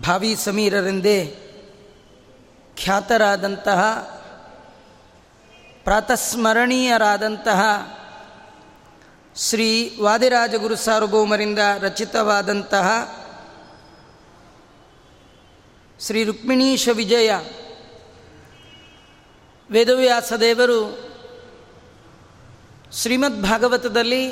ಭಾವಿ 0.00 0.36
ಸಮೀರರೆಂದೇ 0.36 1.36
ಖ್ಯಾತರಾದಂತಹ, 2.76 4.00
ಪ್ರಾತಸ್ಮರಣೀಯರಾದಂತಹ 5.84 7.62
ಶ್ರೀ 9.36 9.98
ವಾದಿರಾಜಗುರು 10.00 10.76
ಸಾರ್ವಭೌಮರಿಂದ 10.76 11.58
ರಚಿತವಾದಂತಹ 11.80 12.90
ಶ್ರೀ 16.00 16.24
ರುಕ್ಮಿಣೀಶ 16.24 16.88
ವಿಜಯ 16.92 17.30
ವೇದವ್ಯಾಸದೇವರು 19.70 21.13
ಶ್ರೀಮದ್ 22.94 23.42
ಭಾಗವತದಲ್ಲಿ 23.42 24.30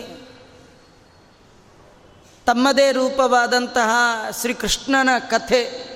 ತಮ್ಮದೇ 2.47 2.93
ರೂಪವಾದಂತಹ 2.93 3.91
ಶ್ರೀಕೃಷ್ಣನ 4.41 5.09
ಕಥೆ 5.19 5.93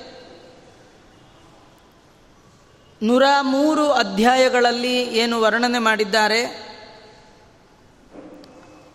ನೂರ 3.02 3.22
ಮೂರು 3.40 3.92
ಅಧ್ಯಾಯಗಳಲ್ಲಿ 3.92 5.02
ಏನು 5.02 5.40
ವರ್ಣನೆ 5.40 5.78
ಮಾಡಿದ್ದಾರೆ. 5.78 6.46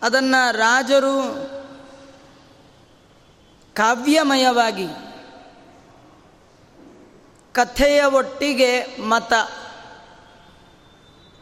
ಅದನ್ನು 0.01 0.51
ರಾಜರು 0.51 1.33
ಕಾವ್ಯಮಯವಾಗಿ 3.73 4.87
ಕಥೆಯ 7.53 8.03
ಒಟ್ಟಿಗೆ 8.03 9.01
ಮತ 9.01 9.33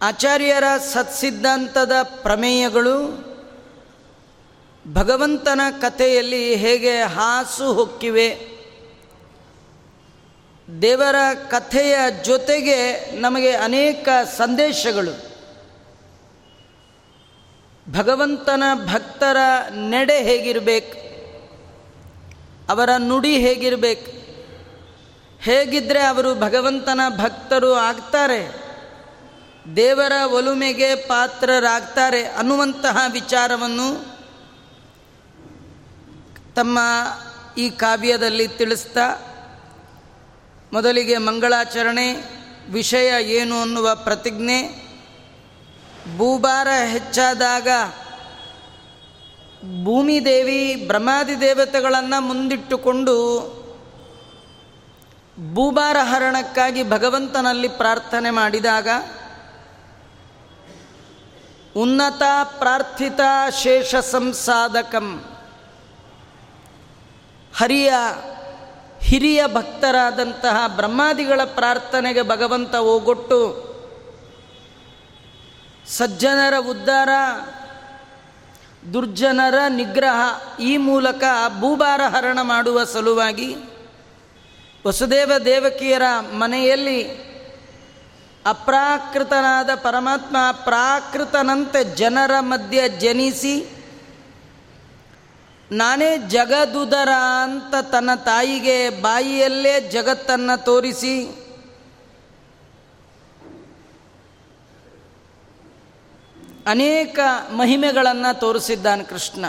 ಆಚಾರ್ಯರ 0.01 0.63
ಸತ್ಸಿದ್ಧಾಂತದ 0.93 1.91
ಪ್ರಮೇಯಗಳು 2.03 3.29
ಭಗವಂತನ 4.93 5.61
ಕಥೆಯಲ್ಲಿ 5.81 6.55
ಹೇಗೆ 6.55 7.01
ಹಾಸು 7.01 7.73
ಹೊಕ್ಕಿವೆ, 7.73 8.27
ದೇವರ 10.81 11.15
ಕಥೆಯ 11.47 11.95
ಜೊತೆಗೆ 12.23 12.77
ನಮಗೆ 13.19 13.51
ಅನೇಕ 13.51 14.09
ಸಂದೇಶಗಳು. 14.37 15.13
ಭಗವಂತನ 17.93 18.63
ಭಕ್ತರ 18.85 19.37
ನೆಡೆ 19.89 20.17
ಹೇಗಿರಬೇಕು, 20.23 20.97
ಅವರ 22.71 22.89
ನುಡಿ 22.97 23.37
ಹೇಗಿರಬೇಕು 23.37 24.11
ಹೇಗಿದ್ದರೆ 25.41 26.01
ಅವರು 26.03 26.35
ಭಗವಂತನ 26.35 27.01
ಭಕ್ತರು 27.17 27.73
ಆಗ್ತಾರೆ? 27.73 28.58
ದೇವರ 29.75 30.11
ಒಲುಮೆಗೆ 30.27 30.95
ಪಾತ್ರರಾಗ್ತಾರೆ 30.95 32.23
ಅನ್ನುವಂತಹ 32.25 32.97
ವಿಚಾರವನ್ನು 33.11 34.19
ತಮ್ಮ 36.55 36.79
ಈ 37.57 37.69
ಕಾವ್ಯದಲ್ಲಿ 37.69 38.47
ತಿಳಿಸ್ತಾ, 38.47 39.07
ಮೊದಲಿಗೆ 40.73 41.17
ಮಂಗಳಾಚರಣೆ, 41.17 42.13
ವಿಷಯ 42.71 43.23
ಏನು 43.23 43.61
ಅನ್ನುವ 43.61 43.89
ಪ್ರತಿಜ್ಞೆ, 43.95 44.89
ಭೂಭಾರ 46.17 46.67
ಹೆಚ್ಚಾದಾಗ 46.85 47.67
ಭೂಮಿದೇವಿ 49.83 50.75
ಬ್ರಹ್ಮಾದಿ 50.87 51.41
ದೇವತೆಗಳನ್ನು 51.41 52.21
ಮುಂದಿಟ್ಟುಕೊಂಡು 52.21 53.15
ಭೂಭಾರ 55.53 55.97
ಹರಣಕ್ಕಾಗಿ 56.01 56.89
ಭಗವಂತನಲ್ಲಿ 56.89 57.67
ಪ್ರಾರ್ಥನೆ 57.67 58.29
ಮಾಡಿದಾಗ 58.29 58.87
ಉನ್ನತ 61.79 62.21
ಪ್ರಾರ್ಥಿತ 62.59 63.19
ಶೇಷ 63.63 63.95
ಸಂಸಾಧಕಂ. 63.95 65.25
ಹರಿಯ 67.57 67.93
ಹಿರಿಯ 69.01 69.47
ಭಕ್ತರಾದಂತಹ 69.47 70.67
ಬ್ರಹ್ಮಾದಿಗಳ 70.67 71.41
ಪ್ರಾರ್ಥನೆಗೆ 71.43 72.21
ಭಗವಂತ 72.21 72.75
ಹೋಗೊಟ್ಟು 72.75 73.69
ಸಜ್ಜನರ 75.87 76.53
ಉದ್ಧಾರ, 76.69 77.09
ದುರ್ಜನರ 78.93 79.59
ನಿಗ್ರಹ 79.69 80.19
ಈ 80.59 80.77
ಮೂಲಕ 80.77 81.23
ಭೂಭಾರ 81.59 82.01
ಹರಣ 82.01 82.39
ಮಾಡುವ 82.41 82.83
ಸಲುವಾಗಿ 82.83 83.55
ವಸುದೇವ 84.87 85.31
ದೇವಕಿಯರ 85.45 86.01
ಮನೆಯಲ್ಲಿ 86.33 87.28
ಅಪ್ರಾಕೃತನಾದ 88.45 89.69
ಪರಮಾತ್ಮ 89.75 90.37
ಪ್ರಾಕೃತನಂತೆ 90.51 91.83
ಜನರ 91.83 92.31
ಮಧ್ಯೆ 92.39 92.89
ಜನಿಸಿ 92.89 93.85
ನಾನೇ 95.71 96.17
ಜಗದುದರ 96.17 97.09
ಅಂತ 97.43 97.85
ತನ್ನ 97.85 98.15
ತಾಯಿಗೆ 98.15 98.89
ಬಾಯಿಯಲ್ಲೇ 98.89 99.81
ಜಗತ್ತನ್ನು 99.81 100.63
ತೋರಿಸಿ 100.63 101.45
ಅನೇಕ 106.67 107.19
ಮಹಿಮೆಗಳನ್ನು 107.51 108.39
ತೋರಿಸಿದ್ದಾನೆ 108.39 109.03
ಕೃಷ್ಣ. 109.03 109.45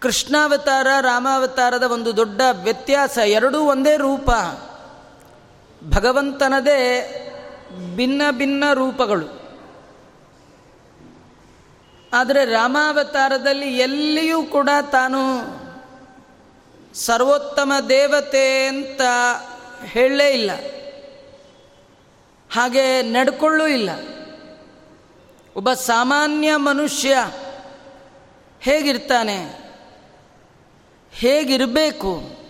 ಕೃಷ್ಣಾವತಾರ, 0.00 0.86
ರಾಮಾವತಾರದ 1.00 1.82
ಒಂದು 1.82 2.16
ದೊಡ್ಡ 2.16 2.40
ವ್ಯತ್ಯಾಸ, 2.62 3.18
ಎರಡೂ 3.18 3.58
ಒಂದೇ 3.58 3.96
ರೂಪ. 3.96 4.30
ಭಗವಂತನದೇ 5.90 7.18
ಭಿನ್ನ 7.96 8.22
ಭಿನ್ನ 8.30 8.64
ರೂಪಗಳು. 8.74 9.42
ಆದರೆ 12.12 12.44
ರಾಮಾವತಾರದಲ್ಲಿ 12.44 13.78
ಎಲ್ಲಿಯೂ 13.78 14.42
ಕೂಡ 14.42 14.68
ತಾನು 14.92 15.18
ಸರ್ವೋತ್ತಮ 16.94 17.72
ದೇವತೆ 17.88 18.66
ಅಂತ 18.66 19.00
ಹೇಳಲೇ 19.84 20.30
ಇಲ್ಲ. 20.30 20.50
ಹಾಗೆ 22.50 23.02
ನಡ್ಕೊಳ್ಳೂ 23.02 23.66
ಇಲ್ಲ. 23.66 23.90
ಒಬ್ಬ 25.56 25.72
ಸಾಮಾನ್ಯ 25.72 26.56
ಮನುಷ್ಯ 26.56 27.16
ಹೇಗಿರ್ತಾನೆ? 28.60 29.70
ಹೇಗಿರಬೇಕು? 31.12 32.41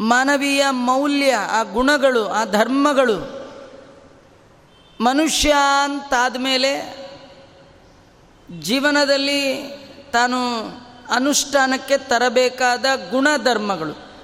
ಮಾನವೀಯ 0.00 0.64
ಮೌಲ್ಯ, 0.70 1.34
ಆ 1.34 1.62
ಗುಣಗಳು, 1.62 2.28
ಆ 2.28 2.44
ಧರ್ಮಗಳು 2.44 3.44
ಮನುಷ್ಯ 5.00 5.54
ಅಂತಾದ 5.84 6.36
ಮೇಲೆ 6.38 7.04
ಜೀವನದಲ್ಲಿ 8.60 9.54
ತಾನು 10.12 10.36
ಅನುಷ್ಠಾನಕ್ಕೆ 11.14 11.98
ತರಬೇಕಾದ 11.98 12.84
ಗುಣಧರ್ಮಗಳು. 13.10 14.14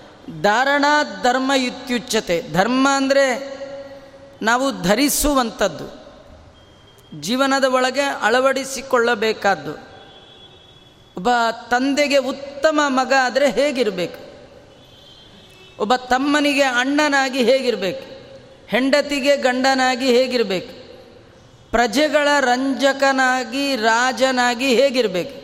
ಧಾರಣ 0.43 0.85
ಧರ್ಮ 1.23 1.53
ಇತ್ಯುಚ್ಯತೆ. 1.53 2.53
ಧರ್ಮ 2.53 2.89
ಅಂದರೆ 2.93 3.61
ನಾವು 4.43 4.83
ಧರಿಸುವಂಥದ್ದು. 4.83 6.01
ಜೀವನದ 7.21 7.65
ಒಳಗೆ 7.65 8.01
ಅಳವಡಿಸಿಕೊಳ್ಳಬೇಕಾದ್ದು. 8.01 9.73
ಒಬ್ಬ 11.17 11.29
ತಂದೆಗೆ 11.71 12.17
ಉತ್ತಮ 12.17 12.81
ಮಗ 12.87 13.13
ಆದರೆ 13.23 13.51
ಹೇಗಿರಬೇಕು? 13.51 14.30
ಒಬ್ಬ 15.81 15.97
ತಮ್ಮನಿಗೆ 15.97 16.63
ಅಣ್ಣನಾಗಿ 16.63 17.43
ಹೇಗಿರಬೇಕು? 17.43 18.11
ಹೆಂಡತಿಗೆ 18.69 19.37
ಗಂಡನಾಗಿ 19.37 20.07
ಹೇಗಿರಬೇಕು? 20.07 20.81
ಪ್ರಜೆಗಳ 21.71 22.29
ರಂಜಕನಾಗಿ 22.41 23.77
ರಾಜನಾಗಿ 23.77 24.75
ಹೇಗಿರಬೇಕು? 24.75 25.41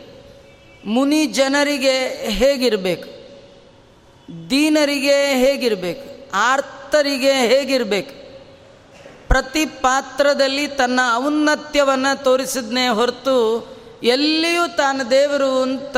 ಮುನಿ 0.89 1.25
ಜನರಿಗೆ 1.25 2.25
ಹೇಗಿರಬೇಕು? 2.29 3.17
ದೀನರಿಗೆ 4.49 5.33
ಹೇಗಿರಬೇಕು? 5.33 6.31
ಆರ್ತರಿಗೆ 6.33 7.33
ಹೇಗಿರಬೇಕು? 7.33 8.27
ಪ್ರತಿ 9.27 9.65
ಪಾತ್ರದಲ್ಲಿ 9.65 10.67
ತನ್ನ 10.67 10.99
ಔನ್ನತ್ಯವನ್ನು 11.15 12.23
ತೋರಿಸಿದ್ನೇ 12.23 12.87
ಹೊರತು 12.87 13.67
ಎಲ್ಲಿಯೂ 14.03 14.75
ತಾನು 14.75 15.11
ದೇವರು 15.11 15.61
ಅಂತ 15.61 15.97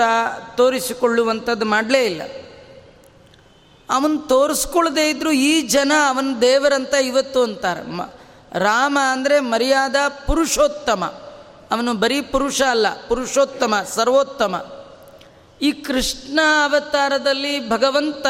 ತೋರಿಸಿಕೊಳ್ಳುವಂಥದ್ದು 0.58 1.66
ಮಾಡಲೇ 1.66 2.06
ಇಲ್ಲ. 2.06 2.22
ಅವನು 3.90 4.18
ತೋರಿಸ್ಕೊಳ್ಳದೆ 4.28 5.10
ಇದ್ದರೂ 5.10 5.32
ಈ 5.32 5.62
ಜನ 5.62 5.92
ಅವನ 6.08 6.36
ದೇವರಂತ 6.42 6.94
ಇವತ್ತು 6.94 7.44
ಅಂತಾರೆ. 7.44 7.82
ಮ, 7.82 8.02
ರಾಮ 8.54 8.98
ಅಂದರೆ 9.12 9.40
ಮರ್ಯಾದ 9.40 9.96
ಪುರುಷೋತ್ತಮ. 10.28 11.06
ಅವನು 11.72 11.94
ಬರೀ 11.94 12.22
ಪುರುಷ 12.22 12.62
ಅಲ್ಲ, 12.62 12.88
ಪುರುಷೋತ್ತಮ, 13.08 13.76
ಸರ್ವೋತ್ತಮ. 13.96 14.56
ಈ 15.62 15.72
ಕೃಷ್ಣ 15.72 16.40
ಅವತಾರದಲ್ಲಿ 16.64 17.70
ಭಗವಂತ 17.70 18.28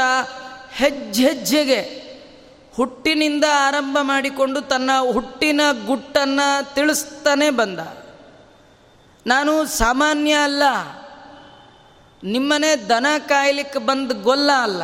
ಹೆಜ್ಜೆಜ್ಜೆಗೆ 0.71 2.09
ಹುಟ್ಟಿನಿಂದ 2.75 3.43
ಆರಂಭ 3.53 3.97
ಮಾಡಿಕೊಂಡು 4.01 4.61
ತನ್ನ 4.61 4.91
ಹುಟ್ಟಿನ 5.13 5.61
ಗುಟ್ಟನ್ನು 5.85 6.75
ತಿಳಿಸ್ತಾನೆ 6.75 7.49
ಬಂದ. 7.49 7.79
ನಾನು 9.27 9.65
ಸಾಮಾನ್ಯ 9.65 10.33
ಅಲ್ಲ, 10.33 10.63
ನಿಮ್ಮನೆ 12.23 12.75
ದನ 12.89 13.05
ಕಾಯ್ಲಿಕ್ಕೆ 13.27 13.79
ಬಂದ 13.79 14.11
ಗೊಲ್ಲ 14.23 14.51
ಅಲ್ಲ. 14.51 14.83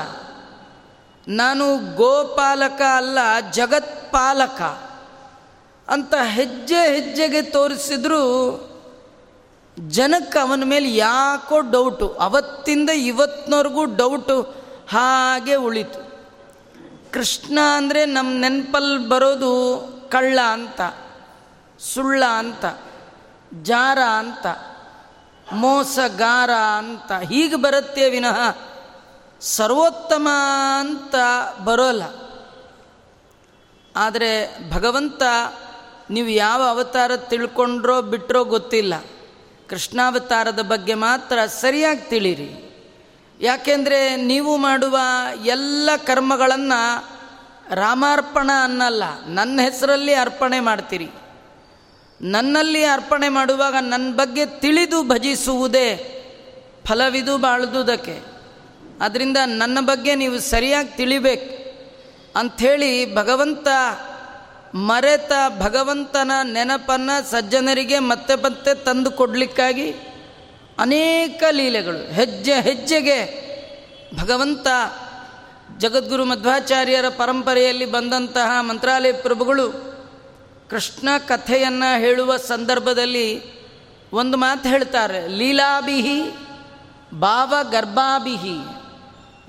ನಾನು 1.27 1.95
ಗೋಪಾಲಕ 1.95 2.81
ಅಲ್ಲ, 2.95 3.19
ಜಗತ್ಪಾಲಕ. 3.51 4.61
ಅಂತ 5.89 6.13
ಹೆಜ್ಜೆ 6.15 6.81
ಹೆಜ್ಜೆಗೆ 6.95 7.41
ತೋರಿಸಿದ್ರು 7.41 8.23
ಜನಕ್ಕೆ 9.79 10.39
ಅವನ 10.39 10.63
ಮೇಲೆ 10.65 10.95
ಯಾಕೋ 10.95 11.59
ಡೌಟು 11.59 12.07
ಅವತ್ತಿಂದ 12.07 12.89
ಇವತ್ತಿನವರೆಗೂ 12.89 13.85
ಡೌಟು 13.85 14.41
ಹಾಗೆ 14.89 15.55
ಉಳಿತು. 15.55 15.99
ಕೃಷ್ಣ 17.13 17.59
ಅಂದರೆ 17.75 18.05
ನಮ್ಮ 18.05 18.39
ನೆನಪಲ್ಲಿ 18.39 19.09
ಬರೋದು 19.09 19.51
ಕಳ್ಳ 20.11 20.39
ಅಂತ, 20.51 20.81
ಸುಳ್ಳ 21.79 22.23
ಅಂತ, 22.25 22.65
ಜಾರ 23.63 23.99
ಅಂತ, 23.99 24.47
ಮೋಸಗಾರ 25.53 26.49
ಅಂತ, 26.51 27.11
ಹೀಗೆ 27.11 27.55
ಬರುತ್ತೆ 27.55 28.09
ವಿನಃ 28.09 28.57
ಸರ್ವೋತ್ತಮ 29.45 30.27
ಅಂತ 30.79 31.15
ಬರೋಲ್ಲ. 31.63 32.03
ಆದರೆ 33.95 34.57
ಭಗವಂತ 34.71 35.23
ನೀವು 36.09 36.29
ಯಾವ 36.29 36.63
ಅವತಾರ 36.63 37.15
ತಿಳ್ಕೊಂಡ್ರೋ 37.17 38.01
ಬಿಟ್ಟರೋ 38.01 38.43
ಗೊತ್ತಿಲ್ಲ. 38.43 38.93
ಕೃಷ್ಣಾವತಾರದ 39.69 40.61
ಬಗ್ಗೆ 40.61 40.93
ಮಾತ್ರ 40.93 41.39
ಸರಿಯಾಗಿ 41.45 42.01
ತಿಳಿರಿ. 42.01 42.61
ಯಾಕೆಂದರೆ 43.41 44.15
ನೀವು 44.15 44.57
ಮಾಡುವ 44.57 44.97
ಎಲ್ಲ 45.45 45.89
ಕರ್ಮಗಳನ್ನು 46.05 47.05
ರಾಮಾರ್ಪಣ 47.75 48.49
ಅನ್ನಲ್ಲ, 48.63 49.03
ನನ್ನ 49.27 49.59
ಹೆಸರಲ್ಲಿ 49.63 50.13
ಅರ್ಪಣೆ 50.13 50.59
ಮಾಡ್ತೀರಿ. 50.59 51.09
ನನ್ನಲ್ಲಿ 52.21 52.83
ಅರ್ಪಣೆ 52.83 53.29
ಮಾಡುವಾಗ 53.29 53.75
ನನ್ನ 53.81 54.15
ಬಗ್ಗೆ 54.15 54.45
ತಿಳಿದು 54.45 55.03
ಭಜಿಸುವುದೇ 55.03 56.11
ಫಲವಿದು 56.85 57.37
ಬಾಳ್ದುದಕ್ಕೆ. 57.37 58.34
ಅದರಿಂದ 59.01 59.37
ನನ್ನ 59.45 59.77
ಬಗ್ಗೆ 59.81 60.15
ನೀವು 60.15 60.39
ಸರಿಯಾಗಿ 60.39 60.97
ತಿಳಿಬೇಕು 60.97 61.65
ಅಂಥೇಳಿ 62.39 63.15
ಭಗವಂತ 63.15 63.67
ಮರೆತ 64.75 65.31
ಭಗವಂತನ 65.59 66.31
ನೆನಪನ್ನು 66.43 67.31
ಸಜ್ಜನರಿಗೆ 67.31 67.99
ಮತ್ತೆ 67.99 68.35
ಮತ್ತೆ 68.35 68.83
ತಂದು 68.83 69.11
ಕೊಡಲಿಕ್ಕಾಗಿ 69.11 69.91
ಅನೇಕ 70.79 71.43
ಲೀಲೆಗಳು. 71.51 72.13
ಹೆಜ್ಜೆ 72.13 72.61
ಹೆಜ್ಜೆಗೆ 72.61 73.45
ಭಗವಂತ 74.21 74.67
ಜಗದ್ಗುರು 75.77 76.25
ಮಧ್ವಾಚಾರ್ಯರ 76.25 77.09
ಪರಂಪರೆಯಲ್ಲಿ 77.09 77.85
ಬಂದಂತಹ 77.85 78.61
ಮಂತ್ರಾಲಯ 78.61 79.11
ಪ್ರಭುಗಳು 79.11 79.71
ಕೃಷ್ಣ 80.69 81.09
ಕಥೆಯನ್ನು 81.27 81.99
ಹೇಳುವ 81.99 82.37
ಸಂದರ್ಭದಲ್ಲಿ 82.37 83.55
ಒಂದು 84.11 84.37
ಮಾತು 84.37 84.69
ಹೇಳ್ತಾರೆ, 84.69 85.27
ಲೀಲಾಭಿಹಿ 85.27 86.21
ಭಾವ 87.19 87.53
ಗರ್ಭಾಭಿಹಿ. 87.71 88.74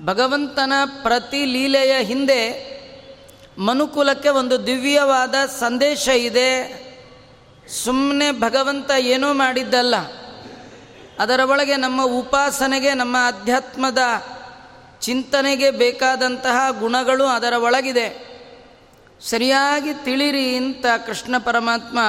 ಭಗವಂತನ 0.01 0.73
ಪ್ರತಿ 1.03 1.45
ಲೀಲೆಯ 1.45 2.03
ಹಿಂದೆ 2.03 2.67
ಮನುಕುಲಕ್ಕೆ 3.59 4.29
ಒಂದು 4.29 4.67
ದಿವ್ಯವಾದ 4.67 5.35
ಸಂದೇಶ 5.59 6.07
ಇದೆ. 6.07 6.87
ಸುಮ್ಮನೆ 7.83 8.31
ಭಗವಂತ 8.31 8.91
ಏನೂ 8.91 9.33
ಮಾಡಿದ್ದಲ್ಲ. 9.33 9.95
ಅದರ 11.19 11.39
ಒಳಗೆ 11.45 11.75
ನಮ್ಮ 11.75 12.05
ಉಪಾಸನೆಗೆ, 12.05 12.93
ನಮ್ಮ 12.93 13.17
ಅಧ್ಯಾತ್ಮದ 13.27 13.97
ಚಿಂತನೆಗೆ 15.01 15.71
ಬೇಕಾದಂತಹ 15.71 16.71
ಗುಣಗಳು 16.79 17.25
ಅದರ 17.25 17.53
ಒಳಗಿದೆ. 17.53 18.27
ಸರಿಯಾಗಿ 19.21 19.93
ತಿಳಿರಿ 19.93 20.55
ಅಂತ 20.55 20.85
ಕೃಷ್ಣ 21.05 21.37
ಪರಮಾತ್ಮ 21.37 21.99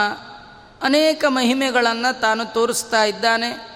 ಅನೇಕ 0.83 1.25
ಮಹಿಮೆಗಳನ್ನು 1.29 2.21
ತಾನು 2.21 2.45
ತೋರಿಸ್ತಾ 2.45 3.05
ಇದ್ದಾನೆ. 3.05 3.69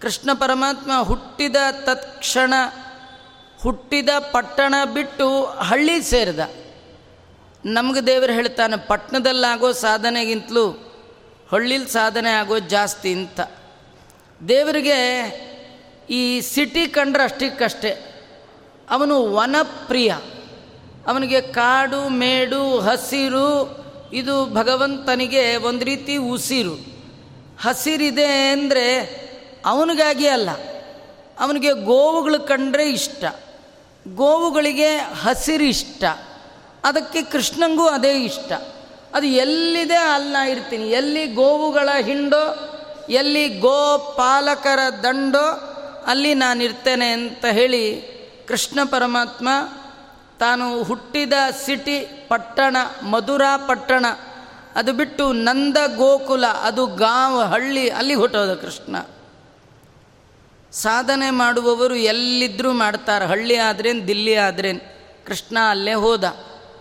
ಕೃಷ್ಣ 0.00 0.32
ಪರಮಾತ್ಮ 0.32 1.02
ಹುಟ್ಟಿದ 1.02 1.56
ತತ್ಕ್ಷಣ 1.70 2.54
ಹುಟ್ಟಿದ 3.62 4.08
ಪಟ್ಟಣ 4.32 4.74
ಬಿಟ್ಟು 4.94 5.26
ಹಳ್ಳಿ 5.44 5.96
ಸೇರಿದ. 6.02 6.42
ನಮಗೆ 7.64 8.00
ದೇವರು 8.06 8.32
ಹೇಳ್ತಾನೆ, 8.32 8.76
ಪಟ್ಟಣದಲ್ಲಾಗೋ 8.86 9.68
ಸಾಧನೆಗಿಂತಲೂ 9.72 10.64
ಹಳ್ಳಿಲಿ 11.50 11.88
ಸಾಧನೆ 11.88 12.30
ಆಗೋ 12.30 12.58
ಜಾಸ್ತಿ 12.58 13.10
ಅಂತ 13.12 13.40
ದೇವರಿಗೆ 14.48 14.98
ಈ 16.10 16.22
ಸಿಟಿ 16.40 16.84
ಕಂಡ್ರೆ 16.86 17.24
ಅಷ್ಟಕ್ಕಷ್ಟೇ. 17.24 17.92
ಅವನು 18.90 19.16
ವನಪ್ರಿಯ. 19.34 20.12
ಅವನಿಗೆ 21.06 21.40
ಕಾಡು, 21.40 22.00
ಮೇಡು, 22.08 22.62
ಹಸಿರು, 22.78 23.48
ಇದು 24.12 24.34
ಭಗವಂತನಿಗೆ 24.54 25.44
ಒಂದು 25.56 25.84
ರೀತಿ 25.84 26.16
ಉಸಿರು. 26.16 26.74
ಹಸಿರಿದೆ 27.62 28.28
ಅಂದರೆ 28.50 28.86
ಅವನಿಗಾಗಿ 29.66 30.28
ಅಲ್ಲ, 30.28 30.50
ಅವನಿಗೆ 31.38 31.72
ಗೋವುಗಳು 31.84 32.40
ಕಂಡ್ರೆ 32.40 32.86
ಇಷ್ಟ. 32.90 33.24
ಗೋವುಗಳಿಗೆ 34.08 34.96
ಹಸಿರು 34.96 35.64
ಇಷ್ಟ 35.64 36.04
ಅದಕ್ಕೆ 36.84 37.22
ಕೃಷ್ಣಂಗೂ 37.22 37.86
ಅದೇ 37.86 38.24
ಇಷ್ಟ. 38.24 38.52
ಅದು 39.14 39.26
ಎಲ್ಲಿದೆ 39.26 39.96
ಅಲ್ಲಿ 39.96 40.32
ನಾ 40.32 40.46
ಇರ್ತೀನಿ. 40.46 40.88
ಎಲ್ಲಿ 40.88 41.26
ಗೋವುಗಳ 41.26 41.88
ಹಿಂಡೋ, 42.00 42.68
ಎಲ್ಲಿ 43.10 43.48
ಗೋ 43.48 44.14
ಪಾಲಕರ 44.16 44.78
ದಂಡೋ, 45.02 45.68
ಅಲ್ಲಿ 46.06 46.34
ನಾನಿರ್ತೇನೆ 46.34 47.12
ಅಂತ 47.12 47.44
ಹೇಳಿ 47.44 48.12
ಕೃಷ್ಣ 48.48 48.78
ಪರಮಾತ್ಮ 48.84 49.48
ತಾನು 50.38 50.82
ಹುಟ್ಟಿದ 50.82 51.32
ಸಿಟಿ 51.64 52.26
ಪಟ್ಟಣ, 52.28 52.76
ಮಧುರಾ 53.02 53.56
ಪಟ್ಟಣ, 53.56 54.06
ಅದು 54.76 54.92
ಬಿಟ್ಟು 54.92 55.32
ನಂದ 55.32 55.76
ಗೋಕುಲ 55.96 56.46
ಅದು 56.46 56.86
ಗಾಂವ್, 56.86 57.42
ಹಳ್ಳಿ, 57.42 57.90
ಅಲ್ಲಿ 57.90 58.14
ಹುಟ್ಟೋದು 58.14 58.56
ಕೃಷ್ಣ. 58.56 58.96
ಸಾಧನೆ 60.72 61.30
ಮಾಡುವವರು 61.30 61.94
ಎಲ್ಲಿದ್ದರೂ 61.94 62.72
ಮಾಡ್ತಾರೆ, 62.72 63.24
ಹಳ್ಳಿ 63.24 63.56
ಆದ್ರೇನು, 63.56 64.06
ದಿಲ್ಲಿ 64.06 64.34
ಆದ್ರೇನು. 64.34 64.80
ಕೃಷ್ಣ 65.26 65.58
ಅಲ್ಲೇ 65.70 65.94
ಹೋದ. 65.94 66.24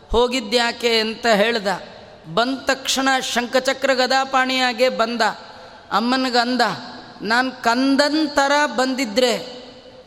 ಹೋಗಿದ್ಯಾಕೆ 0.10 1.00
ಅಂತ 1.00 1.25
ಹೇಳ್ದ. 1.25 1.67
ಬಂದ 2.33 2.57
ತಕ್ಷಣ 2.57 3.10
ಶಂಖಚಕ್ರ 3.19 3.93
ಗದಾಪಾಣಿಯಾಗೆ 3.93 4.89
ಬಂದ. 4.89 5.21
ಅಮ್ಮನಿಗಂದ, 5.91 6.62
ನಾನು 7.21 7.63
ಕಂದನ್ 7.63 8.29
ಥರ 8.29 8.51
ಬಂದಿದ್ದರೆ 8.65 9.62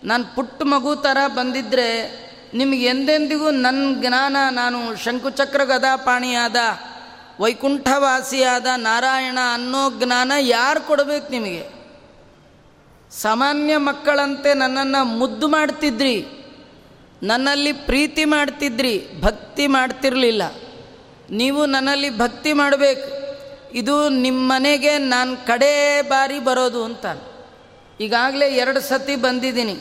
ನಾನು 0.05 0.35
ಪುಟ್ಟ 0.35 0.63
ಮಗು 0.63 0.97
ಥರ 0.97 1.17
ಬಂದಿದ್ದರೆ 1.27 2.25
ನಿಮಗೆ 2.55 2.87
ಎಂದೆಂದಿಗೂ 2.87 3.51
ನನ್ನ 3.51 3.95
ಜ್ಞಾನ, 4.01 4.37
ನಾನು 4.51 4.97
ಶಂಕುಚಕ್ರ 4.97 5.65
ಗದಾಪಾಣಿಯಾದ, 5.65 6.57
ವೈಕುಂಠವಾಸಿಯಾದ 7.41 8.67
ನಾರಾಯಣ 8.77 9.39
ಅನ್ನೋ 9.55 10.05
ಜ್ಞಾನ 10.05 10.33
ಯಾರು 10.41 10.81
ಕೊಡಬೇಕು 10.81 11.29
ನಿಮಗೆ? 11.29 11.74
ಸಾಮಾನ್ಯ 13.21 13.77
ಮಕ್ಕಳಂತೆ 13.77 14.55
ನನ್ನನ್ನು 14.55 15.05
ಮುದ್ದು 15.05 15.49
ಮಾಡ್ತಿದ್ರಿ. 15.49 16.27
ನನ್ನಲ್ಲಿ 17.23 17.73
ಪ್ರೀತಿ 17.73 18.25
ಮಾಡ್ತಿದ್ರಿ, 18.25 19.07
ಭಕ್ತಿ 19.21 19.67
ಮಾಡ್ತಿರಲಿಲ್ಲ. 19.67 20.43
ನೀವು 21.31 21.67
ನನ್ನಲ್ಲಿ 21.67 22.19
ಭಕ್ತಿ 22.19 22.53
ಮಾಡಬೇಕು. 22.53 23.25
ಇದು 23.77 24.09
ನಿಮ್ಮ 24.09 24.53
ಮನೆಗೆ 24.53 24.99
ನಾನು 24.99 25.47
ಕಡೇ 25.47 26.03
ಬಾರಿ 26.03 26.39
ಬರೋದು 26.39 26.85
ಅಂತ. 26.85 27.07
ಈಗಾಗಲೇ 28.01 28.47
ಎರಡು 28.47 28.81
ಸತಿ 28.81 29.17
ಬಂದಿದ್ದೀನಿ. 29.17 29.77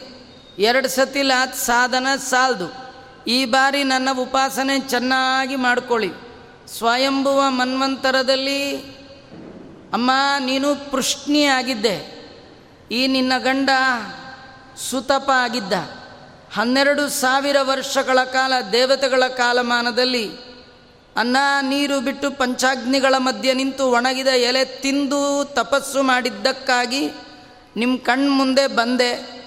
ಎರಡು 0.59 0.87
ಸತಿ 0.87 1.21
ಲಾತ್ 1.21 1.55
ಸಾಧನ 1.55 2.07
ಸಾಲದು. 2.17 2.73
ಈ 3.27 3.45
ಬಾರಿ 3.45 3.83
ನನ್ನ 3.83 4.09
ಉಪಾಸನೆ 4.19 4.79
ಚೆನ್ನಾಗಿ 4.79 5.55
ಮಾಡ್ಕೊಳ್ಳಿ. 5.55 6.09
ಸ್ವಯಂಭುವ 6.77 7.43
ಮನ್ವಂತರದಲ್ಲಿ, 7.47 8.77
ಅಮ್ಮ 9.93 10.11
ನೀನು 10.39 10.91
ಪೃಷ್ಣಿ 10.91 11.43
ಆಗಿದ್ದೆ 11.43 12.12
ಈ 12.93 13.07
ನಿನ್ನ 13.07 13.33
ಗಂಡ 13.37 13.69
ಸುತಪ 14.89 15.29
ಆಗಿದ್ದ. 15.29 15.73
ಹನ್ನೆರಡು 16.53 17.09
ಸಾವಿರ 17.09 17.55
ವರ್ಷಗಳ 17.61 18.23
ಕಾಲ, 18.23 18.53
ದೇವತೆಗಳ 18.71 19.27
ಕಾಲಮಾನದಲ್ಲಿ 19.27 20.31
ಅನ್ನ, 21.17 21.37
ನೀರು 21.61 21.99
ಬಿಟ್ಟು 21.99 22.31
ಪಂಚಾಗ್ನಿಗಳ 22.31 23.15
ಮಧ್ಯೆ 23.17 23.53
ನಿಂತು 23.53 23.91
ಒಣಗಿದ 23.91 24.27
ಎಲೆ 24.27 24.65
ತಿಂದು 24.65 25.45
ತಪಸ್ಸು 25.45 26.03
ಮಾಡಿದ್ದಕ್ಕಾಗಿ 26.03 27.11
ನಿಮ್ಮ 27.75 27.97
ಕಣ್ಣು 27.97 28.31
ಮುಂದೆ 28.31 28.67
ಬಂದೆ. 28.67 29.43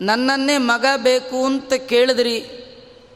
ನನ್ನನ್ನೇ 0.00 0.58
ಮಗ 0.58 0.86
ಬೇಕು 0.96 1.46
ಅಂತ 1.46 1.72
ಕೇಳಿದ್ರಿ. 1.74 2.44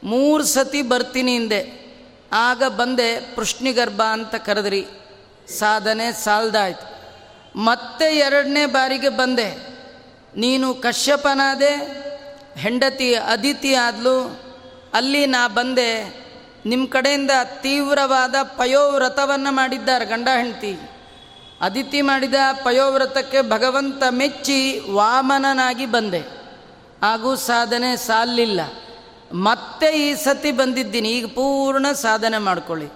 ಮೂರು 0.03 0.43
ಸತಿ 0.43 0.81
ಬರ್ತೀನಿ 0.81 1.31
ಹಿಂದೆ. 1.31 1.87
ಆಗ 2.33 2.63
ಬಂದೆ 2.63 3.35
ಪೃಷ್ಣಿಗರ್ಭ 3.35 4.01
ಅಂತ 4.01 4.35
ಕರೆದ್ರಿ. 4.35 4.85
ಸಾಧನೆ 5.59 6.11
ಸಾಲ್ದಾಯ್ತು. 6.11 6.96
ಮತ್ತೆ 7.57 8.17
ಎರಡನೇ 8.17 8.65
ಬಾರಿಗೆ 8.65 9.09
ಬಂದೆ. 9.09 9.77
ನೀನು 10.37 10.73
ಕಶ್ಯಪನಾದೆ, 10.73 11.75
ಹೆಂಡತಿ 12.57 13.15
ಅದಿತಿ 13.15 13.73
ಆದಲು. 13.73 14.43
ಅಲ್ಲಿ 14.93 15.25
ನಾ 15.25 15.47
ಬಂದೆ. 15.47 16.03
ನಿಮ್ಮ 16.65 16.87
ಕಡೆಯಿಂದ 16.87 17.31
ತೀವ್ರವಾದ 17.61 18.35
ಪಯೋವ್ರತವನ್ನು 18.43 19.51
ಮಾಡಿದ್ದಾರೆ 19.51 20.05
ಗಂಡ 20.05 20.27
ಹೆಂಡತಿ. 20.35 20.77
ಅದಿತಿ 21.61 22.01
ಮಾಡಿದ 22.01 22.33
ಪಯೋವ್ರತಕ್ಕೆ 22.63 23.41
ಭಗವಂತ 23.41 24.03
ಮೆಚ್ಚಿ 24.09 24.79
ವಾಮನನಾಗಿ 24.91 25.85
ಬಂದೆ. 25.85 26.19
ಹಾಗೂ 27.01 27.35
ಸಾಧನೆ 27.35 27.97
ಸಾಲಿಲ್ಲ. 27.97 28.61
ಮತ್ತೆ 29.33 29.85
ಈ 29.87 30.15
ಸತಿ 30.15 30.51
ಬಂದಿದ್ದೀನಿ. 30.51 31.09
ಈಗ 31.09 31.25
ಪೂರ್ಣ 31.25 31.91
ಸಾಧನೆ 31.91 32.37
ಮಾಡ್ಕೊಳ್ಳಿ. 32.37 32.87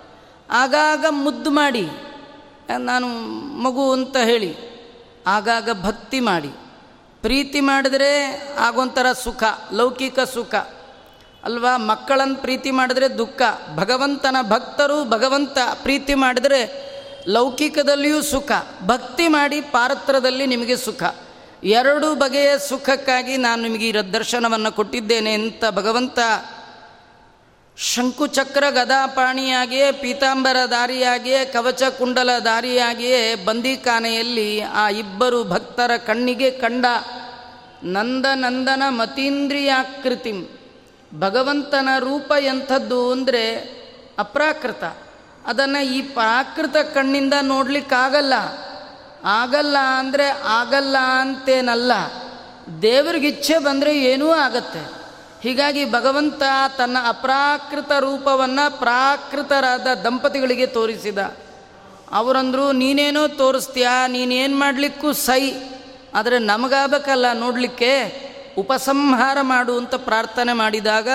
ಆಗಾಗ 0.52 1.06
ಮುದ್ದು 1.10 1.52
ಮಾಡಿ. 1.52 1.90
ನಾನು 2.78 3.08
ಮಗು 3.64 3.92
ಅಂತ 3.92 4.18
ಹೇಳಿ, 4.18 4.52
ಆಗಾಗ 5.28 5.70
ಭಕ್ತಿ 5.84 6.20
ಮಾಡಿ, 6.20 6.52
ಪ್ರೀತಿ 7.22 7.60
ಮಾಡಿದರೆ 7.60 8.12
ಆಗೊಂಥರ 8.60 9.12
ಸುಖ, 9.24 9.44
ಲೌಕಿಕ 9.74 10.20
ಸುಖ. 10.20 10.56
ಅಲ್ವಾ 11.44 11.78
ಮಕ್ಕಳನ್ನು 11.78 12.36
ಪ್ರೀತಿ 12.36 12.72
ಮಾಡಿದರೆ 12.72 13.18
ದುಃಖ, 13.18 13.42
ಭಗವಂತನ 13.76 14.36
ಭಕ್ತರು 14.50 15.10
ಭಗವಂತ 15.10 15.58
ಪ್ರೀತಿ 15.82 16.14
ಮಾಡಿದರೆ 16.14 16.92
ಲೌಕಿಕದಲ್ಲಿಯೂ 17.28 18.22
ಸುಖ, 18.22 18.52
ಭಕ್ತಿ 18.86 19.28
ಮಾಡಿ 19.28 19.62
ಪಾರತ್ರದಲ್ಲಿ 19.62 20.46
ನಿಮಗೆ 20.46 20.78
ಸುಖ. 20.78 21.04
ಎರಡು 21.64 22.16
ಬಗೆಯ 22.16 22.58
ಸುಖಕ್ಕಾಗಿ 22.58 23.38
ನಾನು 23.38 23.62
ನಿಮಗೆ 23.62 23.90
ಈ 23.90 23.92
ದರ್ಶನವನ್ನು 23.92 24.72
ಕೊಟ್ಟಿದ್ದೇನೆ 24.72 25.34
ಅಂತ 25.34 25.64
ಭಗವಂತ 25.72 26.20
ಶಂಕುಚಕ್ರ 27.78 28.64
ಗದಾಪಾಣಿಯಾಗಿಯೇ 28.70 29.92
ಪೀತಾಂಬರ 29.92 30.58
ದಾರಿಯಾಗಿಯೇ 30.72 31.46
ಕವಚ 31.46 31.84
ಕುಂಡಲ 31.84 32.30
ದಾರಿಯಾಗಿಯೇ 32.46 33.36
ಬಂದಿಖಾನೆಯಲ್ಲಿ 33.36 34.62
ಆ 34.62 34.90
ಇಬ್ಬರು 34.90 35.44
ಭಕ್ತರ 35.44 35.98
ಕಣ್ಣಿಗೆ 35.98 36.52
ಕಂಡ 36.52 36.86
ನಂದನಂದನ 37.84 38.84
ಮತೀಂದ್ರಿಯಾಕೃತಿ 38.90 40.50
ಭಗವಂತನ 41.20 41.90
ರೂಪ 42.00 42.32
ಎಂಥದ್ದು 42.40 43.12
ಅಂದರೆ 43.12 43.56
ಅಪ್ರಾಕೃತ. 44.20 44.84
ಅದನ್ನು 45.46 45.86
ಈ 45.86 46.02
ಪ್ರಾಕೃತ 46.02 46.78
ಕಣ್ಣಿಂದ 46.78 47.34
ನೋಡಲಿಕ್ಕಾಗಲ್ಲ. 47.42 48.34
ಆಗಲ್ಲ 49.24 49.78
ಅಂದರೆ 49.78 50.30
ಆಗಲ್ಲ 50.30 50.98
ಅಂತೇನಲ್ಲ. 50.98 51.92
ದೇವ್ರಿಗೆ 52.82 53.28
ಇಚ್ಛೆ 53.28 53.58
ಬಂದರೆ 53.58 54.00
ಏನೂ 54.00 54.32
ಆಗತ್ತೆ. 54.32 55.01
ಹೀಗಾಗಿ 55.44 55.86
ಭಗವಂತ 55.86 56.44
ತನ್ನ 56.78 56.98
ಅಪ್ರಾಕೃತ 57.08 57.92
ರೂಪವನ್ನು 57.92 58.80
ಪ್ರಾಕೃತರಾದ 58.80 59.88
ದಂಪತಿಗಳಿಗೆ 60.04 60.66
ತೋರಿಸಿದ. 60.66 61.18
ಅವರಂದರು, 62.12 62.72
ನೀನೇನೋ 62.72 63.28
ತೋರಿಸ್ತೀಯಾ, 63.28 64.08
ನೀನೇನು 64.08 64.56
ಮಾಡಲಿಕ್ಕೂ 64.56 65.14
ಸೈ, 65.14 65.54
ಆದರೆ 66.16 66.40
ನಮಗಾಗಬೇಕಲ್ಲ 66.40 67.34
ನೋಡಲಿಕ್ಕೆ, 67.34 67.92
ಉಪಸಂಹಾರ 68.58 69.38
ಮಾಡು 69.42 69.78
ಅಂತ 69.78 69.96
ಪ್ರಾರ್ಥನೆ 69.96 70.54
ಮಾಡಿದಾಗ 70.54 71.10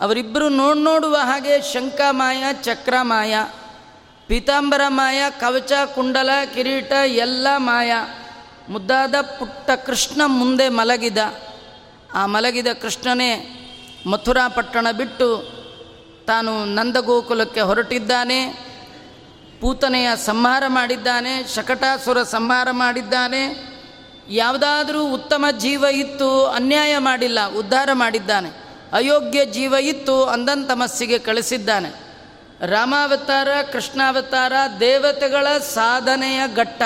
ಅವರಿಬ್ಬರು 0.00 0.48
ನೋಡ್ 0.48 0.78
ನೋಡುವ 0.78 1.16
ಹಾಗೆ 1.16 1.72
ಶಂಖಮಾಯ, 1.72 2.44
ಚಕ್ರಮಾಯ, 2.62 3.36
ಪೀತಾಂಬರ 4.26 4.80
ಮಾಯ, 4.88 5.22
ಕವಚ, 5.40 5.72
ಕುಂಡಲ, 5.94 6.30
ಕಿರೀಟ, 6.54 6.92
ಎಲ್ಲ 7.06 7.46
ಮಾಯ, 7.56 7.92
ಮುದ್ದಾದ 8.68 9.14
ಪುಟ್ಟ 9.20 9.70
ಕೃಷ್ಣ 9.70 10.22
ಮುಂದೆ 10.26 10.68
ಮಲಗಿದ. 10.68 11.18
ಆ 12.16 12.26
ಮಲಗಿದ 12.26 12.66
ಕೃಷ್ಣನೇ 12.82 13.52
ಮಥುರಾ 14.06 14.48
ಪಟ್ಟಣ 14.48 14.86
ಬಿಟ್ಟು 14.90 15.56
ತಾನು 16.26 16.64
ನಂದಗೋಕುಲಕ್ಕೆ 16.64 17.60
ಹೊರಟಿದ್ದಾನೆ. 17.60 18.66
ಪೂತನೆಯ 19.60 20.08
ಸಂಹಾರ 20.16 20.62
ಮಾಡಿದ್ದಾನೆ, 20.66 21.54
ಶಕಟಾಸುರ 21.54 22.22
ಸಂಹಾರ 22.22 22.68
ಮಾಡಿದ್ದಾನೆ. 22.70 23.68
ಯಾವುದಾದರೂ 24.30 25.04
ಉತ್ತಮ 25.04 25.44
ಜೀವ 25.58 25.84
ಇತ್ತು, 25.92 26.46
ಅನ್ಯಾಯ 26.46 26.98
ಮಾಡಿಲ್ಲ, 26.98 27.54
ಉದ್ಧಾರ 27.58 27.88
ಮಾಡಿದ್ದಾನೆ. 27.92 28.48
ಅಯೋಗ್ಯ 28.92 29.44
ಜೀವ 29.44 29.74
ಇತ್ತು, 29.80 30.24
ಅಂದನ್ 30.24 30.68
ತಮಸ್ಸಿಗೆ 30.68 31.18
ಕಳಿಸಿದ್ದಾನೆ. 31.18 31.94
ರಾಮಾವತಾರ, 32.66 33.48
ಕೃಷ್ಣಾವತಾರ 33.72 34.52
ದೇವತೆಗಳ 34.80 35.58
ಸಾಧನೆಯ 35.58 36.42
ಘಟ್ಟ. 36.56 36.82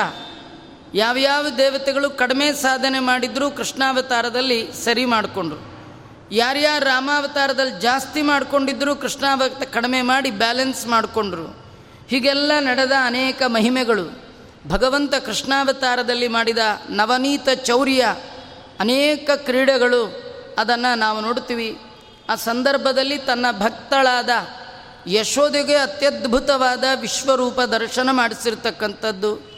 ಯಾವ್ಯಾವ 0.95 1.47
ದೇವತೆಗಳು 1.49 2.11
ಕಡಿಮೆ 2.11 2.53
ಸಾಧನೆ 2.53 2.99
ಮಾಡಿದರೂ 2.99 3.51
ಕೃಷ್ಣಾವತಾರದಲ್ಲಿ 3.51 4.71
ಸರಿ 4.85 5.05
ಮಾಡಿಕೊಂಡ್ರು. 5.05 5.71
ಯಾರ್ಯಾರು 6.35 6.85
ರಾಮಾವತಾರದಲ್ಲಿ 6.85 7.81
ಜಾಸ್ತಿ 7.81 8.23
ಮಾಡಿಕೊಂಡಿದ್ದರೂ 8.23 8.97
ಕೃಷ್ಣಾವತ 8.97 9.63
ಕಡಿಮೆ 9.63 10.03
ಮಾಡಿ 10.03 10.31
ಬ್ಯಾಲೆನ್ಸ್ 10.31 10.87
ಮಾಡಿಕೊಂಡ್ರು. 10.87 11.47
ಹೀಗೆಲ್ಲ 12.09 12.53
ನಡೆದ 12.59 12.93
ಅನೇಕ 13.05 13.43
ಮಹಿಮೆಗಳು. 13.47 14.31
ಭಗವಂತ 14.69 15.15
ಕೃಷ್ಣಾವತಾರದಲ್ಲಿ 15.15 16.29
ಮಾಡಿದ 16.29 16.59
ನವನೀತ 16.91 17.49
ಚೌರ್ಯ 17.55 18.17
ಅನೇಕ 18.81 19.31
ಕ್ರೀಡೆಗಳು 19.37 20.23
ಅದನ್ನು 20.59 20.99
ನಾವು 20.99 21.21
ನೋಡ್ತೀವಿ. 21.21 21.79
ಆ 22.31 22.35
ಸಂದರ್ಭದಲ್ಲಿ 22.35 23.19
ತನ್ನ 23.19 23.47
ಭಕ್ತಳಾದ 23.59 24.31
ಯಶೋದೆಗೆ 25.07 25.75
ಅತ್ಯದ್ಭುತವಾದ 25.75 26.85
ವಿಶ್ವರೂಪ 27.01 27.61
ದರ್ಶನ 27.61 28.09
ಮಾಡಿಸಿರ್ತಕ್ಕಂಥದ್ದು. 28.13 29.50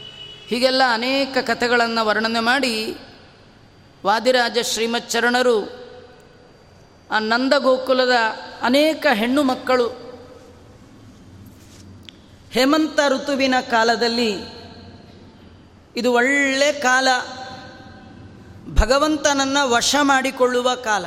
ಹೀಗೆಲ್ಲ 0.47 0.81
ಅನೇಕ 0.93 1.37
ಕಥೆಗಳನ್ನು 1.37 2.05
ವರ್ಣನೆ 2.05 2.39
ಮಾಡಿ 2.39 2.95
ವಾದಿರಾಜ 4.05 4.57
ಶ್ರೀಮಚ್ಚರಣರು, 4.63 5.83
ಆ 7.11 7.19
ನಂದಗೋಕುಲದ 7.19 8.11
ಅನೇಕ 8.61 9.05
ಹೆಣ್ಣು 9.13 9.43
ಮಕ್ಕಳು 9.43 9.87
ಹೇಮಂತ 12.51 12.99
ಋತುವಿನ 13.09 13.55
ಕಾಲದಲ್ಲಿ 13.71 14.35
ಇದು 15.95 16.13
ಒಳ್ಳೆ 16.13 16.73
ಕಾಲ. 16.73 17.07
ಭಗವಂತನನ್ನು 18.73 19.69
ವಶ 19.69 19.95
ಮಾಡಿಕೊಳ್ಳುವ 20.01 20.75
ಕಾಲ. 20.75 21.05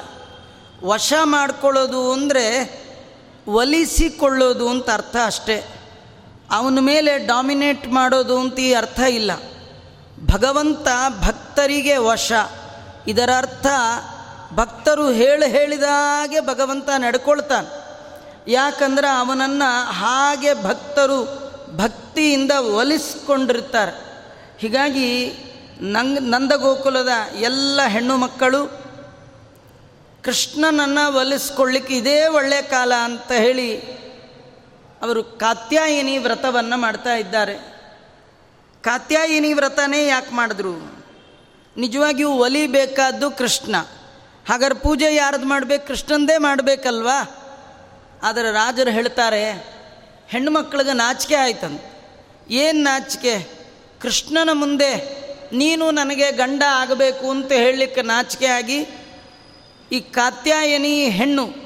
ವಶ 0.85 1.13
ಮಾಡಿಕೊಳ್ಳೋದು 1.25 2.13
ಅಂದರೆ 2.13 2.47
ಒಲಿಸಿಕೊಳ್ಳೋದು 3.49 4.69
ಅಂತ 4.69 4.91
ಅರ್ಥ 4.91 5.17
ಅಷ್ಟೇ. 5.25 5.76
ಅವನ 6.51 6.79
ಮೇಲೆ 6.81 7.19
ಡಾಮಿನೇಟ್ 7.19 7.89
ಮಾಡೋದು 7.89 8.41
ಅಂತ 8.41 8.59
ಈ 8.59 8.73
ಅರ್ಥ 8.73 9.01
ಇಲ್ಲ. 9.01 9.31
ಭಗವಂತ 10.33 10.89
ಭಕ್ತರಿಗೆ 11.21 11.97
ವಶ. 11.97 12.33
ಇದರ 13.09 13.31
ಅರ್ಥ 13.37 13.67
ಭಕ್ತರು 14.55 15.11
ಹೇಳಿ 15.11 15.51
ಹೇಳಿದಾಗೆ 15.51 16.41
ಭಗವಂತ 16.41 16.89
ನಡ್ಕೊಳ್ತಾನೆ. 16.99 17.87
ಯಾಕಂದ್ರೆ 18.53 19.09
ಅವನನ್ನು 19.09 19.85
ಹಾಗೆ 19.91 20.65
ಭಕ್ತರು 20.65 21.47
ಭಕ್ತಿಯಿಂದ 21.77 22.51
ಒಲಿಸ್ಕೊಂಡಿರ್ತಾರೆ. 22.51 24.07
ಹೀಗಾಗಿ 24.59 25.33
ನಂಗ್ 25.81 26.23
ನಂದಗೋಕುಲದ 26.23 27.09
ಎಲ್ಲ 27.41 27.81
ಹೆಣ್ಣು 27.89 28.17
ಮಕ್ಕಳು 28.17 28.67
ಕೃಷ್ಣನನ್ನು 30.25 31.17
ಒಲಿಸ್ಕೊಳ್ಳಿಕ್ಕೆ 31.17 31.95
ಇದೇ 31.95 32.27
ಒಳ್ಳೆಯ 32.27 32.63
ಕಾಲ 32.63 32.93
ಅಂತ 32.95 33.33
ಹೇಳಿ 33.33 33.97
ಅವರು 35.03 35.23
ಕಾತ್ಯಾಯಿನಿ 35.25 36.19
ವ್ರತವನ್ನು 36.19 36.77
ಮಾಡ್ತಾ 36.77 37.15
ಇದ್ದಾರೆ. 37.15 37.77
ಕಾತ್ಯಾಯಿನಿ 38.83 39.53
ವ್ರತನೇ 39.53 40.07
ಯಾಕೆ 40.07 40.35
ಮಾಡಿದ್ರು? 40.35 41.05
ನಿಜವಾಗಿಯೂ 41.77 42.31
ಒಲಿಬೇಕಾದ್ದು 42.31 43.31
ಕೃಷ್ಣ. 43.31 43.77
ಹಾಗಾದ್ರೆ 44.49 44.79
ಪೂಜೆ 44.79 45.15
ಯಾರ್ದು 45.15 45.47
ಮಾಡಬೇಕು? 45.47 45.87
ಕೃಷ್ಣಂದೇ 45.87 46.39
ಮಾಡಬೇಕಲ್ವಾ? 46.39 47.23
ಆದರೆ 48.23 48.53
ರಾಜರು 48.53 48.91
ಹೇಳ್ತಾರೆ, 48.91 49.53
ಹೆಣ್ಣು 50.29 50.51
ಮಕ್ಕಳಿಗೆ 50.51 50.93
ನಾಚಿಕೆ 50.93 51.35
ಆಯ್ತಂತ. 51.35 51.83
ಏನು 52.49 52.83
ನಾಚಿಕೆ? 52.83 53.49
ಕೃಷ್ಣನ 54.01 54.51
ಮುಂದೆ 54.53 54.97
ನೀನು 55.53 55.91
ನನಗೆ 55.91 56.33
ಗಂಡ 56.33 56.63
ಆಗಬೇಕು 56.69 57.31
ಅಂತ 57.31 57.53
ಹೇಳಲಿಕ್ಕೆ 57.53 58.03
ನಾಚಿಕೆ 58.03 58.47
ಆಗಿ 58.47 58.87
ಈ 59.93 60.01
ಕಾತ್ಯಾಯನಿ 60.01 61.09
ಹೆಣ್ಣು 61.09 61.66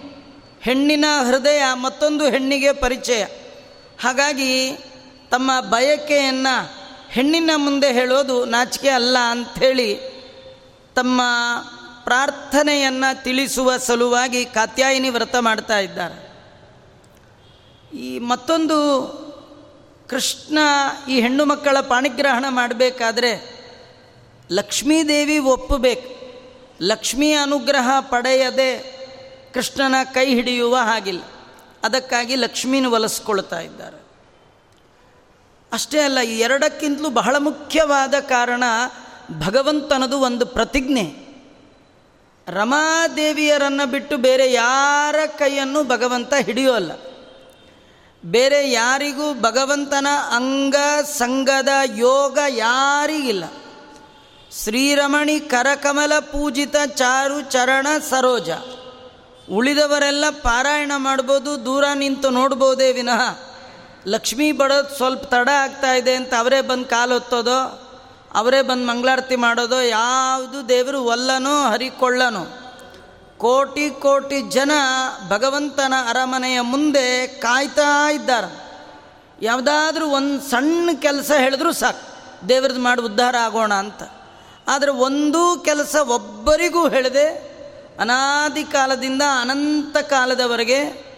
ಹೆಣ್ಣಿನ 0.60 1.04
ಹೃದಯ 1.26 1.62
ಮತ್ತೊಂದು 1.72 2.30
ಹೆಣ್ಣಿಗೆ 2.30 2.72
ಪರಿಚಯ. 2.72 3.24
ಹಾಗಾಗಿ 4.00 4.70
ತಮ್ಮ 5.30 5.60
ಬಯಕೆಯನ್ನು 5.60 6.80
ಹೆಣ್ಣಿನ 7.10 7.50
ಮುಂದೆ 7.56 7.92
ಹೇಳೋದು 7.92 8.44
ನಾಚಿಕೆ 8.44 8.88
ಅಲ್ಲ 8.88 9.16
ಅಂಥೇಳಿ 9.30 9.96
ತಮ್ಮ 10.96 11.22
ಪ್ರಾರ್ಥನೆಯನ್ನು 12.04 13.22
ತಿಳಿಸುವ 13.22 13.76
ಸಲುವಾಗಿ 13.76 14.44
ಕಾತ್ಯಾಯಿನಿ 14.44 15.08
ವ್ರತ 15.08 15.36
ಮಾಡ್ತಾ 15.36 15.78
ಇದ್ದಾರೆ. 15.78 16.30
ಈ 17.96 18.18
ಮತ್ತೊಂದು 18.18 18.76
ಕೃಷ್ಣ 20.08 20.58
ಈ 21.08 21.20
ಹೆಣ್ಣು 21.20 21.44
ಮಕ್ಕಳ 21.44 21.80
ಪಾಣಿಗ್ರಹಣ 21.80 22.44
ಮಾಡಬೇಕಾದ್ರೆ 22.48 23.60
ಲಕ್ಷ್ಮೀದೇವಿ 24.52 25.38
ಒಪ್ಪಬೇಕು. 25.38 26.20
ಲಕ್ಷ್ಮೀ 26.82 27.32
ಅನುಗ್ರಹ 27.32 27.90
ಪಡೆಯದೆ 28.00 28.99
ಕೃಷ್ಣನ 29.54 29.94
ಕೈ 30.04 30.26
ಹಿಡಿಯುವ 30.26 30.76
ಹಾಗಿಲ್ಲ. 30.76 31.22
ಅದಕ್ಕಾಗಿ 31.82 32.34
ಲಕ್ಷ್ಮೀನ 32.34 32.86
ಒಲಿಸ್ಕೊಳ್ತಾ 32.86 33.60
ಇದ್ದಾರೆ. 33.60 33.98
ಅಷ್ಟೇ 35.72 35.98
ಅಲ್ಲ, 35.98 36.20
ಈ 36.20 36.38
ಎರಡಕ್ಕಿಂತಲೂ 36.38 37.10
ಬಹಳ 37.10 37.36
ಮುಖ್ಯವಾದ 37.38 38.14
ಕಾರಣ 38.20 38.64
ಭಗವಂತನದು 39.46 40.18
ಒಂದು 40.20 40.46
ಪ್ರತಿಜ್ಞೆ. 40.46 41.30
ರಮಾದೇವಿಯರನ್ನು 42.48 43.90
ಬಿಟ್ಟು 43.90 44.16
ಬೇರೆ 44.16 44.52
ಯಾರ 44.52 45.16
ಕೈಯನ್ನು 45.26 45.84
ಭಗವಂತ 45.84 46.34
ಹಿಡಿಯೋಲ್ಲ 46.34 46.92
ಬೇರೆ 48.24 48.70
ಯಾರಿಗೂ 48.70 49.34
ಭಗವಂತನ 49.34 50.06
ಅಂಗ, 50.36 50.76
ಸಂಗದ, 51.04 51.68
ಯೋಗ 51.96 52.38
ಯಾರಿಗಿಲ್ಲ 52.48 53.44
ಶ್ರೀರಮಣಿ 54.62 55.40
ಕರಕಮಲ 55.40 56.18
ಪೂಜಿತ 56.18 56.76
ಚಾರು 56.86 57.40
ಚರಣ 57.40 57.86
ಸರೋಜ. 58.10 58.50
ಉಳಿದವರೆಲ್ಲ 59.50 60.24
ಪಾರಾಯಣ 60.30 60.92
ಮಾಡ್ಬೋದು, 60.96 61.64
ದೂರ 61.64 61.84
ನಿಂತು 61.94 62.30
ನೋಡ್ಬೋದೇ 62.30 62.92
ವಿನಃ. 62.92 63.38
ಲಕ್ಷ್ಮೀ 64.06 64.52
ಬಡೋದು 64.52 64.96
ಸ್ವಲ್ಪ 64.96 65.24
ತಡ 65.24 65.48
ಆಗ್ತಾ 65.48 65.94
ಇದೆ 65.94 66.14
ಅಂತ 66.14 66.34
ಅವರೇ 66.34 66.60
ಬಂದು 66.60 66.84
ಕಾಲು 66.84 67.12
ಹೊತ್ತೋದೋ 67.12 67.86
ಅವರೇ 68.34 68.62
ಬಂದು 68.62 68.86
ಮಂಗಳಾರತಿ 68.86 69.36
ಮಾಡೋದೋ, 69.36 69.80
ಯಾವುದು 69.80 70.68
ದೇವರು 70.68 71.04
ಒಲ್ಲನೋ, 71.04 71.62
ಹರಿಕೊಳ್ಳನೋ. 71.62 72.46
ಕೋಟಿ 73.38 73.90
ಕೋಟಿ 73.90 74.42
ಜನ 74.42 74.70
ಭಗವಂತನ 75.28 75.94
ಅರಮನೆಯ 76.08 76.60
ಮುಂದೆ 76.60 77.26
ಕಾಯ್ತಾ 77.26 78.10
ಇದ್ದಾರೆ. 78.10 78.70
ಯಾವುದಾದ್ರೂ 79.42 80.06
ಒಂದು 80.06 80.50
ಸಣ್ಣ 80.50 80.90
ಕೆಲಸ 80.94 81.30
ಹೇಳಿದ್ರು 81.38 81.72
ಸಾಕು 81.72 82.48
ದೇವ್ರದ್ದು 82.48 82.80
ಮಾಡಿ 82.80 83.02
ಉದ್ಧಾರ 83.02 83.36
ಆಗೋಣ 83.36 83.74
ಅಂತ. 83.74 84.02
ಆದರೆ 84.68 84.90
ಒಂದೂ 84.90 85.58
ಕೆಲಸ 85.58 85.96
ಒಬ್ಬರಿಗೂ 86.08 86.88
ಹೇಳದೆ 86.88 87.49
ಅನಾದಿ 88.00 88.64
ಕಾಲದಿಂದ 88.64 89.22
ಅನಂತ 89.40 89.96
ಕಾಲದವರೆಗೆ 89.96 91.10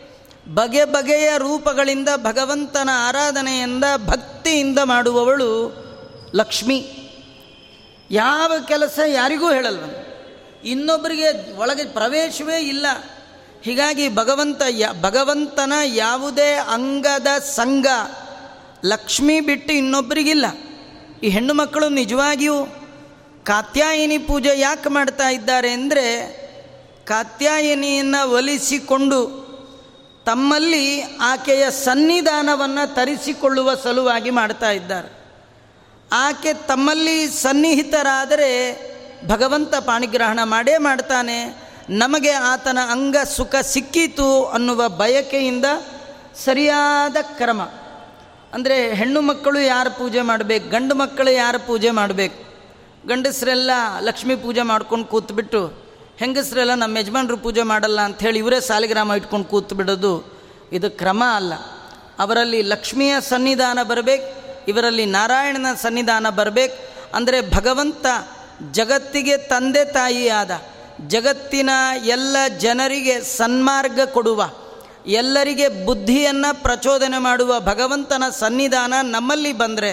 ಬಗೆ 0.54 0.84
ಬಗೆಯ 0.84 1.30
ರೂಪಗಳಿಂದ 1.38 2.08
ಭಗವಂತನ 2.16 2.88
ಆರಾಧನೆಯಿಂದ 2.92 3.84
ಭಕ್ತಿಯಿಂದ 4.06 4.78
ಮಾಡುವವಳು 4.84 5.82
ಲಕ್ಷ್ಮಿ. 6.34 6.86
ಯಾವ 8.10 8.52
ಕೆಲಸ 8.68 8.98
ಯಾರಿಗೂ 9.06 9.52
ಹೇಳಲ್ವ. 9.52 9.84
ಇನ್ನೊಬ್ಬರಿಗೆ 10.64 11.56
ಒಳಗೆ 11.56 11.84
ಪ್ರವೇಶವೇ 11.84 12.60
ಇಲ್ಲ. 12.60 12.86
ಹೀಗಾಗಿ 13.62 14.14
ಭಗವಂತ 14.14 14.62
ಯ, 14.70 14.88
ಭಗವಂತನ 15.00 15.72
ಯಾವುದೇ 15.84 16.52
ಅಂಗದ 16.52 17.26
ಸಂಘ 17.38 17.86
ಲಕ್ಷ್ಮಿ 18.84 19.40
ಬಿಟ್ಟು 19.40 19.72
ಇನ್ನೊಬ್ಬರಿಗಿಲ್ಲ. 19.72 20.46
ಈ 21.22 21.28
ಹೆಣ್ಣು 21.28 21.54
ಮಕ್ಕಳು 21.54 21.88
ನಿಜವಾಗಿಯೂ 21.88 22.64
ಕಾತ್ಯಾಯಿನಿ 23.44 24.18
ಪೂಜೆ 24.18 24.60
ಯಾಕೆ 24.60 24.88
ಮಾಡ್ತಾ 24.88 25.28
ಇದ್ದಾರೆ 25.28 25.70
ಅಂದರೆ 25.70 26.41
ಕಾತ್ಯಾಯಿನಿಯನ್ನು 27.06 28.30
ಒಲಿಸಿಕೊಂಡು 28.30 29.42
ತಮ್ಮಲ್ಲಿ 30.26 31.02
ಆಕೆಯ 31.02 31.70
ಸನ್ನಿಧಾನವನ್ನು 31.70 32.94
ತರಿಸಿಕೊಳ್ಳುವ 32.94 33.74
ಸಲುವಾಗಿ 33.74 34.30
ಮಾಡ್ತಾ 34.30 34.70
ಇದ್ದಾರೆ. 34.70 35.22
ಆಕೆ 36.12 36.52
ತಮ್ಮಲ್ಲಿ 36.52 37.26
ಸನ್ನಿಹಿತರಾದರೆ 37.26 38.50
ಭಗವಂತ 39.28 39.74
ಪಾಣಿಗ್ರಹಣ 39.74 40.40
ಮಾಡೇ 40.44 40.78
ಮಾಡ್ತಾನೆ. 40.78 41.62
ನಮಗೆ 41.90 42.30
ಆತನ 42.30 42.78
ಅಂಗ 42.90 43.16
ಸುಖ 43.36 43.54
ಸಿಕ್ಕಿತು 43.56 44.44
ಅನ್ನುವ 44.44 44.88
ಬಯಕೆಯಿಂದ 44.88 45.64
ಸರಿಯಾದ 46.44 47.16
ಕ್ರಮ. 47.22 47.62
ಅಂದರೆ 48.52 48.94
ಹೆಣ್ಣು 48.94 49.20
ಮಕ್ಕಳು 49.20 49.60
ಯಾರು 49.60 49.90
ಪೂಜೆ 49.90 50.20
ಮಾಡಬೇಕು? 50.20 50.68
ಗಂಡು 50.68 50.94
ಮಕ್ಕಳು 50.94 51.30
ಯಾರು 51.30 51.66
ಪೂಜೆ 51.66 51.90
ಮಾಡಬೇಕು? 51.90 52.52
ಗಂಡಸರೆಲ್ಲ 53.08 53.70
ಲಕ್ಷ್ಮೀ 54.00 54.36
ಪೂಜೆ 54.36 54.62
ಮಾಡ್ಕೊಂಡು 54.62 55.04
ಕೂತ್ಬಿಟ್ಟು 55.04 55.91
ಹೆಂಗಸರೆಲ್ಲ 56.22 56.74
ನಮ್ಮ 56.74 56.98
ಯಜಮಾನರು 56.98 57.36
ಪೂಜೆ 57.36 57.62
ಮಾಡಲ್ಲ 57.62 58.00
ಅಂಥೇಳಿ 58.00 58.38
ಇವರೇ 58.38 58.60
ಸಾಲಿಗ್ರಾಮ 58.60 59.12
ಇಟ್ಕೊಂಡು 59.12 59.46
ಕೂತು 59.48 59.74
ಬಿಡೋದು, 59.74 60.12
ಇದು 60.72 60.90
ಕ್ರಮ 60.90 61.22
ಅಲ್ಲ. 61.36 61.54
ಅವರಲ್ಲಿ 62.18 62.62
ಲಕ್ಷ್ಮಿಯ 62.62 63.14
ಸನ್ನಿಧಾನ 63.28 63.78
ಬರಬೇಕು, 63.82 64.28
ಇವರಲ್ಲಿ 64.68 65.06
ನಾರಾಯಣನ 65.06 65.66
ಸನ್ನಿಧಾನ 65.82 66.26
ಬರಬೇಕು. 66.30 66.76
ಅಂದರೆ 67.14 67.40
ಭಗವಂತ 67.50 68.06
ಜಗತ್ತಿಗೆ 68.72 69.36
ತಂದೆ 69.36 69.84
ತಾಯಿಯಾದ, 69.84 70.50
ಜಗತ್ತಿನ 71.08 71.70
ಎಲ್ಲ 72.06 72.36
ಜನರಿಗೆ 72.58 73.20
ಸನ್ಮಾರ್ಗ 73.20 74.00
ಕೊಡುವ, 74.06 74.50
ಎಲ್ಲರಿಗೆ 75.06 75.68
ಬುದ್ಧಿಯನ್ನು 75.86 76.62
ಪ್ರಚೋದನೆ 76.62 77.18
ಮಾಡುವ 77.18 77.60
ಭಗವಂತನ 77.60 78.24
ಸನ್ನಿಧಾನ 78.40 78.94
ನಮ್ಮಲ್ಲಿ 79.02 79.52
ಬಂದರೆ, 79.52 79.92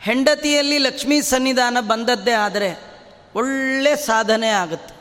ಹೆಂಡತಿಯಲ್ಲಿ 0.00 0.78
ಲಕ್ಷ್ಮೀ 0.78 1.20
ಸನ್ನಿಧಾನ 1.20 1.76
ಬಂದದ್ದೇ 1.80 2.32
ಆದರೆ 2.32 2.89
ಒಳ್ಳೆ 3.34 3.96
ಸಾಧನೆ 3.96 4.48
ಆಗುತ್ತೆ. 4.48 4.94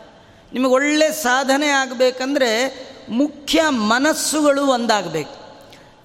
ನಿಮಗೆ 0.54 0.74
ಒಳ್ಳೆ 0.74 1.12
ಸಾಧನೆ 1.12 1.68
ಆಗಬೇಕಂದ್ರೆ 1.68 2.50
ಮುಖ್ಯ 3.10 3.62
ಮನಸ್ಸುಗಳು 3.70 4.66
ಒಂದಾಗಬೇಕು. 4.66 5.40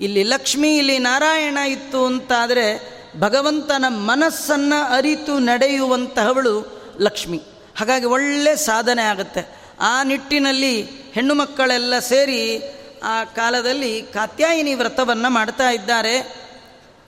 ಇಲ್ಲಿ 0.01 0.23
ಲಕ್ಷ್ಮಿ, 0.23 0.77
ಇಲ್ಲಿ 0.77 0.99
ನಾರಾಯಣ 0.99 1.57
ಇತ್ತು 1.57 2.07
ಅಂತಾದರೆ 2.07 2.95
ಭಗವಂತನ 3.21 3.85
ಮನಸ್ಸನ್ನು 3.89 4.95
ಅರಿತು 4.97 5.39
ನಡೆಯುವಂತಹವಳು 5.39 6.83
ಲಕ್ಷ್ಮಿ. 7.01 7.43
ಹಾಗಾಗಿ 7.79 8.05
ಒಳ್ಳೆ 8.05 8.57
ಸಾಧನೆ 8.57 9.03
ಆಗುತ್ತೆ. 9.03 9.65
ಆ 9.81 10.03
ನಿಟ್ಟಿನಲ್ಲಿ 10.03 10.83
ಹೆಣ್ಣು 10.85 11.35
ಮಕ್ಕಳೆಲ್ಲ 11.35 11.99
ಸೇರಿ 11.99 12.63
ಆ 13.05 13.25
ಕಾಲದಲ್ಲಿ 13.25 14.03
ಕಾತ್ಯಾಯಿನಿ 14.03 14.75
ವ್ರತವನ್ನು 14.75 15.31
ಮಾಡ್ತಾ 15.31 15.71
ಇದ್ದಾರೆ. 15.71 16.37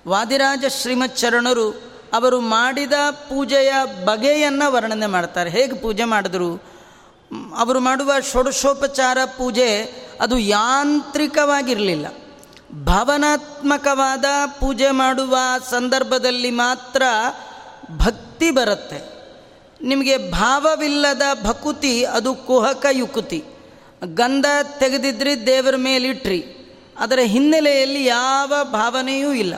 ವಾದಿರಾಜ 0.08 0.64
ಶ್ರೀಮಚ್ಚರಣರು 0.82 1.95
ಅವರು 2.16 2.40
ಮಾಡಿದ 2.40 2.92
ಪೂಜೆಯ 3.10 3.72
ಬಗೆಯನ್ನು 4.04 4.72
ವರ್ಣನೆ 4.72 5.06
ಮಾಡ್ತಾರೆ. 5.06 5.50
ಹೇಗೆ 5.50 5.74
ಪೂಜೆ 5.74 6.04
ಮಾಡಿದ್ರು? 6.04 6.76
ಅವರು 7.56 7.80
ಮಾಡುವ 7.80 8.12
ಷೋಡಶೋಪಚಾರ 8.32 9.18
ಪೂಜೆ 9.24 9.82
ಅದು 10.20 10.38
ಯಾಂತ್ರಿಕವಾಗಿರಲಿಲ್ಲ. 10.38 12.06
ಭಾವನಾತ್ಮಕವಾದ 12.84 14.24
ಪೂಜೆ 14.60 14.90
ಮಾಡುವ 14.90 15.36
ಸಂದರ್ಭದಲ್ಲಿ 15.70 16.50
ಮಾತ್ರ 16.50 17.02
ಭಕ್ತಿ 17.96 18.50
ಬರುತ್ತೆ. 18.50 19.16
ನಿಮಗೆ 19.82 20.30
ಭಾವವಿಲ್ಲದ 20.30 21.22
ಭಕುತಿ, 21.44 22.04
ಅದು 22.04 22.34
ಕುಹಕ 22.34 22.86
ಯುಕುತಿ 22.90 23.44
ಗಂಧ 24.14 24.46
ತೆಗೆದಿದ್ರಿ 24.78 25.46
ದೇವರ 25.46 25.74
ಮೇಲಿಟ್ರಿ. 25.76 26.44
ಅದರ 26.98 27.18
ಹಿನ್ನೆಲೆಯಲ್ಲಿ 27.22 28.04
ಯಾವ 28.04 28.52
ಭಾವನೆಯೂ 28.62 29.32
ಇಲ್ಲ. 29.32 29.54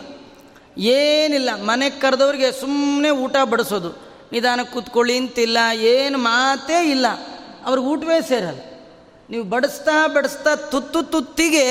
ಏನಿಲ್ಲ 0.78 1.50
ಮನೆಗೆ 1.62 2.00
ಕರೆದವ್ರಿಗೆ 2.00 2.52
ಸುಮ್ಮನೆ 2.52 3.10
ಊಟ 3.10 3.36
ಬಡಿಸೋದು. 3.44 3.90
ನಿಧಾನಕ್ಕೆ 4.32 4.74
ಕೂತ್ಕೊಳ್ಳಿ 4.74 5.16
ಅಂತಿಲ್ಲ, 5.16 5.58
ಏನು 5.74 6.18
ಮಾತೇ 6.18 6.90
ಇಲ್ಲ. 6.90 7.06
ಅವ್ರಿಗೆ 7.64 7.88
ಊಟವೇ 7.88 8.20
ಸೇರಲ್ಲ. 8.28 8.60
ನೀವು 9.30 9.44
ಬಡಿಸ್ತಾ 9.44 10.06
ಬಡಿಸ್ತಾ 10.06 10.54
ತುತ್ತು 10.54 11.02
ತುತ್ತಿಗೆ 11.02 11.64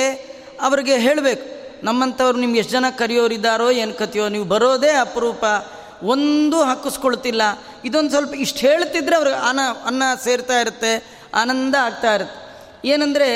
ಅವ್ರಿಗೆ 0.62 0.98
ಹೇಳಬೇಕು, 0.98 1.46
ನಮ್ಮಂಥವ್ರು 1.86 2.38
ನಿಮ್ಗೆ 2.38 2.60
ಎಷ್ಟು 2.60 2.72
ಜನ 2.72 2.86
ಕರೆಯೋರಿದ್ದಾರೋ 2.98 3.72
ಏನು 3.72 3.94
ಕತಿಯೋ 3.94 4.28
ನೀವು 4.30 4.46
ಬರೋದೇ 4.46 4.92
ಅಪರೂಪ. 4.92 5.46
ಒಂದು 6.04 6.58
ಹಾಕಿಸ್ಕೊಳ್ತಿಲ್ಲ. 6.64 7.42
ಇದೊಂದು 7.86 8.10
ಸ್ವಲ್ಪ 8.10 8.34
ಇಷ್ಟು 8.36 8.60
ಹೇಳ್ತಿದ್ರೆ 8.60 9.16
ಅವ್ರಿಗೆ 9.16 9.38
ಅನ್ನ 9.50 9.60
ಅನ್ನ 9.86 10.04
ಸೇರ್ತಾ 10.24 10.60
ಇರುತ್ತೆ, 10.60 10.92
ಆನಂದ 11.34 11.76
ಆಗ್ತಾ 11.76 12.16
ಇರುತ್ತೆ. 12.16 12.42
ಏನಂದರೆ 12.90 13.30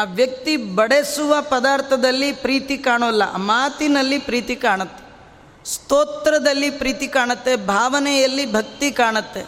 ಆ 0.00 0.04
ವ್ಯಕ್ತಿ 0.04 0.56
ಬಡಿಸುವ 0.56 1.36
ಪದಾರ್ಥದಲ್ಲಿ 1.40 2.32
ಪ್ರೀತಿ 2.32 2.78
ಕಾಣೋಲ್ಲ. 2.78 3.36
ಮಾತಿನಲ್ಲಿ 3.36 4.18
ಪ್ರೀತಿ 4.18 4.56
ಕಾಣುತ್ತೆ. 4.56 5.04
ಸ್ತೋತ್ರದಲ್ಲಿ 5.70 6.70
ಪ್ರೀತಿ 6.70 7.08
ಕಾಣುತ್ತೆ. 7.08 7.56
ಭಾವನೆಯಲ್ಲಿ 7.56 8.52
ಭಕ್ತಿ 8.52 8.92
ಕಾಣುತ್ತೆ. 8.92 9.46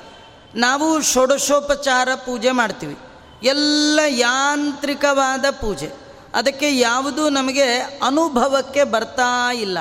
ನಾವು 0.54 1.02
ಷೋಡಶೋಪಚಾರ 1.02 2.08
ಪೂಜೆ 2.14 2.50
ಮಾಡ್ತೀವಿ. 2.50 2.96
ಎಲ್ಲ 3.42 4.00
ಯಾಂತ್ರಿಕವಾದ 4.06 5.44
ಪೂಜೆ. 5.50 5.92
ಅದಕ್ಕೆ 6.34 6.78
ಯಾವುದೂ 6.78 7.28
ನಮಗೆ 7.28 7.62
ಅನುಭವಕ್ಕೆ 8.06 8.84
ಬರ್ತಾ 8.84 9.52
ಇಲ್ಲ. 9.52 9.78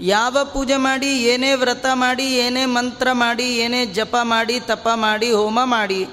ಯಾವ 0.00 0.36
ಪೂಜೆ 0.52 0.76
ಮಾಡಿ, 0.76 1.22
ಏನೇ 1.22 1.54
ವ್ರತ 1.54 1.86
ಮಾಡಿ, 1.94 2.26
ಏನೇ 2.36 2.64
ಮಂತ್ರ 2.64 3.08
ಮಾಡಿ, 3.12 3.56
ಏನೇ 3.56 3.86
ಜಪ 3.86 4.16
ಮಾಡಿ, 4.22 4.60
ತಪ 4.60 4.88
ಮಾಡಿ, 4.94 5.30
ಹೋಮ 5.30 5.60
ಮಾಡಿ 5.64 6.08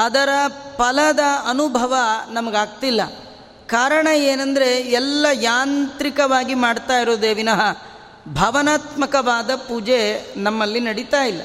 ಅದರ 0.00 0.28
ಫಲದ 0.78 1.20
ಅನುಭವ 1.48 1.94
ನಮಗಾಗ್ತಿಲ್ಲ. 2.30 3.00
ಕಾರಣ 3.66 4.06
ಏನಂದರೆ 4.06 4.76
ಎಲ್ಲ 4.76 5.26
ಯಾಂತ್ರಿಕವಾಗಿ 5.32 6.54
ಮಾಡ್ತಾ 6.54 7.00
ಇರೋದೇ 7.00 7.34
ವಿನಃ 7.34 7.60
ಭಾವನಾತ್ಮಕವಾದ 8.28 9.54
ಪೂಜೆ 9.54 10.24
ನಮ್ಮಲ್ಲಿ 10.36 10.80
ನಡೀತಾ 10.80 11.24
ಇಲ್ಲ. 11.24 11.40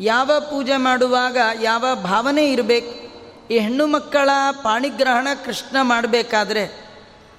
ಯಾವ 0.00 0.30
ಪೂಜೆ 0.40 0.76
ಮಾಡುವಾಗ 0.76 1.36
ಯಾವ 1.62 1.84
ಭಾವನೆ 2.02 2.52
ಇರಬೇಕು? 2.52 3.02
ಈ 3.50 3.58
ಹೆಣ್ಣು 3.58 3.86
ಮಕ್ಕಳ 3.86 4.30
ಪಾಣಿಗ್ರಹಣ 4.62 5.28
ಕೃಷ್ಣ 5.44 5.76
ಮಾಡಬೇಕಾದ್ರೆ 5.82 6.64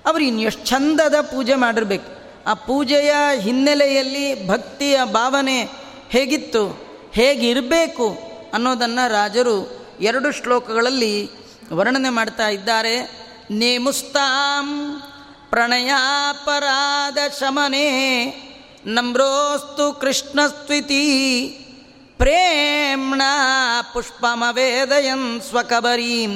ಅವರು 0.05 0.23
ಇನ್ನೆಷ್ಟು 0.23 0.65
ಚಂದದ 0.65 1.15
ಪೂಜೆ 1.21 1.55
ಮಾಡಿರ್ಬೇಕು. 1.55 2.23
ಆ 2.47 2.53
ಪೂಜೆಯ 2.53 3.13
ಹಿನ್ನೆಲೆಯಲ್ಲಿ 3.39 4.47
ಭಕ್ತಿಯ 4.47 4.99
ಭಾವನೆ 5.03 5.69
ಹೇಗಿತ್ತು? 6.09 6.67
ಹೇಗಿರಬೇಕು 7.13 8.17
ಅನ್ನೋದನ್ನು 8.53 9.12
ರಾಜರು 9.12 9.83
ಎರಡು 10.09 10.29
ಶ್ಲೋಕಗಳಲ್ಲಿ 10.31 11.13
ವರ್ಣನೆ 11.73 12.09
ಮಾಡ್ತಾ 12.09 12.47
ಇದ್ದಾರೆ. 12.47 12.95
ನೇಮುಸ್ತಾಂ 13.51 14.67
ಪ್ರಣಯಾಪರಾಧ 15.49 17.17
ಶಮನೆ 17.39 17.87
ನಮ್ರೋಸ್ತು 18.85 19.85
ಕೃಷ್ಣಸ್ತ್ವಿತಿ 20.01 21.03
ಪ್ರೇಮ್ಣ 22.17 23.21
ಪುಷ್ಪಮವೇದಯನ್ 23.93 25.29
ಸ್ವಕಬರೀಂ 25.41 26.33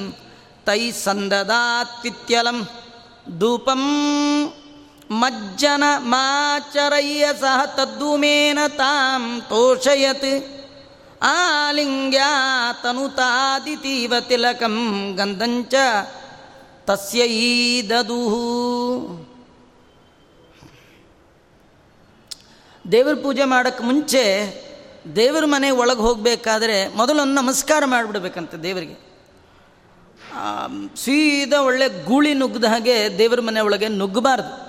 ತೈ 0.66 0.92
ಸಂದದಾತ್ವಿತ್ಯಲಂ 1.04 2.60
ಧೂಪಂ 3.40 3.84
ಮಜ್ಜನ 5.12 5.84
ಮಾಚರಯ್ಯ 6.12 7.26
ಸಹ 7.42 7.58
ತದ್ದುಮೇನ 7.78 8.60
ತಾಂ 8.80 9.24
ತೋಷಯತ್. 9.50 10.32
ಆಲಿಂಗ್ಯ 11.22 12.22
ತನುತಾದಿತೀವ 12.84 14.14
ತಿಲಕಂ 14.20 14.76
ಗಂಧಂಚ 15.16 15.74
ತಸ್ಯೈದದು 16.86 18.20
ದೇವ್ರ 22.92 23.14
ಪೂಜೆ 23.14 23.46
ಮಾಡೋಕ್ಕೆ 23.46 23.84
ಮುಂಚೆ 23.84 24.24
ದೇವ್ರ 25.16 25.46
ಮನೆ 25.46 25.70
ಒಳಗೆ 25.70 26.00
ಹೋಗಬೇಕಾದ್ರೆ 26.00 26.96
ಮೊದಲೊಂದು 26.96 27.34
ನಮಸ್ಕಾರ 27.34 27.84
ಮಾಡಿಬಿಡ್ಬೇಕಂತ 27.86 28.56
ದೇವರಿಗೆ. 28.56 29.08
ಸೀದಾ 30.96 31.62
ಒಳ್ಳೆ 31.62 32.04
ಗೂಳಿ 32.04 32.34
ನುಗ್ಗದ 32.34 32.66
ಹಾಗೆ 32.66 33.18
ದೇವ್ರ 33.18 33.42
ಮನೆ 33.42 33.60
ಒಳಗೆ 33.60 33.88
ನುಗ್ಗಬಾರ್ದು. 33.88 34.68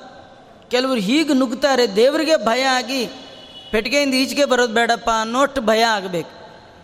ಕೆಲವರು 0.70 1.00
ಹೀಗೆ 1.00 1.34
ನುಗ್ತಾರೆ 1.34 1.96
ದೇವರಿಗೆ 1.96 2.36
ಭಯ 2.36 2.62
ಆಗಿ 2.62 3.06
ಪೆಟ್ಟಿಗೆಯಿಂದ 3.70 4.14
ಈಚೆಗೆ 4.14 4.44
ಬರೋದು 4.44 4.74
ಬೇಡಪ್ಪ 4.74 5.10
ಅನ್ನೋಷ್ಟು 5.20 5.60
ಭಯ 5.60 5.82
ಆಗಬೇಕು. 5.82 6.37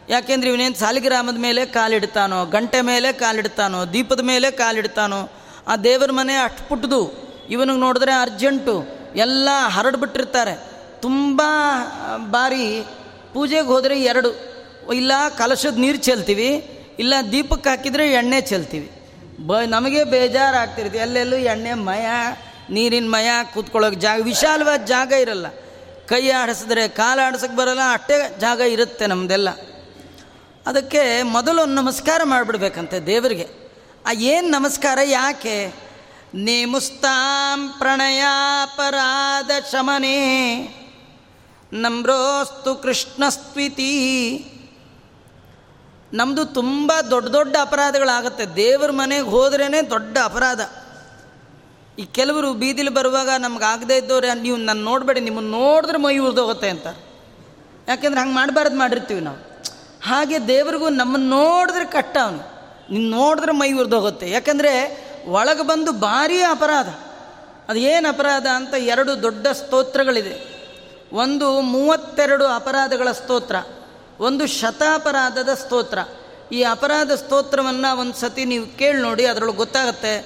ಯಾಕೆಂದ್ರೆ 0.09 0.51
ಇವನೇನು 0.51 0.75
ಸಾಲಿಗ್ರಾಮದ 0.75 1.37
ಮೇಲೆ 1.37 1.67
ಕಾಲಿಡ್ತಾನೋ, 1.67 2.45
ಗಂಟೆ 2.45 2.81
ಮೇಲೆ 2.81 3.12
ಕಾಲಿಡ್ತಾನೋ, 3.12 3.85
ದೀಪದ 3.85 4.21
ಮೇಲೆ 4.21 4.51
ಕಾಲಿಡ್ತಾನೋ, 4.51 5.33
ಆ 5.69 5.77
ದೇವರ 5.77 6.11
ಮನೆ 6.12 6.35
ಅಷ್ಟು 6.35 6.69
ಪುಟ್ಟದು 6.69 7.12
ಇವನಿಗೆ 7.51 7.79
ನೋಡಿದ್ರೆ 7.79 8.12
ಅರ್ಜೆಂಟು, 8.12 8.87
ಎಲ್ಲ 9.17 9.49
ಹರಡ್ಬಿಟ್ಟಿರ್ತಾರೆ. 9.69 10.55
ತುಂಬ 11.03 11.43
ಬಾರಿ 12.17 12.87
ಪೂಜೆಗೆ 13.33 13.67
ಹೋದರೆ 13.67 14.03
ಎರಡು. 14.03 14.55
ಇಲ್ಲ 14.95 15.12
ಕಲಶದ 15.38 15.79
ನೀರು 15.79 15.99
ಚೆಲ್ತೀವಿ, 15.99 16.49
ಇಲ್ಲ 16.99 17.14
ದೀಪಕ್ಕೆ 17.33 17.71
ಹಾಕಿದರೆ 17.71 18.12
ಎಣ್ಣೆ 18.12 18.40
ಚೆಲ್ತೀವಿ. 18.40 18.90
ಬ, 19.47 19.57
ನಮಗೆ 19.67 20.05
ಬೇಜಾರಾಗ್ತಿರುತ್ತೆ, 20.05 20.99
ಎಲ್ಲೆಲ್ಲೂ 20.99 21.37
ಎಣ್ಣೆ 21.37 21.75
ಮಯ, 21.75 22.07
ನೀರಿನ 22.71 23.09
ಮಯ, 23.09 23.29
ಕೂತ್ಕೊಳ್ಳೋಕೆ 23.55 23.97
ಜಾಗ, 23.97 24.23
ವಿಶಾಲವಾದ 24.23 24.85
ಜಾಗ 24.85 25.12
ಇರಲ್ಲ. 25.12 25.47
ಕೈ 26.07 26.31
ಆಡಿಸಿದ್ರೆ, 26.31 26.88
ಕಾಲು 26.88 27.27
ಆಡಿಸೋಕೆ 27.27 27.57
ಬರಲ್ಲ, 27.57 27.81
ಅಷ್ಟೇ 27.93 28.37
ಜಾಗ 28.40 28.61
ಇರುತ್ತೆ 28.61 29.07
ನಮ್ಮದೆಲ್ಲ 29.07 29.49
ಅದಕ್ಕೆ 30.66 31.22
ಮೊದಲು 31.22 31.64
ನಮಸ್ಕಾರ 31.64 32.20
ಮಾಡಿಬಿಡ್ಬೇಕಂತೆ 32.24 33.00
ದೇವರಿಗೆ. 33.00 33.46
ಆ 34.07 34.12
ಏನು 34.12 34.48
ನಮಸ್ಕಾರ, 34.48 34.98
ಯಾಕೆ? 35.05 35.74
ನೇಮುಸ್ತಾಂ 36.35 37.68
ಪ್ರಣಯಾಪರಾಧ 37.79 39.50
ಶಮನೆ, 39.72 40.18
ನಮ್ರೋಸ್ತು 41.72 42.74
ಕೃಷ್ಣಸ್ತ್ವಿತಿ. 42.74 43.92
ನಮ್ಮದು 46.12 46.44
ತುಂಬ 46.44 46.92
ದೊಡ್ಡ 47.11 47.29
ದೊಡ್ಡ 47.29 47.57
ಅಪರಾಧಗಳಾಗುತ್ತೆ. 47.61 48.44
ದೇವ್ರ 48.57 48.90
ಮನೆಗೆ 48.90 49.29
ಹೋದ್ರೇ 49.29 49.83
ದೊಡ್ಡ 49.90 50.18
ಅಪರಾಧ. 50.24 50.61
ಈ 51.98 52.05
ಕೆಲವರು 52.05 52.53
ಬೀದಿಲಿ 52.53 52.90
ಬರುವಾಗ 52.90 53.31
ನಮ್ಗೆ 53.38 53.64
ಆಗದೇ 53.64 53.96
ಇದ್ದವ್ರೆ, 53.96 54.35
ನೀವು 54.35 54.57
ನನ್ನ 54.57 54.83
ನೋಡಬೇಡಿ 54.85 55.20
ನಿಮ್ಮನ್ನು 55.20 55.50
ನೋಡಿದ್ರೆ 55.50 55.98
ಮೈ 55.98 56.16
ಉರಿದೋಗುತ್ತೆ 56.18 56.68
ಅಂತ 56.68 56.87
ಯಾಕೆಂದ್ರೆ 57.88 58.20
ಹಂಗೆ 58.20 58.35
ಮಾಡಬಾರ್ದು 58.35 58.79
ಮಾಡಿರ್ತೀವಿ 58.79 59.20
ನಾವು. 59.20 59.54
ಹಾಗೆ 60.05 60.49
ದೇವರಿಗೂ 60.49 60.88
ನಮ್ಮನ್ನು 60.88 61.29
ನೋಡಿದ್ರೆ 61.29 61.85
ಕಟ್ಟ 61.85 62.17
ಅವನು. 62.17 62.55
ನಿನ್ನ 62.93 63.14
ನೋಡಿದ್ರೆ 63.14 63.53
ಮೈ 63.53 63.73
ಉರಿದೋಗುತ್ತೆ. 63.73 64.31
ಯಾಕಂದರೆ 64.31 64.73
ಒಳಗೆ 65.27 65.62
ಬಂದು 65.62 65.93
ಭಾರೀ 65.93 66.40
ಅಪರಾಧ. 66.40 66.88
ಅದು 67.69 67.79
ಏನು 67.79 68.09
ಅಪರಾಧ 68.09 68.47
ಅಂತ 68.47 68.75
ಎರಡು 68.75 69.23
ದೊಡ್ಡ 69.23 69.47
ಸ್ತೋತ್ರಗಳಿದೆ. 69.47 70.55
ಒಂದು 71.12 71.61
ಮೂವತ್ತೆರಡು 71.61 72.47
ಅಪರಾಧಗಳ 72.47 73.12
ಸ್ತೋತ್ರ, 73.12 73.57
ಒಂದು 74.21 74.47
ಶತಾಪರಾಧದ 74.47 75.55
ಸ್ತೋತ್ರ. 75.55 75.99
ಈ 76.53 76.62
ಅಪರಾಧ 76.62 77.12
ಸ್ತೋತ್ರವನ್ನು 77.12 77.99
ಒಂದು 77.99 78.14
ಸತಿ 78.14 78.45
ನೀವು 78.45 78.79
ಕೇಳಿ 78.79 79.03
ನೋಡಿ, 79.03 79.27
ಅದರೊಳಗೆ 79.27 79.57
ಗೊತ್ತಾಗುತ್ತೆ, 79.57 80.21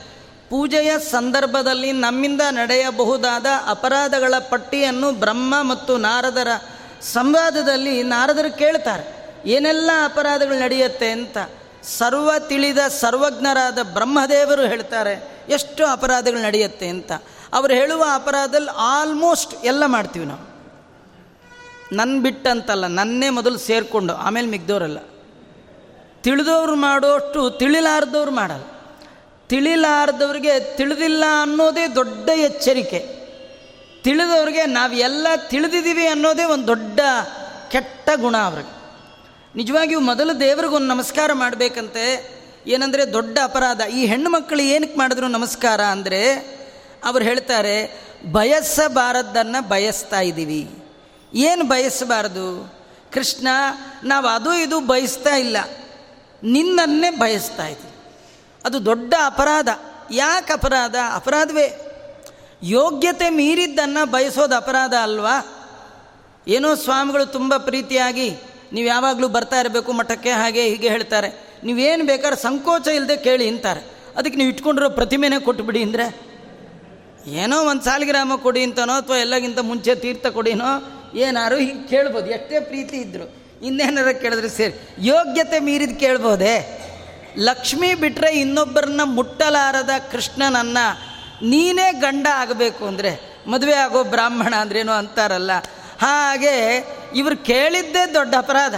ಪೂಜೆಯ 0.50 0.98
ಸಂದರ್ಭದಲ್ಲಿ 0.98 1.92
ನಮ್ಮಿಂದ 1.92 2.40
ನಡೆಯಬಹುದಾದ 2.50 3.46
ಅಪರಾಧಗಳ 3.68 4.34
ಪಟ್ಟಿಯನ್ನು 4.50 5.12
ಬ್ರಹ್ಮ 5.12 5.54
ಮತ್ತು 5.62 5.96
ನಾರದರ 5.96 6.48
ಸಂವಾದದಲ್ಲಿ 7.02 8.02
ನಾರದರು 8.02 8.58
ಕೇಳ್ತಾರೆ. 8.58 9.17
ಏನೆಲ್ಲ 9.44 9.90
ಅಪರಾಧಗಳು 10.04 10.58
ನಡೆಯುತ್ತೆ 10.58 11.10
ಅಂತ 11.10 11.36
ಸರ್ವ 11.82 12.30
ತಿಳಿದ 12.48 12.78
ಸರ್ವಜ್ಞರಾದ 12.78 13.78
ಬ್ರಹ್ಮದೇವರು 13.82 14.62
ಹೇಳ್ತಾರೆ, 14.62 15.44
ಎಷ್ಟು 15.48 15.86
ಅಪರಾಧಗಳು 15.86 16.42
ನಡೆಯುತ್ತೆ 16.42 16.88
ಅಂತ. 16.88 17.12
ಅವರು 17.52 17.74
ಹೇಳುವ 17.74 18.04
ಅಪರಾಧದಲ್ಲಿ 18.14 18.70
ಆಲ್ಮೋಸ್ಟ್ 18.76 19.64
ಎಲ್ಲ 19.64 19.86
ಮಾಡ್ತೀವಿ 19.86 20.26
ನಾವು. 20.26 20.48
ನನ್ನ 21.92 22.22
ಬಿಟ್ಟಂತಲ್ಲ, 22.22 22.86
ನನ್ನೇ 22.86 23.30
ಮೊದಲು 23.30 23.58
ಸೇರಿಕೊಂಡು, 23.58 24.14
ಆಮೇಲೆ 24.14 24.46
ಮಿಗ್ದವರಲ್ಲ 24.46 24.98
ತಿಳಿದವ್ರು 26.22 26.76
ಮಾಡೋಷ್ಟು 26.76 27.50
ತಿಳಿಲಾರ್ದವ್ರು 27.50 28.30
ಮಾಡಲ್ಲ. 28.30 28.62
ತಿಳಿಲಾರ್ದವ್ರಿಗೆ 29.48 30.76
ತಿಳಿದಿಲ್ಲ 30.76 31.24
ಅನ್ನೋದೇ 31.42 31.88
ದೊಡ್ಡ 31.88 32.28
ಎಚ್ಚರಿಕೆ. 32.28 33.18
ತಿಳಿದವ್ರಿಗೆ 34.02 34.66
ನಾವು 34.66 34.92
ಎಲ್ಲ 34.92 35.26
ತಿಳಿದಿದ್ದೀವಿ 35.48 36.06
ಅನ್ನೋದೇ 36.06 36.44
ಒಂದು 36.44 36.66
ದೊಡ್ಡ 36.66 37.00
ಕೆಟ್ಟ 37.70 38.10
ಗುಣ 38.16 38.36
ಅವ್ರಿಗೆ. 38.36 38.77
ನಿಜವಾಗಿಯೂ 39.58 40.00
ಮೊದಲು 40.00 40.40
ದೇವ್ರಿಗೊಂದು 40.40 40.86
ನಮಸ್ಕಾರ 40.86 41.30
ಮಾಡಬೇಕಂತೆ. 41.32 42.30
ಏನಂದರೆ 42.66 43.12
ದೊಡ್ಡ 43.12 43.38
ಅಪರಾಧ. 43.44 43.80
ಈ 43.80 44.06
ಹೆಣ್ಣು 44.06 44.30
ಮಕ್ಕಳು 44.30 44.62
ಏನಕ್ಕೆ 44.62 44.98
ಮಾಡಿದ್ರು 44.98 45.28
ನಮಸ್ಕಾರ 45.28 45.80
ಅಂದರೆ, 45.80 46.34
ಅವ್ರು 47.04 47.24
ಹೇಳ್ತಾರೆ, 47.24 48.00
ಬಯಸಬಾರದ್ದನ್ನು 48.32 49.68
ಬಯಸ್ತಾ 49.68 50.20
ಇದ್ದೀವಿ. 50.20 50.84
ಏನು 51.34 51.64
ಬಯಸಬಾರದು? 51.64 52.74
ಕೃಷ್ಣ, 53.12 53.48
ನಾವು 54.04 54.26
ಅದು 54.26 54.54
ಇದು 54.54 54.80
ಬಯಸ್ತಾ 54.80 55.36
ಇಲ್ಲ. 55.36 55.56
ನಿನ್ನನ್ನೇ 56.42 57.10
ಬಯಸ್ತಾ 57.10 57.66
ಇದ್ದೀವಿ 57.66 57.94
ಅದು 58.64 58.84
ದೊಡ್ಡ 58.84 59.14
ಅಪರಾಧ. 59.26 59.68
ಯಾಕೆ 60.10 60.52
ಅಪರಾಧ? 60.52 60.94
ಅಪರಾಧವೇ. 61.14 61.66
ಯೋಗ್ಯತೆ 62.62 63.30
ಮೀರಿದ್ದನ್ನು 63.30 64.10
ಬಯಸೋದು 64.10 64.54
ಅಪರಾಧ 64.54 64.94
ಅಲ್ವಾ? 65.02 65.36
ಏನೋ 66.48 66.74
ಸ್ವಾಮಿಗಳು 66.74 67.26
ತುಂಬ 67.26 67.56
ಪ್ರೀತಿಯಾಗಿ 67.56 68.36
ನೀವು 68.72 68.86
ಯಾವಾಗಲೂ 68.86 69.28
ಬರ್ತಾ 69.36 69.58
ಇರಬೇಕು 69.60 69.90
ಮಠಕ್ಕೆ, 69.92 70.32
ಹಾಗೆ 70.40 70.62
ಹೀಗೆ 70.70 70.88
ಹೇಳ್ತಾರೆ. 70.88 71.28
ನೀವೇನು 71.64 72.04
ಬೇಕಾದ್ರೆ 72.10 72.38
ಸಂಕೋಚ 72.42 72.86
ಇಲ್ಲದೆ 72.98 73.16
ಕೇಳಿ 73.26 73.46
ಅಂತಾರೆ. 73.52 73.82
ಅದಕ್ಕೆ 74.16 74.36
ನೀವು 74.38 74.50
ಇಟ್ಕೊಂಡಿರೋ 74.50 74.88
ಪ್ರತಿಮೆನೇ 74.90 75.38
ಕೊಟ್ಟುಬಿಡಿ 75.46 75.80
ಅಂದರೆ, 75.82 76.06
ಏನೋ 77.42 77.56
ಒಂದು 77.70 77.82
ಸಾಲಿಗ್ರಾಮ 77.84 78.32
ಕೊಡಿ 78.42 78.60
ಅಂತನೋ 78.62 78.94
ಅಥವಾ 79.02 79.16
ಎಲ್ಲಗಿಂತ 79.16 79.60
ಮುಂಚೆ 79.70 79.94
ತೀರ್ಥ 80.04 80.26
ಕೊಡಿನೋ, 80.36 80.70
ಏನಾರು 81.18 81.56
ಹೀಗೆ 81.56 81.82
ಕೇಳ್ಬೋದು. 81.88 82.28
ಎಷ್ಟೇ 82.30 82.60
ಪ್ರೀತಿ 82.70 82.96
ಇದ್ದರು 82.96 83.26
ಇನ್ನೇನಾರ 83.66 84.10
ಕೇಳಿದ್ರೆ 84.24 84.48
ಸೇರಿ. 84.48 84.74
ಯೋಗ್ಯತೆ 85.06 85.58
ಮೀರಿದ 85.58 85.94
ಕೇಳ್ಬೋದೇ? 85.98 86.56
ಲಕ್ಷ್ಮಿ 87.38 87.90
ಬಿಟ್ಟರೆ 87.94 88.30
ಇನ್ನೊಬ್ಬರನ್ನ 88.40 89.02
ಮುಟ್ಟಲಾರದ 89.18 89.94
ಕೃಷ್ಣನನ್ನು 90.12 90.84
ನೀನೇ 91.48 91.88
ಗಂಡ 92.00 92.26
ಆಗಬೇಕು 92.34 92.82
ಅಂದರೆ, 92.86 93.10
ಮದುವೆ 93.46 93.74
ಆಗೋ 93.82 94.00
ಬ್ರಾಹ್ಮಣ 94.14 94.54
ಅಂದ್ರೇನು 94.54 94.92
ಅಂತಾರಲ್ಲ 94.92 95.52
ಹಾಗೆ 96.00 96.86
ಇವರು 97.14 97.36
ಕೇಳಿದ್ದೇ 97.36 98.14
ದೊಡ್ಡ 98.14 98.34
ಅಪರಾಧ. 98.38 98.74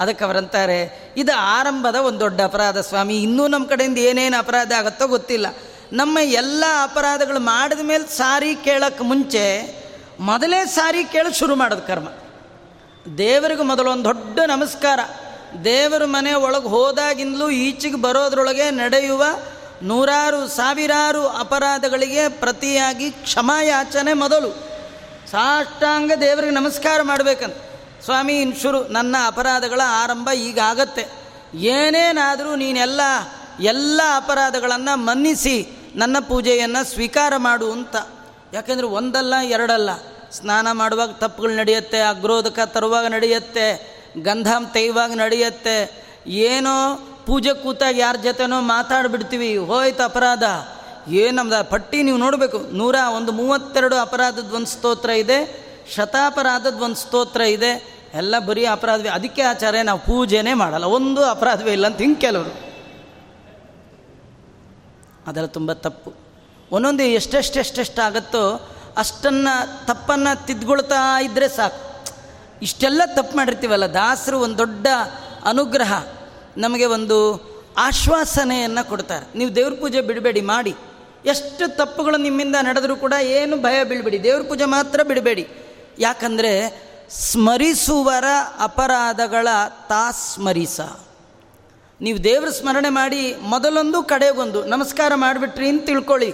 ಅದಕ್ಕೆ 0.00 0.24
ಅವರಂತಾರೆ, 0.24 1.12
ಇದು 1.16 1.38
ಆರಂಭದ 1.38 1.94
ಒಂದು 1.94 2.20
ದೊಡ್ಡ 2.20 2.40
ಅಪರಾಧ 2.40 2.78
ಸ್ವಾಮಿ. 2.78 3.22
ಇನ್ನೂ 3.22 3.46
ನಮ್ಮ 3.46 3.66
ಕಡೆಯಿಂದ 3.66 3.98
ಏನೇನು 3.98 4.38
ಅಪರಾಧ 4.38 4.72
ಆಗುತ್ತೋ 4.78 5.06
ಗೊತ್ತಿಲ್ಲ. 5.06 5.46
ನಮ್ಮ 5.92 6.18
ಎಲ್ಲ 6.18 6.64
ಅಪರಾಧಗಳು 6.82 7.40
ಮಾಡಿದ 7.40 7.80
ಮೇಲೆ 7.82 8.06
ಸಾರಿ 8.06 8.54
ಕೇಳೋಕ್ಕೆ 8.54 9.04
ಮುಂಚೆ 9.04 9.74
ಮೊದಲೇ 10.20 10.66
ಸಾರಿ 10.66 11.04
ಕೇಳಿ 11.04 11.38
ಶುರು 11.38 11.56
ಮಾಡೋದು 11.56 11.82
ಕರ್ಮ. 11.82 12.08
ದೇವರಿಗೆ 13.18 13.62
ಮೊದಲು 13.62 13.90
ಒಂದು 13.90 14.04
ದೊಡ್ಡ 14.04 14.40
ನಮಸ್ಕಾರ. 14.46 15.00
ದೇವರ 15.64 16.04
ಮನೆ 16.04 16.34
ಒಳಗೆ 16.34 16.68
ಹೋದಾಗಿಂದಲೂ 16.68 17.50
ಈಚೆಗೆ 17.50 17.96
ಬರೋದ್ರೊಳಗೆ 17.96 18.70
ನಡೆಯುವ 18.70 19.24
ನೂರಾರು 19.82 20.48
ಸಾವಿರಾರು 20.48 21.28
ಅಪರಾಧಗಳಿಗೆ 21.28 22.28
ಪ್ರತಿಯಾಗಿ 22.28 23.10
ಕ್ಷಮಾಯಾಚನೆ 23.10 24.12
ಮೊದಲು. 24.12 24.75
ಸಾಷ್ಟಾಂಗ 25.30 26.12
ದೇವರಿಗೆ 26.20 26.52
ನಮಸ್ಕಾರ 26.52 27.02
ಮಾಡಬೇಕಂತ. 27.02 27.56
ಸ್ವಾಮಿ 28.04 28.40
ಇನ್ಶುರು 28.40 28.78
ಶುರು 28.78 28.92
ನನ್ನ 28.92 29.16
ಅಪರಾಧಗಳ 29.26 29.80
ಆರಂಭ 29.86 30.28
ಈಗ 30.30 30.58
ಆಗತ್ತೆ. 30.58 31.06
ಏನೇನಾದರೂ 31.54 32.54
ನೀನೆಲ್ಲ, 32.54 33.00
ಎಲ್ಲ 33.60 34.00
ಅಪರಾಧಗಳನ್ನು 34.16 34.96
ಮನ್ನಿಸಿ 34.96 35.68
ನನ್ನ 35.96 36.16
ಪೂಜೆಯನ್ನು 36.18 36.84
ಸ್ವೀಕಾರ 36.84 37.32
ಮಾಡು 37.36 37.72
ಅಂತ. 37.72 37.96
ಯಾಕೆಂದರೆ 38.52 38.86
ಒಂದಲ್ಲ, 38.86 39.34
ಎರಡಲ್ಲ. 39.42 39.90
ಸ್ನಾನ 40.32 40.72
ಮಾಡುವಾಗ 40.72 41.10
ತಪ್ಪುಗಳು 41.10 41.54
ನಡೆಯುತ್ತೆ, 41.54 42.00
ಅಗ್ರೋದಕ 42.00 42.58
ತರುವಾಗ 42.64 43.06
ನಡೆಯುತ್ತೆ 43.06 43.96
ಗಂಧಾಮ್ 44.22 44.66
ತೆಯ್ಯುವಾಗ 44.66 45.12
ನಡೆಯುತ್ತೆ. 45.12 46.06
ಏನೋ 46.26 46.96
ಪೂಜೆ 47.26 47.54
ಕೂತಾಗ 47.54 47.98
ಯಾರ 47.98 48.16
ಜೊತೆನೋ 48.16 48.60
ಮಾತಾಡಿಬಿಡ್ತೀವಿ, 48.60 49.56
ಹೋಯ್ತು 49.56 50.02
ಅಪರಾಧ. 50.02 50.42
ಏನು 51.08 51.36
ನಮ್ದು? 51.36 51.70
ಪಟ್ಟಿ 51.70 52.02
ನೀವು 52.02 52.16
ನೋಡಬೇಕು. 52.16 52.58
ನೂರ 52.72 52.96
ಒಂದು 53.16 53.32
ಮೂವತ್ತೆರಡು 53.32 53.96
ಅಪರಾಧದ 53.96 54.52
ಒಂದು 54.54 54.66
ಸ್ತೋತ್ರ 54.66 55.10
ಇದೆ. 55.10 55.66
ಶತಾಪರಾಧದ 55.94 56.82
ಒಂದು 56.82 56.96
ಸ್ತೋತ್ರ 56.96 57.40
ಇದೆ. 57.40 57.96
ಎಲ್ಲ 58.14 58.38
ಬರೀ 58.38 58.64
ಅಪರಾಧವೇ. 58.64 59.08
ಅದಕ್ಕೆ 59.08 59.42
ಆಚಾರ್ಯ 59.42 59.82
ನಾವು 59.82 59.98
ಪೂಜೆನೇ 59.98 60.54
ಮಾಡಲ್ಲ. 60.54 60.84
ಒಂದು 60.84 61.24
ಅಪರಾಧವೇ 61.24 61.72
ಇಲ್ಲ 61.72 61.86
ಅಂತ 61.86 61.98
ಹಿಂಗೆ 61.98 62.20
ಕೆಲವರು. 62.20 62.66
ಅದೆಲ್ಲ 65.26 65.46
ತುಂಬ 65.46 65.72
ತಪ್ಪು. 65.72 66.12
ಒಂದೊಂದು 66.72 67.02
ಎಷ್ಟೆಷ್ಟೆಷ್ಟೆಷ್ಟು 67.02 68.02
ಆಗುತ್ತೋ 68.02 68.70
ಅಷ್ಟನ್ನು 68.96 69.86
ತಪ್ಪನ್ನು 69.86 70.46
ತಿದ್ಕೊಳ್ತಾ 70.46 71.20
ಇದ್ದರೆ 71.20 71.48
ಸಾಕು. 71.48 72.06
ಇಷ್ಟೆಲ್ಲ 72.62 73.02
ತಪ್ಪು 73.06 73.36
ಮಾಡಿರ್ತೀವಲ್ಲ, 73.36 73.86
ದಾಸರು 73.86 74.40
ಒಂದು 74.40 74.58
ದೊಡ್ಡ 74.58 74.86
ಅನುಗ್ರಹ 75.44 76.04
ನಮಗೆ 76.56 76.84
ಒಂದು 76.84 77.40
ಆಶ್ವಾಸನೆಯನ್ನು 77.76 78.88
ಕೊಡ್ತಾರೆ. 78.88 79.38
ನೀವು 79.38 79.54
ದೇವ್ರ 79.54 79.74
ಪೂಜೆ 79.74 80.00
ಬಿಡಬೇಡಿ, 80.00 80.40
ಮಾಡಿ. 80.40 80.74
ಎಷ್ಟು 81.26 81.76
ತಪ್ಪುಗಳು 81.76 82.16
ನಿಮ್ಮಿಂದ 82.16 82.56
ನಡೆದರೂ 82.62 82.96
ಕೂಡ 82.96 83.14
ಏನು 83.22 83.56
ಭಯ 83.56 83.84
ಬೀಳಬೇಡಿ. 83.84 84.22
ದೇವ್ರ 84.22 84.42
ಪೂಜೆ 84.42 84.64
ಮಾತ್ರ 84.64 85.02
ಬಿಡಬೇಡಿ. 85.02 85.48
ಯಾಕಂದರೆ 85.98 86.52
ಸ್ಮರಿಸುವರ 87.10 88.24
ಅಪರಾಧಗಳ 88.58 89.48
ತಾ 89.88 90.10
ಸ್ಮರಿಸ 90.10 90.80
ನೀವು 92.00 92.24
ದೇವ್ರ 92.24 92.48
ಸ್ಮರಣೆ 92.50 92.88
ಮಾಡಿ 92.88 93.34
ಮೊದಲೊಂದು, 93.34 94.02
ಕಡೆಗೊಂದು 94.02 94.64
ನಮಸ್ಕಾರ 94.64 95.12
ಮಾಡಿಬಿಟ್ರಿ 95.14 95.68
ಅಂತ 95.68 95.86
ತಿಳ್ಕೊಳ್ಳಿ. 95.86 96.30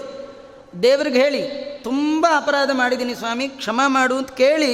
ದೇವ್ರಿಗೆ 0.82 1.22
ಹೇಳಿ, 1.22 1.42
ತುಂಬ 1.84 2.26
ಅಪರಾಧ 2.36 2.70
ಮಾಡಿದ್ದೀನಿ 2.74 3.14
ಸ್ವಾಮಿ, 3.14 3.48
ಕ್ಷಮ 3.48 3.80
ಮಾಡು 3.86 4.14
ಅಂತ 4.16 4.30
ಕೇಳಿ 4.30 4.72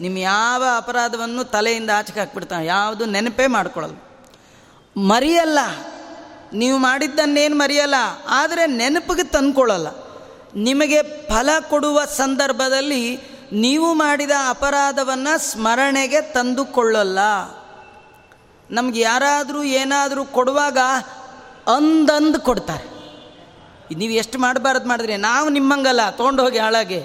ನಿಮ್ಮ 0.00 0.18
ಯಾವ 0.18 0.64
ಅಪರಾಧವನ್ನು 0.76 1.44
ತಲೆಯಿಂದ 1.44 1.90
ಆಚೆಗೆ 1.96 2.20
ಹಾಕ್ಬಿಡ್ತಾನೆ. 2.20 2.66
ಯಾವುದು 2.66 3.04
ನೆನಪೇ 3.04 3.46
ಮಾಡ್ಕೊಳ್ಳಲ್ಲ 3.46 3.96
ಮರಿಯಲ್ಲ. 4.96 5.58
ನೀವು 6.60 6.76
ಮಾಡಿದ್ದನ್ನೇನು 6.78 7.56
ಮರೆಯಲ್ಲ, 7.56 7.98
ಆದರೆ 8.40 8.64
ನೆನಪಿಗೆ 8.80 9.24
ತಂದುಕೊಳ್ಳಲ್ಲ. 9.34 9.88
ನಿಮಗೆ 10.66 10.98
ಫಲ 11.28 11.50
ಕೊಡುವ 11.70 11.98
ಸಂದರ್ಭದಲ್ಲಿ 12.16 13.04
ನೀವು 13.64 13.88
ಮಾಡಿದ 13.94 14.34
ಅಪರಾಧವನ್ನು 14.48 15.32
ಸ್ಮರಣೆಗೆ 15.48 16.20
ತಂದುಕೊಳ್ಳಲ್ಲ. 16.34 17.18
ನಮ್ಗೆ 18.70 19.00
ಯಾರಾದರೂ 19.00 19.62
ಏನಾದರೂ 19.80 20.22
ಕೊಡುವಾಗ 20.36 20.78
ಅಂದಂದು 21.76 22.38
ಕೊಡ್ತಾರೆ. 22.40 22.86
ನೀವು 24.00 24.12
ಎಷ್ಟು 24.12 24.36
ಮಾಡಬಾರ್ದು 24.38 24.86
ಮಾಡಿದ್ರಿ, 24.88 25.16
ನಾವು 25.16 25.48
ನಿಮ್ಮಂಗಲ್ಲ 25.48 26.02
ತೊಗೊಂಡು 26.10 26.40
ಹೋಗಿ 26.42 26.58
ಹಾಳಾಗೆ. 26.58 27.00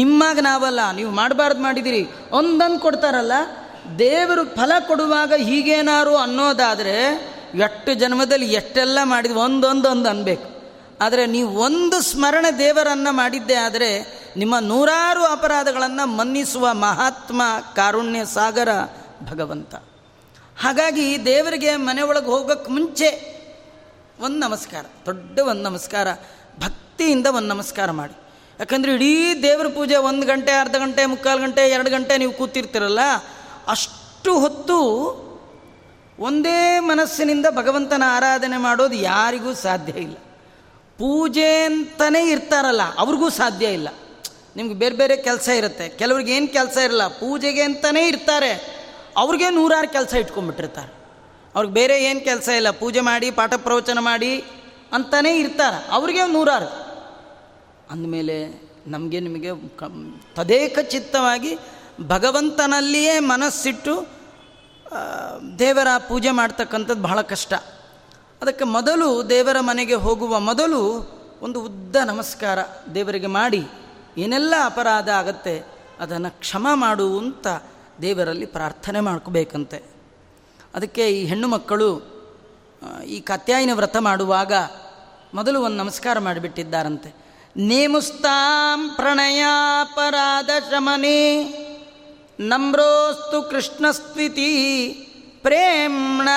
ನಿಮ್ಮಾಗ 0.00 0.38
ನಾವಲ್ಲ, 0.40 0.80
ನೀವು 0.90 1.10
ಮಾಡಬಾರ್ದು 1.10 1.62
ಮಾಡಿದಿರಿ 1.62 2.02
ಒಂದಂದು 2.32 2.78
ಕೊಡ್ತಾರಲ್ಲ. 2.78 3.32
ದೇವರು 3.98 4.42
ಫಲ 4.54 4.72
ಕೊಡುವಾಗ 4.88 5.32
ಹೀಗೇನಾರು 5.48 6.14
ಅನ್ನೋದಾದರೆ 6.16 6.96
ಎಷ್ಟು 7.54 7.94
ಜನ್ಮದಲ್ಲಿ 7.94 8.52
ಎಷ್ಟೆಲ್ಲ 8.52 8.98
ಮಾಡಿದ್ವಿ, 9.04 9.38
ಒಂದೊಂದೊಂದು 9.38 10.08
ಅನ್ಬೇಕು. 10.08 10.58
ಆದರೆ 11.00 11.26
ನೀವು 11.26 11.60
ಒಂದು 11.60 12.02
ಸ್ಮರಣೆ 12.02 12.58
ದೇವರನ್ನು 12.58 13.12
ಮಾಡಿದ್ದೆ 13.12 13.54
ಆದರೆ 13.54 13.90
ನಿಮ್ಮ 14.36 14.58
ನೂರಾರು 14.58 15.24
ಅಪರಾಧಗಳನ್ನು 15.24 16.06
ಮನ್ನಿಸುವ 16.06 16.74
ಮಹಾತ್ಮ 16.74 17.42
ಕಾರುಣ್ಯ 17.76 18.24
ಸಾಗರ 18.24 18.68
ಭಗವಂತ. 19.24 19.74
ಹಾಗಾಗಿ 20.60 21.24
ದೇವರಿಗೆ 21.24 21.76
ಮನೆ 21.76 22.02
ಒಳಗೆ 22.02 22.26
ಹೋಗೋಕ್ಕೆ 22.26 22.70
ಮುಂಚೆ 22.70 23.38
ಒಂದು 24.20 24.38
ನಮಸ್ಕಾರ, 24.38 24.84
ದೊಡ್ಡ 25.06 25.38
ಒಂದು 25.38 25.62
ನಮಸ್ಕಾರ, 25.62 26.08
ಭಕ್ತಿಯಿಂದ 26.60 27.26
ಒಂದು 27.26 27.48
ನಮಸ್ಕಾರ 27.48 27.90
ಮಾಡಿ. 27.90 28.16
ಯಾಕಂದರೆ 28.58 28.94
ಇಡೀ 28.94 29.42
ದೇವ್ರ 29.42 29.68
ಪೂಜೆ 29.68 29.96
ಒಂದು 29.96 30.26
ಗಂಟೆ, 30.26 30.52
ಅರ್ಧ 30.52 30.76
ಗಂಟೆ, 30.76 31.06
ಮುಕ್ಕಾಲು 31.06 31.40
ಗಂಟೆ, 31.40 31.68
ಎರಡು 31.68 31.90
ಗಂಟೆ 31.90 32.18
ನೀವು 32.18 32.32
ಕೂತಿರ್ತೀರಲ್ಲ, 32.32 33.00
ಅಷ್ಟು 33.68 34.38
ಹೊತ್ತು 34.38 34.78
ಒಂದೇ 36.18 36.80
ಮನಸ್ಸಿನಿಂದ 36.80 37.46
ಭಗವಂತನ 37.50 38.02
ಆರಾಧನೆ 38.06 38.56
ಮಾಡೋದು 38.56 38.94
ಯಾರಿಗೂ 38.94 39.54
ಸಾಧ್ಯ 39.54 39.92
ಇಲ್ಲ. 39.92 40.14
ಪೂಜೆ 40.98 41.64
ಅಂತಲೇ 41.64 42.30
ಇರ್ತಾರಲ್ಲ, 42.30 42.82
ಅವ್ರಿಗೂ 42.98 43.28
ಸಾಧ್ಯ 43.30 43.66
ಇಲ್ಲ. 43.66 43.88
ನಿಮ್ಗೆ 44.56 44.74
ಬೇರೆ 44.74 44.96
ಬೇರೆ 44.96 45.16
ಕೆಲಸ 45.16 45.48
ಇರುತ್ತೆ, 45.48 45.88
ಕೆಲವ್ರಿಗೆ 45.88 46.36
ಏನು 46.36 46.48
ಕೆಲಸ 46.48 46.76
ಇರಲ್ಲ, 46.76 47.06
ಪೂಜೆಗೆ 47.06 47.62
ಅಂತಲೇ 47.62 48.08
ಇರ್ತಾರೆ. 48.08 48.52
ಅವ್ರಿಗೆ 49.16 49.50
ನೂರಾರು 49.50 49.88
ಕೆಲಸ 49.88 50.14
ಇಟ್ಕೊಂಡ್ಬಿಟ್ಟಿರ್ತಾರೆ. 50.14 50.92
ಅವ್ರಿಗೆ 51.54 51.74
ಬೇರೆ 51.74 52.04
ಏನು 52.04 52.20
ಕೆಲಸ 52.20 52.48
ಇಲ್ಲ, 52.48 52.70
ಪೂಜೆ 52.70 53.00
ಮಾಡಿ, 53.00 53.30
ಪಾಠ 53.30 53.54
ಪ್ರವಚನ 53.54 53.98
ಮಾಡಿ 53.98 54.44
ಅಂತಲೇ 54.92 55.36
ಇರ್ತಾರೆ. 55.36 55.86
ಅವ್ರಿಗೆ 55.90 56.32
ನೂರಾರು. 56.32 56.70
ಅಂದಮೇಲೆ 57.90 58.68
ನಮಗೆ 58.86 59.20
ನಿಮಗೆ 59.20 59.50
ತದೇಕ 60.34 60.78
ಚಿತ್ತವಾಗಿ 60.78 61.58
ಭಗವಂತನಲ್ಲಿಯೇ 62.06 63.18
ಮನಸ್ಸಿಟ್ಟು 63.18 64.17
ದೇವರ 65.58 65.88
ಪೂಜೆ 66.08 66.30
ಮಾಡ್ತಕ್ಕಂಥದ್ದು 66.30 67.02
ಬಹಳ 67.02 67.20
ಕಷ್ಟ. 67.22 67.54
ಅದಕ್ಕೆ 68.42 68.64
ಮೊದಲು 68.64 69.08
ದೇವರ 69.30 69.56
ಮನೆಗೆ 69.60 69.94
ಹೋಗುವ 69.94 70.40
ಮೊದಲು 70.40 70.82
ಒಂದು 71.42 71.58
ಉದ್ದ 71.62 71.96
ನಮಸ್ಕಾರ 72.04 72.58
ದೇವರಿಗೆ 72.94 73.26
ಮಾಡಿ, 73.26 73.62
ಏನೆಲ್ಲ 74.18 74.54
ಅಪರಾಧ 74.64 75.08
ಆಗತ್ತೆ 75.08 75.54
ಅದನ್ನು 76.00 76.30
ಕ್ಷಮ 76.38 76.66
ಮಾಡು 76.74 77.18
ಅಂತ 77.18 77.46
ದೇವರಲ್ಲಿ 78.02 78.46
ಪ್ರಾರ್ಥನೆ 78.46 79.00
ಮಾಡ್ಕೋಬೇಕಂತೆ. 79.00 79.78
ಅದಕ್ಕೆ 80.74 81.04
ಈ 81.08 81.24
ಹೆಣ್ಣು 81.24 81.48
ಮಕ್ಕಳು 81.48 81.88
ಈ 83.06 83.20
ಕತ್ಯಾಯಿನ 83.20 83.72
ವ್ರತ 83.74 83.96
ಮಾಡುವಾಗ 84.00 84.52
ಮೊದಲು 85.34 85.58
ಒಂದು 85.62 85.76
ನಮಸ್ಕಾರ 85.76 86.18
ಮಾಡಿಬಿಟ್ಟಿದ್ದಾರಂತೆ. 86.18 87.10
ನೇಮುಸ್ತಾಂ 87.56 88.80
ಪ್ರಣಯಾಪರಾಧ 88.96 90.50
ಶಮನೆ 90.70 91.18
ನಮ್ರೋಸ್ತು 92.40 93.42
ಕೃಷ್ಣಸ್ತ್ವಿತಿ 93.42 94.90
ಪ್ರೇಮ್ಣ 95.42 96.28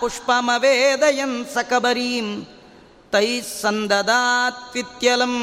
ಪುಷ್ಪಮವೇದಯನ್ 0.00 1.46
ಸಕಬರೀಂ 1.54 2.46
ತೈ 3.10 3.40
ಸಂದದಾತ್ವಿತ್ಯಲಂ. 3.40 5.34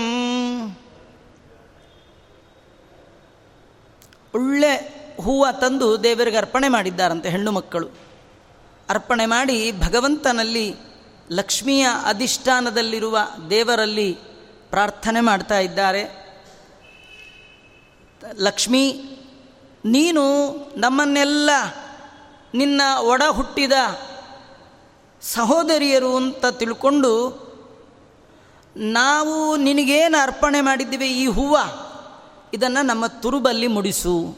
ಒಳ್ಳೆ 4.36 5.02
ಹೂವು 5.22 5.60
ತಂದು 5.60 6.04
ದೇವರಿಗೆ 6.04 6.38
ಅರ್ಪಣೆ 6.38 6.68
ಮಾಡಿದ್ದಾರಂತೆ 6.68 7.30
ಹೆಣ್ಣು 7.30 7.52
ಮಕ್ಕಳು. 7.52 7.88
ಅರ್ಪಣೆ 8.90 9.26
ಮಾಡಿ 9.26 9.72
ಭಗವಂತನಲ್ಲಿ 9.72 10.76
ಲಕ್ಷ್ಮಿಯ 11.32 11.88
ಅಧಿಷ್ಠಾನದಲ್ಲಿರುವ 12.06 13.18
ದೇವರಲ್ಲಿ 13.50 14.18
ಪ್ರಾರ್ಥನೆ 14.70 15.22
ಮಾಡ್ತಾ 15.22 15.60
ಇದ್ದಾರೆ. 15.60 16.22
ಲಕ್ಷ್ಮೀ 18.34 19.11
ನೀನು 19.86 20.50
ನಮ್ಮನ್ನೆಲ್ಲ 20.78 21.50
ನಿನ್ನ 22.54 22.82
ಒಡ 23.00 23.24
ಹುಟ್ಟಿದ 23.32 23.72
ಸಹೋದರಿಯರು 25.22 26.15
ಅಂತ 26.15 26.46
ತಿಳ್ಕೊಂಡು 26.46 27.41
ನಾವು 28.78 29.56
ನಿನಗೇನು 29.56 30.22
ಅರ್ಪಣೆ 30.22 30.62
ಮಾಡಿದ್ದೀವಿ 30.62 31.08
ಈ 31.08 31.28
ಹೂವು, 31.28 31.58
ಇದನ್ನು 32.54 32.86
ನಮ್ಮ 32.86 33.08
ತುರುಬಲ್ಲಿ 33.08 33.67
ಮುಡಿಸು. 33.67 34.38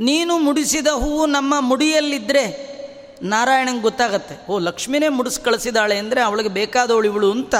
ನೀನು 0.00 0.38
ಮುಡಿಸಿದ 0.38 0.86
ಹೂವು 0.86 1.26
ನಮ್ಮ 1.26 1.54
ಮುಡಿಯಲ್ಲಿದ್ದರೆ 1.60 2.74
ನಾರಾಯಣಂಗೆ 3.22 3.80
ಗೊತ್ತಾಗತ್ತೆ. 3.80 4.52
ಓ, 4.52 4.58
ಲಕ್ಷ್ಮಿನೇ 4.58 5.08
ಮುಡಿಸ್ 5.08 5.40
ಕಳಿಸಿದಾಳೆ 5.40 5.98
ಅಂದರೆ 5.98 6.20
ಅವಳಿಗೆ 6.20 6.48
ಬೇಕಾದವಳು 6.48 7.06
ಇವಳು 7.06 7.30
ಅಂತ 7.30 7.54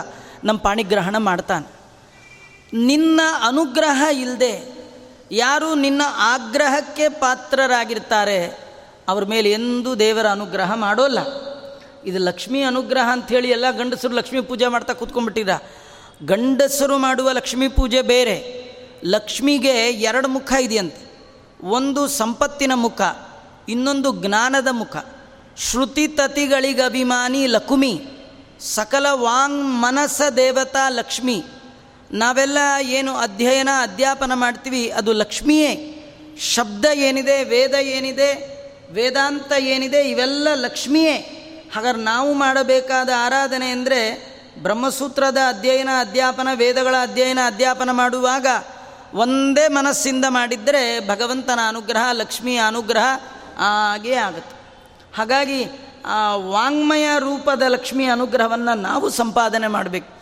ನಮ್ಮ 0.44 0.60
ಪಾಣಿಗ್ರಹಣ 0.60 1.16
ಮಾಡ್ತಾನೆ. 1.18 1.66
ನಿನ್ನ 2.76 3.20
ಅನುಗ್ರಹ 3.46 4.06
ಇಲ್ಲದೆ 4.12 4.83
ಯಾರು 5.30 5.74
ನಿನ್ನ 5.74 6.02
ಆಗ್ರಹಕ್ಕೆ 6.16 7.08
ಪಾತ್ರರಾಗಿರ್ತಾರೆ, 7.08 8.58
ಅವ್ರ 9.08 9.24
ಮೇಲೆ 9.24 9.50
ಎಂದೂ 9.50 9.94
ದೇವರ 9.94 10.26
ಅನುಗ್ರಹ 10.26 10.74
ಮಾಡೋಲ್ಲ. 10.74 11.18
ಇದು 12.04 12.18
ಲಕ್ಷ್ಮೀ 12.18 12.62
ಅನುಗ್ರಹ 12.62 13.12
ಅಂಥೇಳಿ 13.12 13.50
ಎಲ್ಲ 13.50 13.70
ಗಂಡಸರು 13.70 14.14
ಲಕ್ಷ್ಮೀ 14.14 14.40
ಪೂಜೆ 14.40 14.66
ಮಾಡ್ತಾ 14.66 14.92
ಕೂತ್ಕೊಂಡ್ಬಿಟ್ಟಿರ 14.92 15.48
ಗಂಡಸರು 16.24 16.98
ಮಾಡುವ 16.98 17.30
ಲಕ್ಷ್ಮೀ 17.32 17.68
ಪೂಜೆ 17.68 18.02
ಬೇರೆ. 18.02 18.64
ಲಕ್ಷ್ಮಿಗೆ 19.04 19.90
ಎರಡು 19.90 20.28
ಮುಖ 20.28 20.52
ಇದೆಯಂತೆ. 20.60 21.04
ಒಂದು 21.62 22.08
ಸಂಪತ್ತಿನ 22.08 22.72
ಮುಖ, 22.74 23.00
ಇನ್ನೊಂದು 23.68 24.26
ಜ್ಞಾನದ 24.26 24.68
ಮುಖ. 24.70 24.96
ಶ್ರುತಿ 25.56 26.08
ತತಿಗಳಿಗಭಿಮಾನಿ 26.08 27.46
ಲಕುಮಿ, 27.46 28.00
ಸಕಲ 28.60 29.06
ವಾಂಗ್ 29.10 29.64
ಮನಸ 29.64 30.22
ದೇವತಾ 30.36 30.88
ಲಕ್ಷ್ಮಿ. 30.88 31.44
ನಾವೆಲ್ಲ 32.12 32.58
ಏನು 32.80 33.16
ಅಧ್ಯಯನ, 33.16 33.68
ಅಧ್ಯಾಪನ 33.82 34.34
ಮಾಡ್ತೀವಿ, 34.34 34.90
ಅದು 34.90 35.12
ಲಕ್ಷ್ಮಿಯೇ. 35.12 35.90
ಶಬ್ದ 36.40 36.84
ಏನಿದೆ, 36.94 37.44
ವೇದ 37.44 37.74
ಏನಿದೆ, 37.74 38.54
ವೇದಾಂತ 38.92 39.52
ಏನಿದೆ, 39.58 40.00
ಇವೆಲ್ಲ 40.00 40.48
ಲಕ್ಷ್ಮಿಯೇ. 40.54 41.16
ಹಾಗಾದ್ರೆ 41.74 42.02
ನಾವು 42.02 42.34
ಮಾಡಬೇಕಾದ 42.34 43.08
ಆರಾಧನೆ 43.18 43.68
ಅಂದರೆ 43.68 44.34
ಬ್ರಹ್ಮಸೂತ್ರದ 44.62 45.38
ಅಧ್ಯಯನ, 45.48 45.88
ಅಧ್ಯಾಪನ, 46.00 46.48
ವೇದಗಳ 46.54 46.94
ಅಧ್ಯಯನ, 47.02 47.38
ಅಧ್ಯಾಪನ 47.46 47.90
ಮಾಡುವಾಗ 47.90 48.46
ಒಂದೇ 49.14 49.68
ಮನಸ್ಸಿಂದ 49.68 50.24
ಮಾಡಿದರೆ 50.28 51.08
ಭಗವಂತನ 51.08 51.58
ಅನುಗ್ರಹ, 51.68 52.12
ಲಕ್ಷ್ಮಿಯ 52.12 52.60
ಅನುಗ್ರಹ 52.66 53.04
ಆಗೇ 53.58 54.14
ಆಗುತ್ತೆ. 54.14 54.56
ಹಾಗಾಗಿ 55.16 55.64
ಆ 56.06 56.36
ವಾಂಗ್ಮಯ 56.36 57.08
ರೂಪದ 57.18 57.62
ಲಕ್ಷ್ಮಿಯ 57.62 58.08
ಅನುಗ್ರಹವನ್ನು 58.08 58.74
ನಾವು 58.74 59.10
ಸಂಪಾದನೆ 59.10 59.66
ಮಾಡಬೇಕು. 59.66 60.13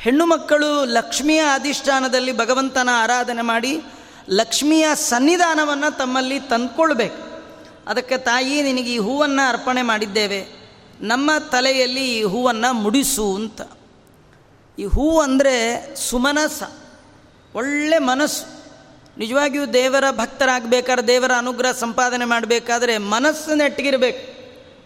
ಹೆಣ್ಣು 0.00 0.26
ಮಕ್ಕಳು 0.26 0.84
ಲಕ್ಷ್ಮಿಯ 0.84 1.40
ಅಧಿಷ್ಠಾನದಲ್ಲಿ 1.54 2.32
ಭಗವಂತನ 2.32 2.88
ಆರಾಧನೆ 2.92 3.42
ಮಾಡಿ 3.42 3.82
ಲಕ್ಷ್ಮಿಯ 4.30 4.88
ಸನ್ನಿಧಾನವನ್ನು 4.94 5.98
ತಮ್ಮಲ್ಲಿ 5.98 6.40
ತಂದ್ಕೊಳ್ಬೇಕು. 6.40 7.42
ಅದಕ್ಕೆ 7.86 8.18
ತಾಯಿ 8.18 8.62
ನಿನಗೆ 8.62 8.94
ಈ 8.94 8.98
ಹೂವನ್ನು 8.98 9.48
ಅರ್ಪಣೆ 9.48 9.82
ಮಾಡಿದ್ದೇವೆ. 9.82 10.46
ನಮ್ಮ 11.00 11.30
ತಲೆಯಲ್ಲಿ 11.50 12.18
ಈ 12.18 12.22
ಹೂವನ್ನು 12.22 12.72
ಮುಡಿಸು 12.72 13.34
ಅಂತ. 13.34 13.60
ಈ 14.78 14.84
ಹೂವು 14.84 15.20
ಅಂದರೆ 15.20 15.94
ಸುಮನಸ, 15.96 16.62
ಒಳ್ಳೆ 17.54 17.98
ಮನಸ್ಸು. 17.98 18.64
ನಿಜವಾಗಿಯೂ 19.18 19.66
ದೇವರ 19.66 20.10
ಭಕ್ತರಾಗಬೇಕಾದ್ರೆ, 20.10 21.06
ದೇವರ 21.06 21.32
ಅನುಗ್ರಹ 21.38 21.72
ಸಂಪಾದನೆ 21.72 22.24
ಮಾಡಬೇಕಾದ್ರೆ 22.24 22.98
ಮನಸ್ಸು 22.98 23.54
ನೆಟ್ಟಿಗಿರಬೇಕು. 23.54 24.40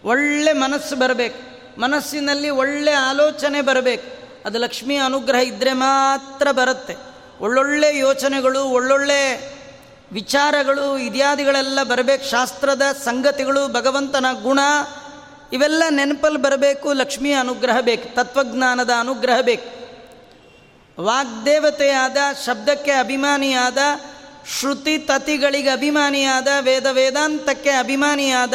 ಒಳ್ಳೆ 0.07 0.53
ಮನಸ್ಸು 0.53 0.95
ಬರಬೇಕು. 0.95 1.55
ಮನಸ್ಸಿನಲ್ಲಿ 1.81 2.49
ಒಳ್ಳೆ 2.49 2.91
ಆಲೋಚನೆ 2.91 3.61
ಬರಬೇಕು. 3.61 4.24
ಅದು 4.45 4.59
ಲಕ್ಷ್ಮಿಯ 4.59 4.97
ಅನುಗ್ರಹ 4.97 5.39
ಇದ್ದರೆ 5.39 5.73
ಮಾತ್ರ 5.73 6.51
ಬರುತ್ತೆ. 6.51 6.95
ಒಳ್ಳೊಳ್ಳೆ 7.39 7.97
ಯೋಚನೆಗಳು, 7.97 8.63
ಒಳ್ಳೊಳ್ಳೆ 8.63 9.55
ವಿಚಾರಗಳು 10.11 10.97
ಇತ್ಯಾದಿಗಳೆಲ್ಲ 10.97 11.83
ಬರಬೇಕು. 11.83 12.29
ಶಾಸ್ತ್ರದ 12.29 12.81
ಸಂಗತಿಗಳು, 13.05 13.67
ಭಗವಂತನ 13.67 14.25
ಗುಣ, 14.41 14.59
ಇವೆಲ್ಲ 15.53 15.83
ನೆನಪಲ್ಲಿ 15.89 16.37
ಬರಬೇಕು. 16.37 16.93
ಲಕ್ಷ್ಮಿಯ 16.93 17.33
ಅನುಗ್ರಹ 17.33 17.79
ಬೇಕು. 17.81 18.15
ತತ್ವಜ್ಞಾನದ 18.15 18.89
ಅನುಗ್ರಹ 18.99 19.41
ಬೇಕು. 19.41 19.85
ವಾಗ್ದೇವತೆಯಾದ, 21.01 22.17
ಶಬ್ದಕ್ಕೆ 22.45 22.91
ಅಭಿಮಾನಿಯಾದ, 22.91 23.77
ಶ್ರುತಿ 24.59 24.97
ತತಿಗಳಿಗೆ 24.97 25.69
ಅಭಿಮಾನಿಯಾದ, 25.69 26.47
ವೇದ 26.59 26.85
ವೇದಾಂತಕ್ಕೆ 26.91 27.69
ಅಭಿಮಾನಿಯಾದ 27.69 28.53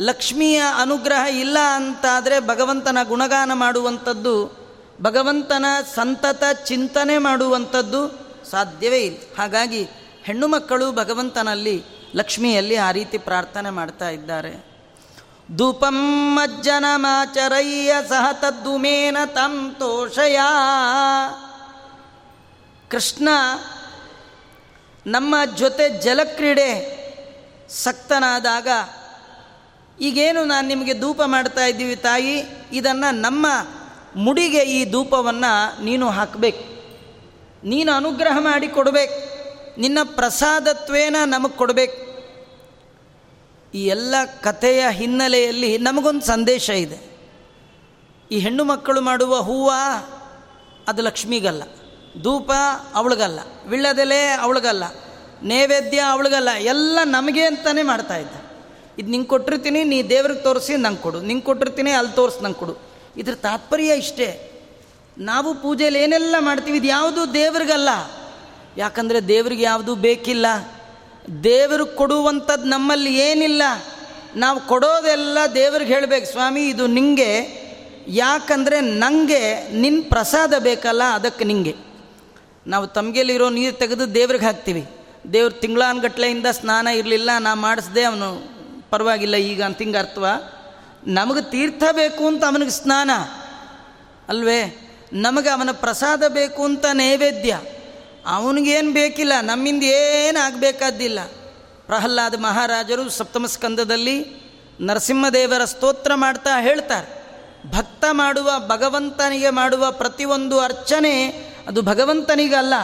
ಲಕ್ಷ್ಮಿಯ 0.00 0.62
ಅನುಗ್ರಹ 0.80 1.26
ಇಲ್ಲ 1.26 1.58
ಅಂತಾದರೆ 1.74 2.40
ಭಗವಂತನ 2.40 2.98
ಗುಣಗಾನ 3.08 3.52
ಮಾಡುವಂಥದ್ದು 3.54 4.61
ಭಗವಂತನ 5.02 5.64
ಸಂತತ 5.94 6.42
ಚಿಂತನೆ 6.64 7.18
ಮಾಡುವಂಥದ್ದು 7.18 8.22
ಸಾಧ್ಯವೇ 8.50 8.98
ಇಲ್ಲ. 8.98 9.18
ಹಾಗಾಗಿ 9.38 9.84
ಹೆಣ್ಣು 10.24 10.48
ಮಕ್ಕಳು 10.48 10.92
ಭಗವಂತನಲ್ಲಿ, 10.92 11.82
ಲಕ್ಷ್ಮಿಯಲ್ಲಿ 12.14 12.76
ಆ 12.76 12.90
ರೀತಿ 12.90 13.18
ಪ್ರಾರ್ಥನೆ 13.18 13.70
ಮಾಡ್ತಾ 13.70 14.08
ಇದ್ದಾರೆ. 14.08 14.72
ಧೂಪಂ 15.56 15.96
ಮಜ್ಜನಮಾಚರಯ್ಯ 16.34 17.94
ಸಹ 18.08 18.32
ತದ್ದುಮೇನ 18.32 19.16
ತಂ 19.26 19.76
ತೋಷಯ. 19.78 20.40
ಕೃಷ್ಣ 22.90 23.28
ನಮ್ಮ 25.06 25.34
ಜೊತೆ 25.56 25.88
ಜಲಕ್ರೀಡೆ 25.88 27.02
ಸಕ್ತನಾದಾಗ, 27.68 28.68
ಈಗೇನು 30.00 30.44
ನಾನು 30.44 30.68
ನಿಮಗೆ 30.68 31.00
ಧೂಪ 31.00 31.22
ಮಾಡ್ತಾ 31.26 31.66
ಇದ್ದೀವಿ 31.66 31.96
ತಾಯಿ, 31.96 32.44
ಇದನ್ನು 32.72 33.14
ನಮ್ಮ 33.14 33.46
ಮುಡಿಗೆ 34.16 34.58
ಈ 34.58 34.90
ಧೂಪವನ್ನು 34.90 35.84
ನೀನು 35.84 36.08
ಹಾಕಬೇಕು. 36.08 36.72
ನೀನು 37.66 37.92
ಅನುಗ್ರಹ 37.92 38.36
ಮಾಡಿ 38.40 38.68
ಕೊಡಬೇಕು. 38.68 39.32
ನಿನ್ನ 39.80 39.98
ಪ್ರಸಾದತ್ವೇನ 40.04 41.16
ನಮಗೆ 41.24 41.56
ಕೊಡಬೇಕು. 41.56 42.12
ಈ 43.74 43.86
ಎಲ್ಲ 43.86 44.14
ಕಥೆಯ 44.40 44.84
ಹಿನ್ನೆಲೆಯಲ್ಲಿ 44.90 45.78
ನಮಗೊಂದು 45.78 46.20
ಸಂದೇಶ 46.20 46.70
ಇದೆ. 46.70 47.12
ಈ 48.30 48.38
ಹೆಣ್ಣು 48.38 48.64
ಮಕ್ಕಳು 48.64 49.00
ಮಾಡುವ 49.00 49.36
ಹೂವ 49.36 49.72
ಅದು 50.88 51.02
ಲಕ್ಷ್ಮಿಗಲ್ಲ. 51.02 51.62
ಧೂಪ 52.22 52.52
ಅವಳಿಗಲ್ಲ. 52.94 53.38
ವಿಳ್ಳದೆಲೆ 53.66 54.26
ಅವಳಿಗಲ್ಲ. 54.26 54.84
ನೈವೇದ್ಯ 55.42 55.98
ಅವಳಿಗಲ್ಲ. 55.98 56.48
ಎಲ್ಲ 56.58 56.98
ನಮಗೆ 57.04 57.42
ಅಂತಲೇ 57.42 57.82
ಮಾಡ್ತಾ 57.82 58.16
ಇದ್ದ. 58.16 58.30
ಇದು 58.98 59.10
ನಿಂಗೆ 59.10 59.28
ಕೊಟ್ಟಿರ್ತೀನಿ, 59.28 59.84
ನೀ 59.84 60.02
ದೇವ್ರಿಗೆ 60.02 60.40
ತೋರಿಸಿ 60.40 60.76
ನಂಗೆ 60.76 60.98
ಕೊಡು. 60.98 61.20
ನಿಂಗೆ 61.20 61.44
ಕೊಟ್ಟಿರ್ತೀನಿ, 61.44 61.90
ಅಲ್ಲಿ 61.90 62.12
ತೋರಿಸಿ 62.12 62.44
ನಂಗೆ 62.44 62.58
ಕೊಡು. 62.58 62.91
ಇದ್ರ 63.16 63.34
ತಾತ್ಪರ್ಯ 63.34 63.94
ಇಷ್ಟೇ. 63.94 64.48
ನಾವು 65.18 65.54
ಪೂಜೆಯಲ್ಲಿ 65.54 66.02
ಏನೆಲ್ಲ 66.02 66.34
ಮಾಡ್ತೀವಿ, 66.38 66.78
ಇದು 66.78 66.86
ಯಾವುದು 66.86 67.34
ದೇವ್ರಿಗಲ್ಲ. 67.34 67.88
ಯಾಕಂದರೆ 68.76 69.20
ದೇವ್ರಿಗೆ 69.28 69.62
ಯಾವುದು 69.62 69.94
ಬೇಕಿಲ್ಲ. 69.94 70.46
ದೇವರು 71.44 71.86
ಕೊಡುವಂಥದ್ದು 71.86 72.64
ನಮ್ಮಲ್ಲಿ 72.64 73.18
ಏನಿಲ್ಲ. 73.18 73.62
ನಾವು 74.36 74.60
ಕೊಡೋದೆಲ್ಲ 74.60 75.38
ದೇವ್ರಿಗೆ 75.54 75.94
ಹೇಳಬೇಕು, 75.94 76.26
ಸ್ವಾಮಿ, 76.26 76.68
ಇದು 76.68 76.86
ನಿಂಗೆ. 76.86 77.62
ಯಾಕಂದರೆ 78.08 78.80
ನನಗೆ 78.80 79.68
ನಿನ್ನ 79.68 80.02
ಪ್ರಸಾದ 80.08 80.54
ಬೇಕಲ್ಲ, 80.58 81.02
ಅದಕ್ಕೆ 81.02 81.44
ನಿಂಗೆ. 81.44 81.74
ನಾವು 82.66 82.86
ತಮಗೆಲಿರೋ 82.86 83.50
ನೀರು 83.50 83.76
ತೆಗೆದು 83.76 84.14
ದೇವ್ರಿಗೆ 84.14 84.44
ಹಾಕ್ತೀವಿ. 84.44 84.86
ದೇವ್ರ 85.32 85.52
ತಿಂಗಳಾನ್ಗಟ್ಲೆಯಿಂದ 85.52 86.46
ಸ್ನಾನ 86.46 86.86
ಇರಲಿಲ್ಲ, 86.86 87.30
ನಾ 87.38 87.54
ಮಾಡಿಸ್ದೆ, 87.54 88.02
ಅವನು 88.02 88.42
ಪರವಾಗಿಲ್ಲ 88.90 89.36
ಈಗ 89.36 89.62
ಅಂತ 89.62 89.78
ಹಿಂಗೆ 89.78 89.98
ಅರ್ಥವ? 89.98 90.26
ನಮಗೆ 91.06 91.50
ತೀರ್ಥ 91.50 91.82
ಬೇಕು 91.92 92.26
ಅಂತ 92.26 92.44
ಅವನಿಗೆ 92.44 92.70
ಸ್ನಾನ. 92.70 93.10
ಅಲ್ವೇ? 94.28 94.88
ನಮಗೆ 95.12 95.48
ಅವನ 95.48 95.68
ಪ್ರಸಾದ 95.72 96.22
ಬೇಕು 96.28 96.64
ಅಂತ 96.64 96.86
ನೈವೇದ್ಯ. 96.92 97.60
ಅವನಿಗೇನು 98.26 98.92
ಬೇಕಿಲ್ಲ, 98.92 99.32
ನಮ್ಮಿಂದ 99.42 99.82
ಏನು 99.82 100.44
ಆಗಬೇಕಾದ್ದಿಲ್ಲ. 100.44 101.18
ಪ್ರಹ್ಲಾದ 101.86 102.34
ಮಹಾರಾಜರು 102.38 103.10
ಸಪ್ತಮ 103.10 103.46
ಸ್ಕಂದದಲ್ಲಿ 103.46 104.42
ನರಸಿಂಹದೇವರ 104.80 105.64
ಸ್ತೋತ್ರ 105.64 106.12
ಮಾಡ್ತಾ 106.14 106.60
ಹೇಳ್ತಾರೆ. 106.60 107.22
ಭಕ್ತ 107.70 108.04
ಮಾಡುವ, 108.10 108.50
ಭಗವಂತನಿಗೆ 108.58 109.50
ಮಾಡುವ 109.50 109.90
ಪ್ರತಿಯೊಂದು 109.90 110.60
ಅರ್ಚನೆ 110.60 111.28
ಅದು 111.68 111.82
ಭಗವಂತನಿಗಲ್ಲ. 111.82 112.74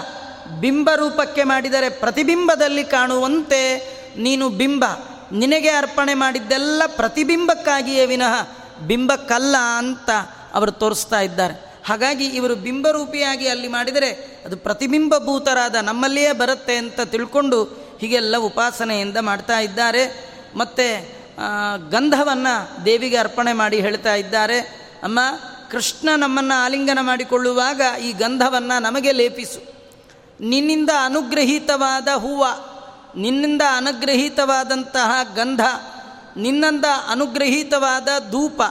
ಬಿಂಬ 0.60 0.90
ರೂಪಕ್ಕೆ 0.96 1.44
ಮಾಡಿದರೆ 1.44 1.88
ಪ್ರತಿಬಿಂಬದಲ್ಲಿ 1.88 2.84
ಕಾಣುವಂತೆ 2.84 3.78
ನೀನು 4.16 4.48
ಬಿಂಬ. 4.48 4.84
ನಿನಗೆ 5.32 5.68
ಅರ್ಪಣೆ 5.68 6.14
ಮಾಡಿದ್ದೆಲ್ಲ 6.14 6.82
ಪ್ರತಿಬಿಂಬಕ್ಕಾಗಿಯೇ 6.86 8.06
ವಿನಃ 8.06 8.34
ಬಿಂಬಕ್ಕಲ್ಲ 8.86 9.56
ಅಂತ 9.76 10.10
ಅವರು 10.54 10.72
ತೋರಿಸ್ತಾ 10.72 11.20
ಇದ್ದಾರೆ. 11.20 11.80
ಹಾಗಾಗಿ 11.86 12.24
ಇವರು 12.24 12.56
ಬಿಂಬರೂಪಿಯಾಗಿ 12.56 13.48
ಅಲ್ಲಿ 13.48 13.68
ಮಾಡಿದರೆ 13.68 14.10
ಅದು 14.46 14.56
ಪ್ರತಿಬಿಂಬಭೂತರಾದ 14.56 15.74
ನಮ್ಮಲ್ಲಿಯೇ 15.74 16.32
ಬರುತ್ತೆ 16.32 16.76
ಅಂತ 16.76 17.00
ತಿಳ್ಕೊಂಡು 17.00 17.64
ಹೀಗೆಲ್ಲ 18.00 18.36
ಉಪಾಸನೆಯಿಂದ 18.36 19.16
ಮಾಡ್ತಾ 19.20 19.58
ಇದ್ದಾರೆ. 19.58 20.28
ಮತ್ತು 20.56 21.18
ಗಂಧವನ್ನು 21.90 22.84
ದೇವಿಗೆ 22.84 23.16
ಅರ್ಪಣೆ 23.16 23.52
ಮಾಡಿ 23.52 23.80
ಹೇಳ್ತಾ 23.80 24.14
ಇದ್ದಾರೆ. 24.14 24.60
ಅಮ್ಮ, 25.02 25.20
ಕೃಷ್ಣ 25.70 26.08
ನಮ್ಮನ್ನು 26.16 26.64
ಆಲಿಂಗನ 26.64 26.98
ಮಾಡಿಕೊಳ್ಳುವಾಗ 27.02 27.80
ಈ 28.02 28.12
ಗಂಧವನ್ನು 28.12 28.82
ನಮಗೆ 28.82 29.12
ಲೇಪಿಸು. 29.12 29.78
ನಿನ್ನಿಂದ 30.40 30.90
ಅನುಗ್ರಹೀತವಾದ 31.04 32.08
ಹೂವ 32.08 32.46
ನಿನ್ನಿಂದ 33.18 33.62
ಅನುಗ್ರಹೀತವಾದಂತಹ 33.76 35.34
ಗಂಧ, 35.34 35.60
ನಿನ್ನಿಂದ 36.36 36.84
ಅನುಗ್ರಹೀತವಾದ 37.08 38.08
ಧೂಪ, 38.30 38.62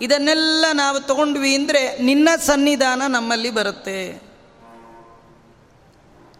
ಇದನ್ನೆಲ್ಲ 0.00 0.64
ನಾವು 0.72 1.00
ತಗೊಂಡ್ವಿ 1.00 1.54
ಅಂದರೆ 1.54 1.98
ನಿನ್ನ 1.98 2.28
ಸನ್ನಿಧಾನ 2.38 3.02
ನಮ್ಮಲ್ಲಿ 3.08 3.50
ಬರುತ್ತೆ. 3.50 4.22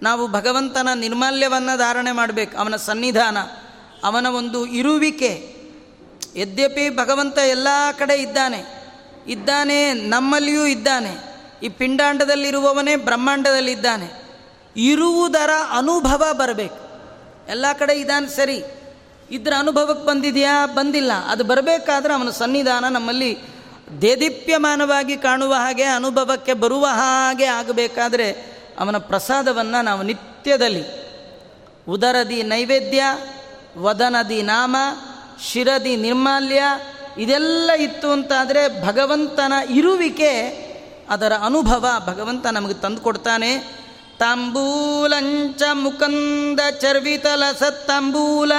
ನಾವು 0.02 0.28
ಭಗವಂತನ 0.28 0.88
ನಿರ್ಮಾಲ್ಯವನ್ನು 0.94 1.78
ಧಾರಣೆ 1.78 2.12
ಮಾಡಬೇಕು, 2.12 2.58
ಅವನ 2.58 2.76
ಸನ್ನಿಧಾನ, 2.76 3.38
ಅವನ 4.04 4.26
ಒಂದು 4.26 4.66
ಇರುವಿಕೆ. 4.66 5.56
ಯದ್ಯಪಿ 6.36 6.96
ಭಗವಂತ 6.96 7.38
ಎಲ್ಲ 7.38 7.68
ಕಡೆ 7.98 8.14
ಇದ್ದಾನೆ 8.14 8.60
ಇದ್ದಾನೆ, 9.26 9.92
ನಮ್ಮಲ್ಲಿಯೂ 9.92 10.66
ಇದ್ದಾನೆ, 10.66 11.12
ಈ 11.62 11.68
ಪಿಂಡಾಂಡದಲ್ಲಿರುವವನೇ 11.68 12.96
ಬ್ರಹ್ಮಾಂಡದಲ್ಲಿದ್ದಾನೆ. 12.96 14.22
ಇರುವುದರ 14.76 15.50
ಅನುಭವ 15.70 16.22
ಬರಬೇಕು. 16.32 16.91
ಎಲ್ಲ 17.48 17.66
ಕಡೆ 17.78 18.00
ಇದಾನೆ 18.00 18.28
ಸರಿ. 18.28 18.64
ಇದ್ರ 19.30 19.52
ಅನುಭವಕ್ಕೆ 19.58 20.06
ಬಂದಿದೆಯಾ? 20.06 20.66
ಬಂದಿಲ್ಲ. 20.66 21.12
ಅದು 21.28 21.44
ಬರಬೇಕಾದ್ರೆ 21.44 22.14
ಅವನ 22.14 22.30
ಸನ್ನಿಧಾನ 22.30 22.88
ನಮ್ಮಲ್ಲಿ 22.88 23.38
ದೇದೀಪ್ಯಮಾನವಾಗಿ 24.02 25.16
ಕಾಣುವ 25.16 25.54
ಹಾಗೆ, 25.54 25.82
ಅನುಭವಕ್ಕೆ 25.82 26.52
ಬರುವ 26.52 26.86
ಹಾಗೆ 26.86 27.44
ಆಗಬೇಕಾದ್ರೆ 27.44 28.30
ಅವನ 28.78 28.96
ಪ್ರಸಾದವನ್ನು 28.96 29.82
ನಾವು 29.82 30.02
ನಿತ್ಯದಲ್ಲಿ. 30.02 30.84
ಉದರದಿ 31.88 32.42
ನೈವೇದ್ಯ, 32.42 33.02
ವದನದಿ 33.78 34.42
ನಾಮ, 34.42 34.76
ಶಿರದಿ 35.52 35.96
ನಿರ್ಮಾಲ್ಯ, 35.96 36.62
ಇದೆಲ್ಲ 37.18 37.70
ಇತ್ತು 37.78 38.10
ಅಂತಾದರೆ 38.10 38.86
ಭಗವಂತನ 38.86 39.52
ಇರುವಿಕೆ 39.70 40.62
ಅದರ 41.10 41.32
ಅನುಭವ 41.32 41.86
ಭಗವಂತ 42.06 42.46
ನಮಗೆ 42.46 42.74
ತಂದು 42.74 43.00
ಕೊಡ್ತಾನೆ. 43.00 43.81
ತಾಂಬೂಲಂಚ 44.22 45.62
ಮುಕಂದ 45.72 46.60
ಚರ್ವಿತಲ 46.80 47.42
ಸತ್ತಾಂಬೂಲ 47.58 48.52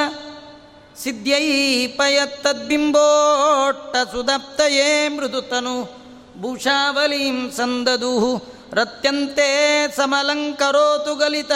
ಸಿದ್ಧೈ 1.04 1.88
ಪಯತ್ತದ್ಬಿಂಬೋಟ್ಟ 1.88 4.12
ಸುದಪ್ತಯೇ 4.12 5.08
ಮೃದುತನು 5.08 6.04
ಭೂಷಾವಲೀಂ 6.42 7.52
ಸಂದದು 7.52 8.54
ರತ್ಯಂತೆ 8.74 9.88
ಸಮಲಂಕರೋತು 9.96 11.16
ಗಲಿತ 11.16 11.52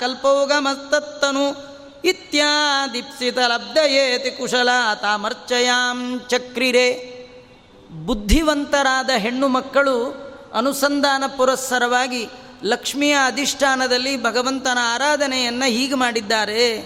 ಕಲ್ಪೋಗಮಸ್ತತ್ತನು 0.00 1.70
ಇತ್ಯಾದಿಪ್ಸಿತಲಬ್ಧಯೇತಿ 2.04 4.30
ಕುಶಲ 4.30 4.68
ತಾಮರ್ಚಯಾಂ 5.02 6.20
ಚಕ್ರಿರೆ. 6.28 7.20
ಬುದ್ಧಿವಂತರಾದ 8.06 9.10
ಹೆಣ್ಣು 9.16 9.48
ಮಕ್ಕಳು 9.48 10.30
ಅನುಸಂಧಾನ 10.54 11.24
ಪುರಸ್ಸರವಾಗಿ 11.36 12.28
ಲಕ್ಷ್ಮಿಯ 12.62 13.16
ಅಧಿಷ್ಠಾನದಲ್ಲಿ 13.26 14.22
ಭಗವಂತನ 14.22 14.78
ಆರಾಧನೆಯನ್ನು 14.82 15.70
ಹೀಗೆ 15.70 15.94
ಮಾಡಿದ್ದಾರೆ. 15.94 16.78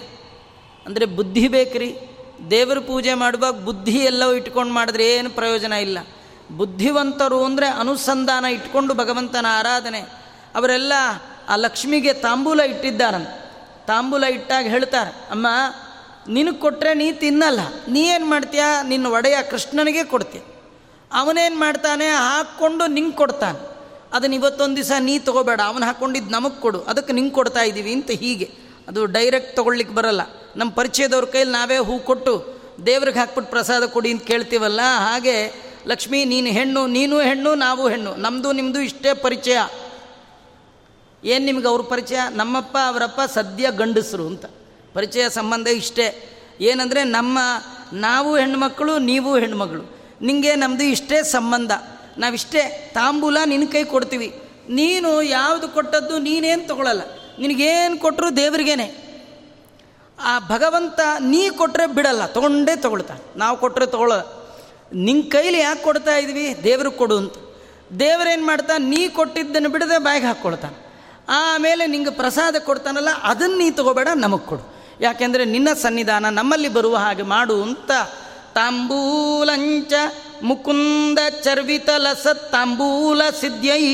ಅಂದರೆ 0.85 1.05
ಬುದ್ಧಿ 1.05 1.47
ಬೇಕ್ರಿ. 1.47 1.95
ದೇವರ 2.51 2.79
ಪೂಜೆ 2.79 3.13
ಮಾಡುವಾಗ 3.13 3.53
ಬುದ್ಧಿ 3.53 3.99
ಎಲ್ಲವೂ 3.99 4.33
ಇಟ್ಕೊಂಡು 4.33 4.73
ಮಾಡಿದ್ರೆ 4.73 5.13
ಏನು 5.13 5.29
ಪ್ರಯೋಜನ 5.29 5.73
ಇಲ್ಲ. 5.73 5.97
ಬುದ್ಧಿವಂತರು 6.57 7.43
ಅಂದರೆ 7.43 7.67
ಅನುಸಂಧಾನ 7.67 8.45
ಇಟ್ಕೊಂಡು 8.45 8.93
ಭಗವಂತನ 8.93 9.45
ಆರಾಧನೆ. 9.49 9.99
ಅವರೆಲ್ಲ 10.55 10.93
ಆ 11.49 11.55
ಲಕ್ಷ್ಮಿಗೆ 11.55 12.13
ತಾಂಬೂಲ 12.13 12.59
ಇಟ್ಟಿದ್ದಾರಂತ. 12.59 13.27
ತಾಂಬೂಲ 13.87 14.23
ಇಟ್ಟಾಗ 14.23 14.67
ಹೇಳ್ತಾರೆ, 14.67 15.09
ಅಮ್ಮ, 15.09 15.47
ನಿನಗೆ 16.29 16.57
ಕೊಟ್ಟರೆ 16.57 16.93
ನೀ 16.93 17.11
ತಿನ್ನಲ್ಲ. 17.11 17.59
ನೀ 17.89 18.01
ಏನು 18.01 18.25
ಮಾಡ್ತೀಯ? 18.25 18.63
ನಿನ್ನ 18.83 19.07
ಒಡೆಯ 19.07 19.37
ಕೃಷ್ಣನಿಗೆ 19.51 20.03
ಕೊಡ್ತೀಯ. 20.03 20.41
ಅವನೇನು 21.13 21.59
ಮಾಡ್ತಾನೆ? 21.59 22.07
ಹಾಕ್ಕೊಂಡು 22.07 22.87
ನಿಂಗೆ 22.87 23.11
ಕೊಡ್ತಾನೆ. 23.11 23.74
ಅದನ್ನು 24.15 24.35
ಇವತ್ತೊಂದು 24.35 24.75
ದಿವಸ 24.75 24.91
ನೀ 24.99 25.13
ತೊಗೋಬೇಡ, 25.19 25.61
ಅವನು 25.65 25.85
ಹಾಕ್ಕೊಂಡಿದ್ದು 25.85 26.31
ನಮಗೆ 26.31 26.61
ಕೊಡು, 26.61 26.79
ಅದಕ್ಕೆ 26.81 27.13
ನಿಂಗೆ 27.13 27.33
ಕೊಡ್ತಾ 27.33 27.61
ಇದ್ದೀವಿ 27.61 27.93
ಅಂತ 27.93 28.11
ಹೀಗೆ. 28.11 28.47
ಅದು 28.87 29.05
ಡೈರೆಕ್ಟ್ 29.05 29.55
ತೊಗೊಳ್ಲಿಕ್ಕೆ 29.55 29.95
ಬರಲ್ಲ. 29.95 30.21
ನಮ್ಮ 30.55 30.71
ಪರಿಚಯದವ್ರ 30.71 31.25
ಕೈಲಿ 31.25 31.51
ನಾವೇ 31.51 31.77
ಹೂ 31.77 31.99
ಕೊಟ್ಟು 31.99 32.33
ದೇವ್ರಿಗೆ 32.85 33.19
ಹಾಕ್ಬಿಟ್ಟು 33.19 33.49
ಪ್ರಸಾದ 33.51 33.85
ಕೊಡಿ 33.85 34.09
ಅಂತ 34.11 34.23
ಕೇಳ್ತೀವಲ್ಲ, 34.23 34.81
ಹಾಗೆ 34.97 35.35
ಲಕ್ಷ್ಮಿ, 35.87 36.19
ನೀನು 36.25 36.47
ಹೆಣ್ಣು 36.47 36.81
ನೀನು 36.87 37.15
ಹೆಣ್ಣು, 37.19 37.55
ನಾವು 37.55 37.83
ಹೆಣ್ಣು 37.89 38.15
ನಮ್ಮದು 38.15 38.51
ನಿಮ್ಮದು 38.51 38.79
ಇಷ್ಟೇ 38.81 39.13
ಪರಿಚಯ. 39.13 39.57
ಏನು 41.23 41.45
ನಿಮ್ಗೆ 41.45 41.67
ಅವ್ರ 41.67 41.81
ಪರಿಚಯ? 41.81 42.19
ನಮ್ಮಪ್ಪ, 42.31 42.77
ಅವರಪ್ಪ 42.87 43.21
ಸದ್ಯ 43.33 43.67
ಗಂಡಸರು 43.71 44.27
ಅಂತ. 44.27 44.45
ಪರಿಚಯ 44.93 45.29
ಸಂಬಂಧ 45.29 45.67
ಇಷ್ಟೇ. 45.67 46.07
ಏನಂದರೆ 46.61 47.01
ನಮ್ಮ 47.03 47.39
ನಾವು 47.93 48.37
ಹೆಣ್ಮಕ್ಳು 48.37 48.93
ನೀವು 48.99 49.37
ಹೆಣ್ಮಗಳು 49.37 49.83
ನಿಮಗೆ 50.21 50.55
ನಮ್ಮದು 50.55 50.83
ಇಷ್ಟೇ 50.83 51.17
ಸಂಬಂಧ. 51.23 51.71
ನಾವಿಷ್ಟೇ 52.17 52.63
ತಾಂಬೂಲ 52.95 53.37
ನಿನ್ನ 53.45 53.65
ಕೈ 53.71 53.83
ಕೊಡ್ತೀವಿ. 53.83 54.29
ನೀನು 54.69 55.09
ಯಾವುದು 55.21 55.67
ಕೊಟ್ಟದ್ದು 55.69 56.15
ನೀನೇನು 56.19 56.63
ತಗೊಳ್ಳಲ್ಲ 56.67 57.03
ನಿನಗೇನು 57.39 57.97
ಕೊಟ್ಟರು 57.97 58.29
ದೇವ್ರಿಗೇನೆ. 58.37 58.87
ಆ 60.19 60.33
ಭಗವಂತ 60.39 60.99
ನೀ 61.19 61.41
ಕೊಟ್ಟರೆ 61.49 61.85
ಬಿಡಲ್ಲ, 61.87 62.23
ತೊಗೊಂಡೇ 62.25 62.75
ತಗೊಳ್ತಾ 62.75 63.15
ನಾವು 63.35 63.55
ಕೊಟ್ಟರೆ 63.57 63.85
ತೊಗೊಳ್ಳೋ 63.85 64.19
ನಿನ್ನ 64.93 65.23
ಕೈಲಿ 65.31 65.59
ಯಾಕೆ 65.59 65.83
ಕೊಡ್ತಾ 65.83 66.13
ಇದ್ವಿ? 66.15 66.45
ದೇವ್ರಿಗೆ 66.63 66.97
ಕೊಡು 66.97 67.15
ಅಂತ. 67.17 67.35
ದೇವರೇನು 67.99 68.45
ಮಾಡ್ತಾ 68.45 68.73
ನೀ 68.77 69.01
ಕೊಟ್ಟಿದ್ದನ್ನು 69.07 69.69
ಬಿಡದೆ 69.69 69.97
ಬಾಯಿಗೆ 69.97 70.25
ಹಾಕ್ಕೊಳ್ತಾನೆ 70.25 70.77
ಆಮೇಲೆ 71.29 71.83
ನಿಂಗೆ 71.87 72.11
ಪ್ರಸಾದ 72.11 72.55
ಕೊಡ್ತಾನಲ್ಲ, 72.59 73.11
ಅದನ್ನು 73.23 73.57
ನೀ 73.57 73.67
ತಗೋಬೇಡ, 73.71 74.09
ನಮಗೆ 74.15 74.45
ಕೊಡು. 74.47 74.63
ಯಾಕೆಂದರೆ 75.01 75.43
ನಿನ್ನ 75.45 75.69
ಸನ್ನಿಧಾನ 75.81 76.29
ನಮ್ಮಲ್ಲಿ 76.29 76.69
ಬರುವ 76.69 76.95
ಹಾಗೆ 76.95 77.23
ಮಾಡು 77.23 77.55
ಅಂತ 77.63 77.91
ತಾಂಬೂಲಂಚ 78.53 79.93
ಮುಕುಂದ 80.45 81.19
ಚರ್ವಿತಲ 81.43 82.07
ತಾಂಬೂಲ 82.51 83.21
ಸಿದ್ಧೈ 83.41 83.85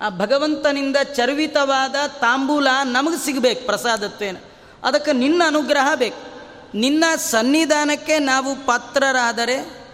ಆ 0.00 0.08
ಭಗವಂತನಿಂದ 0.08 0.96
ಚರ್ವಿತವಾದ 0.96 1.94
ತಾಂಬೂಲ 2.06 2.68
ನಮಗೆ 2.84 3.24
ಸಿಗಬೇಕು 3.24 3.66
ಪ್ರಸಾದತ್ವೇನ. 3.66 4.36
ಅದಕ್ಕೆ 4.84 5.12
ನಿನ್ನ 5.12 5.42
ಅನುಗ್ರಹ 5.46 5.92
ಬೇಕು. 5.94 6.42
ನಿನ್ನ 6.74 7.04
ಸನ್ನಿಧಾನಕ್ಕೆ 7.16 8.18
ನಾವು 8.18 8.66
ಪಾತ್ರರಾದರೆ 8.66 9.86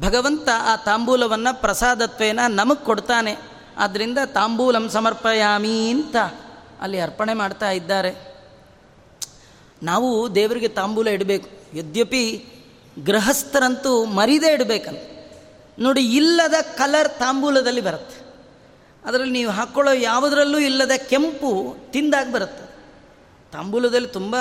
ಭಗವಂತ 0.00 0.48
ಆ 0.62 0.76
ತಾಂಬೂಲವನ್ನು 0.76 1.60
ಪ್ರಸಾದತ್ವೇನ 1.60 2.40
ನಮಗೆ 2.48 2.84
ಕೊಡ್ತಾನೆ. 2.84 3.36
ಆದ್ದರಿಂದ 3.78 4.18
ತಾಂಬೂಲಂ 4.26 4.88
ಸಮರ್ಪಯಾಮಿ 4.88 5.90
ಅಂತ 5.90 6.16
ಅಲ್ಲಿ 6.80 7.00
ಅರ್ಪಣೆ 7.00 7.34
ಮಾಡ್ತಾ 7.34 7.70
ಇದ್ದಾರೆ. 7.70 8.38
ನಾವು 9.82 10.34
ದೇವರಿಗೆ 10.34 10.68
ತಾಂಬೂಲ 10.68 11.08
ಇಡಬೇಕು. 11.08 11.78
ಯದ್ಯಪಿ 11.78 12.44
ಗೃಹಸ್ಥರಂತೂ 13.04 14.04
ಮರಿದೇ 14.04 14.52
ಇಡಬೇಕಂತ 14.52 14.98
ನೋಡಿ, 15.78 16.14
ಇಲ್ಲದ 16.14 16.54
ಕಲರ್ 16.76 17.08
ತಾಂಬೂಲದಲ್ಲಿ 17.08 17.80
ಬರುತ್ತೆ. 17.80 18.28
ಅದರಲ್ಲಿ 19.04 19.32
ನೀವು 19.32 19.50
ಹಾಕ್ಕೊಳ್ಳೋ 19.50 19.92
ಯಾವುದರಲ್ಲೂ 19.92 20.58
ಇಲ್ಲದ 20.58 20.90
ಕೆಂಪು 21.08 21.76
ತಿಂದಾಗ 21.90 22.30
ಬರುತ್ತೆ. 22.30 22.68
ತಾಂಬೂಲದಲ್ಲಿ 23.52 24.08
ತುಂಬ 24.08 24.36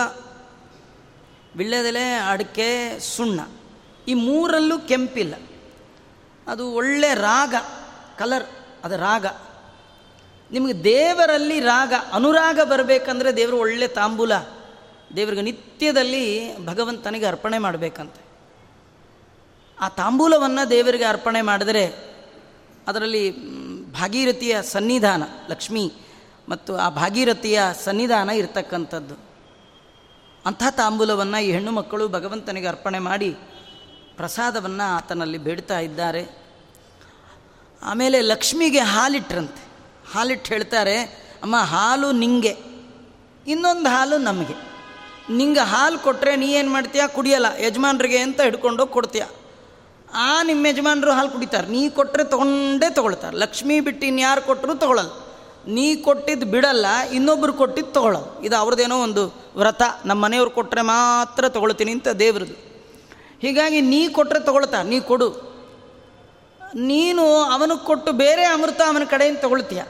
ವಿಳ್ಳೆದೆಲೆ, 1.56 2.16
ಅಡಿಕೆ, 2.16 3.00
ಸುಣ್ಣ, 3.00 3.40
ಈ 4.08 4.14
ಮೂರಲ್ಲೂ 4.14 4.80
ಕೆಂಪಿಲ್ಲ. 4.80 5.36
ಅದು 6.48 6.72
ಒಳ್ಳೆ 6.72 7.14
ರಾಗ, 7.14 7.56
ಕಲರ್, 8.18 8.44
ಅದು 8.86 8.98
ರಾಗ. 8.98 9.26
ನಿಮಗೆ 10.52 10.84
ದೇವರಲ್ಲಿ 10.84 11.60
ರಾಗ, 11.60 11.94
ಅನುರಾಗ 12.14 12.60
ಬರಬೇಕಂದ್ರೆ 12.64 13.36
ದೇವರು 13.36 13.58
ಒಳ್ಳೆ 13.58 13.88
ತಾಂಬೂಲ, 13.88 14.32
ದೇವರಿಗೆ 15.16 15.42
ನಿತ್ಯದಲ್ಲಿ 15.42 16.56
ಭಗವಂತನಿಗೆ 16.66 17.26
ಅರ್ಪಣೆ 17.26 17.58
ಮಾಡಬೇಕಂತೆ. 17.58 18.27
ಆ 19.82 19.90
ತಾಂಬೂಲವನ್ನು 19.90 20.70
ದೇವರಿಗೆ 20.70 21.04
ಅರ್ಪಣೆ 21.04 21.42
ಮಾಡಿದರೆ 21.42 21.86
ಅದರಲ್ಲಿ 22.88 23.32
ಭಾಗೀರಥಿಯ 23.92 24.62
ಸನ್ನಿಧಾನ, 24.62 25.24
ಲಕ್ಷ್ಮಿ, 25.50 25.94
ಮತ್ತು 26.50 26.76
ಆ 26.76 26.90
ಭಾಗೀರಥಿಯ 26.90 27.62
ಸನ್ನಿಧಾನ 27.84 28.30
ಇರತಕ್ಕಂಥದ್ದು. 28.30 29.16
ಅಂಥ 30.46 30.64
ತಾಂಬೂಲವನ್ನು 30.72 31.44
ಈ 31.44 31.52
ಹೆಣ್ಣು 31.52 31.72
ಮಕ್ಕಳು 31.72 32.08
ಭಗವಂತನಿಗೆ 32.08 32.68
ಅರ್ಪಣೆ 32.68 33.00
ಮಾಡಿ 33.00 33.38
ಪ್ರಸಾದವನ್ನು 34.18 34.96
ಆತನಲ್ಲಿ 34.96 35.38
ಬೇಡ್ತಾ 35.38 35.80
ಇದ್ದಾರೆ. 35.80 36.28
ಆಮೇಲೆ 37.84 38.22
ಲಕ್ಷ್ಮಿಗೆ 38.22 38.80
ಹಾಲಿಟ್ರಂತೆ. 38.80 39.68
ಹಾಲಿಟ್ಟು 40.14 40.54
ಹೇಳ್ತಾರೆ, 40.54 41.02
ಅಮ್ಮ, 41.44 41.56
ಹಾಲು 41.56 42.12
ನಿಂಗೆ. 42.12 42.58
ಇನ್ನೊಂದು 43.48 43.90
ಹಾಲು 43.90 44.18
ನಮಗೆ. 44.18 44.54
ನಿಂಗೆ 45.34 45.60
ಹಾಲು 45.60 46.00
ಕೊಟ್ಟರೆ 46.00 46.36
ನೀ 46.36 46.46
ಏನು 46.46 46.70
ಮಾಡ್ತೀಯ? 46.70 47.02
ಕುಡಿಯಲ್ಲ. 47.08 47.46
ಯಜಮಾನ್ರಿಗೆ 47.60 48.18
ಅಂತ 48.18 48.42
ಹಿಡ್ಕೊಂಡೋಗಿ 48.42 48.94
ಕೊಡ್ತೀಯ? 48.94 49.24
ಆ 50.14 50.44
ನಿಮ್ಮ 50.44 50.66
ಯಜಮಾನರು 50.66 51.12
ಹಾಲು 51.12 51.30
ಕುಡಿತಾರೆ. 51.30 51.68
ನೀ 51.68 51.90
ಕೊಟ್ಟರೆ 51.90 52.24
ತೊಗೊಂಡೇ 52.24 52.90
ತೊಗೊಳ್ತಾರೆ. 52.90 53.38
ಲಕ್ಷ್ಮಿ 53.38 53.80
ಬಿಟ್ಟು 53.80 54.08
ಇನ್ಯಾರು 54.08 54.42
ಕೊಟ್ಟರು 54.42 54.76
ತೊಗೊಳಲ್ಲ. 54.76 55.10
ನೀ 55.68 55.96
ಕೊಟ್ಟಿದ್ದು 55.96 56.46
ಬಿಡಲ್ಲ 56.46 56.86
ಇನ್ನೊಬ್ಬರು 57.14 57.54
ಕೊಟ್ಟಿದ್ದು 57.54 57.92
ತೊಗೊಳಲ್ಲ. 57.92 58.40
ಇದು 58.40 58.56
ಅವ್ರದ್ದೇನೋ 58.56 59.00
ಒಂದು 59.00 59.36
ವ್ರತ. 59.56 59.82
ನಮ್ಮ 60.06 60.24
ಮನೆಯವ್ರು 60.24 60.52
ಕೊಟ್ಟರೆ 60.52 60.82
ಮಾತ್ರ 60.82 61.50
ತೊಗೊಳ್ತೀನಿ 61.50 61.92
ಅಂತ 61.92 62.08
ದೇವ್ರದ್ದು 62.08 62.68
ಹೀಗಾಗಿ 63.42 63.82
ನೀ 63.82 64.08
ಕೊಟ್ಟರೆ 64.08 64.40
ತೊಗೊಳ್ತಾ, 64.40 64.82
ನೀ 64.82 65.00
ಕೊಡು. 65.00 65.48
ನೀನು 66.76 67.36
ಅವನಿಗೆ 67.36 67.86
ಕೊಟ್ಟು 67.86 68.12
ಬೇರೆ 68.12 68.44
ಅಮೃತ 68.44 68.82
ಅವನ 68.88 69.04
ಕಡೆಯಿಂದ 69.10 69.38
ತೊಗೊಳ್ತೀಯ. 69.38 69.84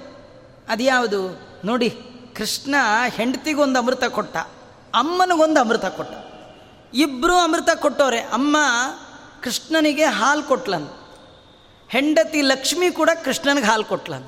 ಅದ್ಯಾವುದು? 0.70 1.48
ನೋಡಿ, 1.66 1.90
ಕೃಷ್ಣ 2.36 2.76
ಹೆಂಡತಿಗೊಂದು 3.16 3.80
ಅಮೃತ 3.80 4.04
ಕೊಟ್ಟ. 4.04 4.38
ಅಮ್ಮನಿಗೊಂದು 4.94 5.60
ಅಮೃತ 5.60 5.86
ಕೊಟ್ಟ. 5.86 6.12
ಇಬ್ಬರು 6.94 7.36
ಅಮೃತ 7.36 7.70
ಕೊಟ್ಟವ್ರೆ. 7.76 8.20
ಅಮ್ಮ 8.20 8.58
ಕೃಷ್ಣನಿಗೆ 9.44 10.06
ಹಾಲು 10.06 10.44
ಕೊಟ್ಲನ್. 10.44 10.88
ಹೆಂಡತಿ 11.90 12.42
ಲಕ್ಷ್ಮಿ 12.42 12.92
ಕೂಡ 12.92 13.10
ಕೃಷ್ಣನಿಗೆ 13.24 13.68
ಹಾಲು 13.68 13.84
ಕೊಟ್ಲನ್. 13.84 14.26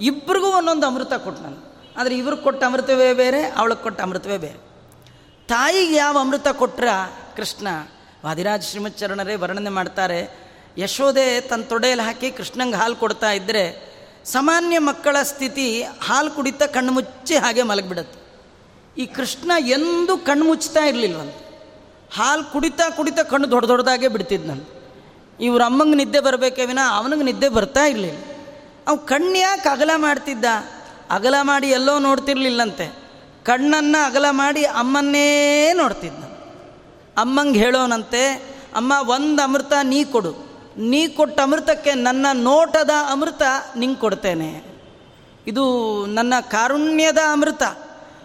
ಇಬ್ರಿಗೂ 0.00 0.46
ಒಂದೊಂದು 0.46 0.86
ಅಮೃತ 0.86 1.12
ಕೊಟ್ಲನ್ 1.12 1.56
ಆದರೆ 1.96 2.18
ಇವ್ರಿಗೆ 2.18 2.42
ಕೊಟ್ಟ 2.42 2.64
ಅಮೃತವೇ 2.64 3.14
ಬೇರೆ 3.14 3.50
ಅವಳಿಗೆ 3.50 3.82
ಕೊಟ್ಟ 3.82 4.00
ಅಮೃತವೇ 4.00 4.38
ಬೇರೆ. 4.38 4.58
ತಾಯಿಗೆ 5.48 5.94
ಯಾವ 5.94 6.16
ಅಮೃತ 6.20 6.48
ಕೊಟ್ರ 6.48 6.88
ಕೃಷ್ಣ? 7.36 7.68
ವಾದಿರಾಜ 8.24 8.62
ಶ್ರೀಮಚ್ಚರಣರೇ 8.62 9.34
ವರ್ಣನೆ 9.34 9.70
ಮಾಡ್ತಾರೆ 9.70 10.20
ಯಶೋದೆ 10.78 11.40
ತನ್ನ 11.40 11.62
ತೊಡೆಯಲ್ಲಿ 11.62 12.04
ಹಾಕಿ 12.04 12.30
ಕೃಷ್ಣಂಗೆ 12.30 12.76
ಹಾಲು 12.76 12.96
ಕೊಡ್ತಾ 12.96 13.32
ಇದ್ದರೆ 13.32 13.92
ಸಾಮಾನ್ಯ 14.24 14.78
ಮಕ್ಕಳ 14.78 15.16
ಸ್ಥಿತಿ 15.22 15.82
ಹಾಲು 15.82 16.30
ಕುಡಿತಾ 16.30 16.66
ಕಣ್ಣು 16.66 16.92
ಮುಚ್ಚಿ 16.92 17.36
ಹಾಗೆ 17.36 17.62
ಮಲಗಿಬಿಡುತ್ತೆ. 17.62 18.22
ಈ 19.02 19.06
ಕೃಷ್ಣ 19.06 19.52
ಎಂದೂ 19.58 20.16
ಕಣ್ಣು 20.16 20.44
ಮುಚ್ತಾ 20.44 20.80
ಇರಲಿಲ್ವಂತ. 20.80 21.34
ಹಾಲು 22.14 22.52
ಕುಡಿತಾ 22.52 22.90
ಕುಡಿತಾ 22.90 23.22
ಕಣ್ಣು 23.22 23.50
ದೊಡ್ಡ 23.50 23.68
ದೊಡ್ಡದಾಗೆ 23.68 24.08
ಬಿಡ್ತಿದ್ದು 24.08 24.48
ನಾನು 24.48 24.82
ಇವ್ರ 25.40 25.62
ಅಮ್ಮಂಗೆ 25.62 25.94
ನಿದ್ದೆ 25.94 26.20
ಬರಬೇಕೇ 26.20 26.66
ವಿನ 26.66 26.78
ಅವನಿಗೆ 26.88 27.22
ನಿದ್ದೆ 27.22 27.48
ಬರ್ತಾ 27.48 27.84
ಇರಲಿಲ್ಲ. 27.84 28.24
ಅವು 28.86 28.98
ಕಣ್ಣು 28.98 29.38
ಯಾಕೆ 29.38 29.68
ಅಗಲ 29.68 29.90
ಮಾಡ್ತಿದ್ದ? 29.96 30.44
ಅಗಲ 31.10 31.34
ಮಾಡಿ 31.42 31.68
ಎಲ್ಲೋ 31.68 31.98
ನೋಡ್ತಿರ್ಲಿಲ್ಲಂತೆ. 31.98 33.02
ಕಣ್ಣನ್ನು 33.44 34.06
ಅಗಲ 34.06 34.26
ಮಾಡಿ 34.30 34.64
ಅಮ್ಮನ್ನೇ 34.64 35.72
ನೋಡ್ತಿದ್ದ 35.72 36.24
ಅಮ್ಮಂಗೆ 37.16 37.58
ಹೇಳೋನಂತೆ, 37.58 38.34
ಅಮ್ಮ, 38.76 38.92
ಒಂದು 39.00 39.42
ಅಮೃತ 39.42 39.72
ನೀ 39.82 40.04
ಕೊಡು. 40.04 40.52
ನೀ 40.78 41.08
ಕೊಟ್ಟ 41.08 41.40
ಅಮೃತಕ್ಕೆ 41.40 41.94
ನನ್ನ 41.94 42.26
ನೋಟದ 42.32 42.90
ಅಮೃತ 43.10 43.42
ನಿಂಗೆ 43.76 43.96
ಕೊಡ್ತೇನೆ. 43.96 44.64
ಇದು 45.46 46.06
ನನ್ನ 46.06 46.34
ಕಾರುಣ್ಯದ 46.40 47.18
ಅಮೃತ. 47.32 47.62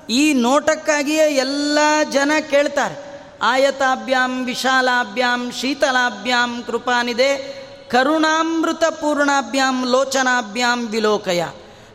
ಈ 0.09 0.33
ನೋಟಕ್ಕಾಗಿಯೇ 0.33 1.23
ಎಲ್ಲ 1.23 1.79
ಜನ 2.11 2.31
ಕೇಳ್ತಾರೆ. 2.49 3.07
ಆಯತಾಭ್ಯಾಂ, 3.41 4.45
ವಿಶಾಲಾಭ್ಯಾಂ, 4.45 5.51
ಶೀತಲಾಭ್ಯಾಂ 5.51 6.63
ಕೃಪಾನಿದೆ 6.65 7.57
ಕರುಣಾಮೃತ 7.89 8.83
ಪೂರ್ಣಾಭ್ಯಾಂ 8.83 9.85
ಲೋಚನಾಭ್ಯಾಂ, 9.88 10.88
ವಿಲೋಕಯ. 10.88 11.43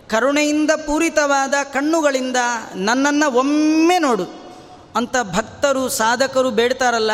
ಕರುಣೆಯಿಂದ 0.09 0.71
ಪೂರಿತವಾದ 0.71 1.55
ಕಣ್ಣುಗಳಿಂದ 1.73 2.37
ನನ್ನನ್ನು 2.75 3.33
ಒಮ್ಮೆ 3.33 3.99
ನೋಡು. 3.99 4.43
ಅಂತ 4.97 5.17
ಭಕ್ತರು, 5.23 5.89
ಸಾಧಕರು 5.89 6.51
ಬೇಡ್ತಾರಲ್ಲ, 6.51 7.11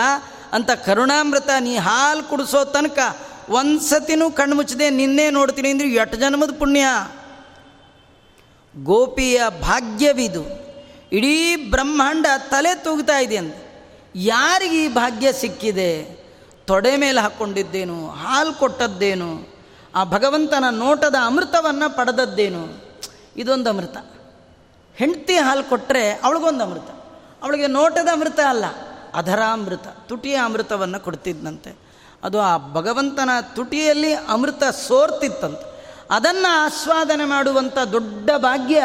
ಅಂತ 0.52 0.70
ಕರುಣಾಮೃತ 0.70 1.50
ನೀ 1.60 1.76
ಹಾಲು 1.76 2.22
ಕುಡಿಸೋ 2.22 2.64
ತನಕ 2.64 2.98
ಒಂದು 3.48 3.80
ಸತಿನೂ 3.80 4.30
ಕಣ್ಣು 4.30 4.56
ಮುಚ್ಚದೆ, 4.56 4.90
ನಿನ್ನೆ 4.90 5.30
ನೋಡ್ತೀನಿ 5.30 5.68
ಅಂದ್ರೆ 5.68 5.88
ಎಷ್ಟು 5.88 6.16
ಜನ್ಮದ 6.16 6.50
ಪುಣ್ಯ. 6.58 6.86
ಗೋಪಿಯ 8.84 9.42
ಭಾಗ್ಯವಿದು. 9.62 10.68
ಇಡೀ 11.12 11.56
ಬ್ರಹ್ಮಾಂಡ 11.56 12.26
ತಲೆ 12.50 12.74
ತೂಗ್ತಾ 12.74 13.18
ಇದೆ 13.18 13.36
ಅಂತ 13.36 13.54
ಯಾರಿಗೆ 14.24 14.84
ಈ 14.84 14.88
ಭಾಗ್ಯ 14.88 15.32
ಸಿಕ್ಕಿದೆ? 15.32 16.02
ತೊಡೆ 16.66 16.96
ಮೇಲೆ 16.96 17.20
ಹಾಕ್ಕೊಂಡಿದ್ದೇನು 17.20 18.08
ಹಾಲು 18.08 18.52
ಕೊಟ್ಟದ್ದೇನು, 18.52 19.56
ಆ 19.94 20.04
ಭಗವಂತನ 20.04 20.64
ನೋಟದ 20.70 21.14
ಅಮೃತವನ್ನು 21.24 21.96
ಪಡೆದದ್ದೇನು? 21.96 22.84
ಇದೊಂದು 23.36 23.70
ಅಮೃತ. 23.70 23.96
ಹೆಂಡತಿ 24.96 25.34
ಹಾಲು 25.34 25.64
ಕೊಟ್ಟರೆ 25.64 26.10
ಅವಳಿಗೊಂದು 26.10 26.64
ಅಮೃತ. 26.64 26.90
ಅವಳಿಗೆ 27.42 27.66
ನೋಟದ 27.66 28.08
ಅಮೃತ 28.12 28.40
ಅಲ್ಲ 28.48 28.64
ಅಧರಾಮೃತ 29.14 29.86
ತುಟಿಯ 29.86 30.36
ಅಮೃತವನ್ನು 30.44 31.00
ಕೊಡ್ತಿದ್ದಂತೆ 31.00 31.76
ಅದು 32.24 32.40
ಆ 32.40 32.58
ಭಗವಂತನ 32.58 33.30
ತುಟಿಯಲ್ಲಿ 33.54 34.14
ಅಮೃತ 34.14 34.64
ಸೋರ್ತಿತ್ತಂತೆ. 34.88 35.96
ಅದನ್ನು 36.10 36.64
ಆಸ್ವಾದನೆ 36.64 37.24
ಮಾಡುವಂಥ 37.24 37.78
ದೊಡ್ಡ 37.78 38.30
ಭಾಗ್ಯ 38.36 38.82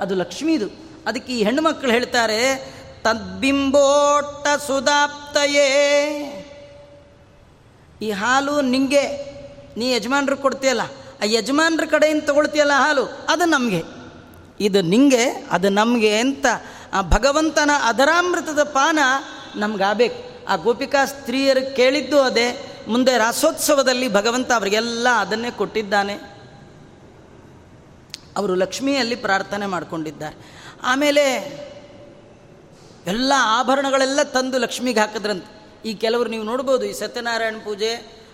ಅದು 0.00 0.14
ಲಕ್ಷ್ಮೀದು. 0.14 0.66
ಅದಕ್ಕೆ 1.06 1.32
ಈ 1.32 1.42
ಹೆಣ್ಣು 1.42 1.62
ಮಕ್ಕಳು 1.62 1.90
ಹೇಳ್ತಾರೆ 1.90 2.77
ತದ್ಬಿಂಬೋಟ್ಟ 3.02 4.62
ಸುಧಾಪ್ತಯೇ 4.66 5.68
ಈ 8.02 8.10
ಹಾಲು 8.10 8.60
ನಿಂಗೆ, 8.60 9.04
ನೀ 9.76 9.92
ಯಜಮಾನ್ರು 9.92 10.36
ಕೊಡ್ತೀಯಲ್ಲ, 10.36 10.80
ಆ 11.20 11.24
ಯಜಮಾನ್ರ 11.24 11.84
ಕಡೆಯಿಂದ 11.84 12.22
ತಗೊಳ್ತೀಯಲ್ಲ 12.24 12.72
ಹಾಲು, 12.72 13.04
ಅದು 13.28 13.44
ನಮಗೆ. 13.44 13.82
ಇದು 14.60 14.80
ನಿಂಗೆ, 14.82 15.24
ಅದು 15.50 15.68
ನಮಗೆ 15.68 16.18
ಅಂತ 16.18 16.46
ಆ 16.92 17.02
ಭಗವಂತನ 17.02 17.70
ಅದರಾಮೃತದ 17.82 18.62
ಪಾನ 18.62 18.98
ನಮ್ಗಾಗಬೇಕು. 19.56 20.46
ಆ 20.48 20.56
ಗೋಪಿಕಾ 20.56 21.04
ಸ್ತ್ರೀಯರು 21.04 21.76
ಕೇಳಿದ್ದು 21.76 22.22
ಅದೇ, 22.22 22.76
ಮುಂದೆ 22.88 23.18
ರಾಸೋತ್ಸವದಲ್ಲಿ 23.18 24.12
ಭಗವಂತ 24.12 24.52
ಅವರಿಗೆಲ್ಲ 24.52 25.08
ಅದನ್ನೇ 25.08 25.50
ಕೊಟ್ಟಿದ್ದಾನೆ. 25.50 26.14
ಅವರು 28.36 28.54
ಲಕ್ಷ್ಮಿಯಲ್ಲಿ 28.54 29.16
ಪ್ರಾರ್ಥನೆ 29.16 29.66
ಮಾಡಿಕೊಂಡಿದ್ದಾರೆ. 29.66 30.36
ಆಮೇಲೆ 30.82 31.24
ಎಲ್ಲ 33.08 33.32
ಆಭರಣಗಳೆಲ್ಲ 33.58 34.22
ತಂದು 34.22 34.58
ಲಕ್ಷ್ಮಿಗೆ 34.58 35.00
ಹಾಕಿದ್ರಂತೆ. 35.00 35.48
ಈ 35.84 35.94
ಕೆಲವರು 35.94 36.28
ನೀವು 36.28 36.44
ನೋಡ್ಬೋದು, 36.44 36.84
ಈ 36.84 36.92
ಸತ್ಯನಾರಾಯಣ 36.92 37.56
ಪೂಜೆ, 37.64 37.90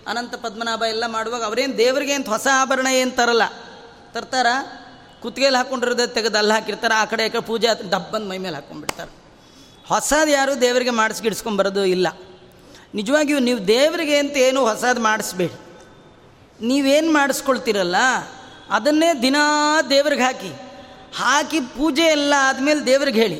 ಅನಂತ 0.07 0.35
ಪದ್ಮನಾಭ 0.35 0.83
ಎಲ್ಲ 0.87 1.05
ಮಾಡುವಾಗ 1.07 1.43
ಅವರೇನು 1.43 1.77
ದೇವರಿಗೆ 1.77 2.13
ಅಂತ 2.13 2.29
ಹೊಸ 2.29 2.47
ಆಭರಣ 2.53 2.87
ಏನು 2.87 3.11
ತರಲ್ಲ. 3.11 3.45
ತರ್ತಾರ? 4.13 4.47
ಕುತ್ತಿಗೆಯಲ್ಲಿ 5.21 5.57
ಹಾಕೊಂಡಿರೋದೇ 5.57 6.07
ತೆಗೆದು 6.07 6.37
ಅಲ್ಲಿ 6.37 6.53
ಹಾಕಿರ್ತಾರೆ? 6.53 6.93
ಆ 6.93 7.05
ಕಡೆ 7.05 7.23
ಆ 7.25 7.27
ಕಡೆ 7.27 7.41
ಪೂಜೆ 7.41 7.67
ಡಬ್ಬಂದು 7.89 8.27
ಮೈ 8.29 8.37
ಮೇಲೆ 8.37 8.55
ಹಾಕ್ಕೊಂಡ್ಬಿಡ್ತಾರೆ 8.55 9.11
ಹೊಸದು 9.87 10.31
ಯಾರು 10.31 10.53
ದೇವರಿಗೆ 10.61 10.91
ಮಾಡಿಸ್ಗಿಡ್ಸ್ಕೊಂಬರೋದು 10.91 11.85
ಇಲ್ಲ. 11.85 12.07
ನಿಜವಾಗಿಯೂ 12.93 13.39
ನೀವು 13.39 13.59
ದೇವರಿಗೆ 13.67 14.17
ಅಂತ 14.17 14.35
ಏನು 14.37 14.59
ಹೊಸದು 14.65 15.01
ಮಾಡಿಸ್ಬೇಡಿ. 15.01 15.57
ನೀವೇನು 16.61 17.09
ಮಾಡಿಸ್ಕೊಳ್ತೀರಲ್ಲ, 17.13 17.95
ಅದನ್ನೇ 18.69 19.09
ದಿನಾ 19.21 19.43
ದೇವ್ರಿಗೆ 19.89 20.21
ಹಾಕಿ. 20.21 20.51
ಹಾಕಿ 21.17 21.59
ಪೂಜೆ 21.59 22.05
ಎಲ್ಲ 22.07 22.33
ಆದಮೇಲೆ 22.39 22.81
ದೇವ್ರಿಗೆ 22.85 23.19
ಹೇಳಿ. 23.21 23.39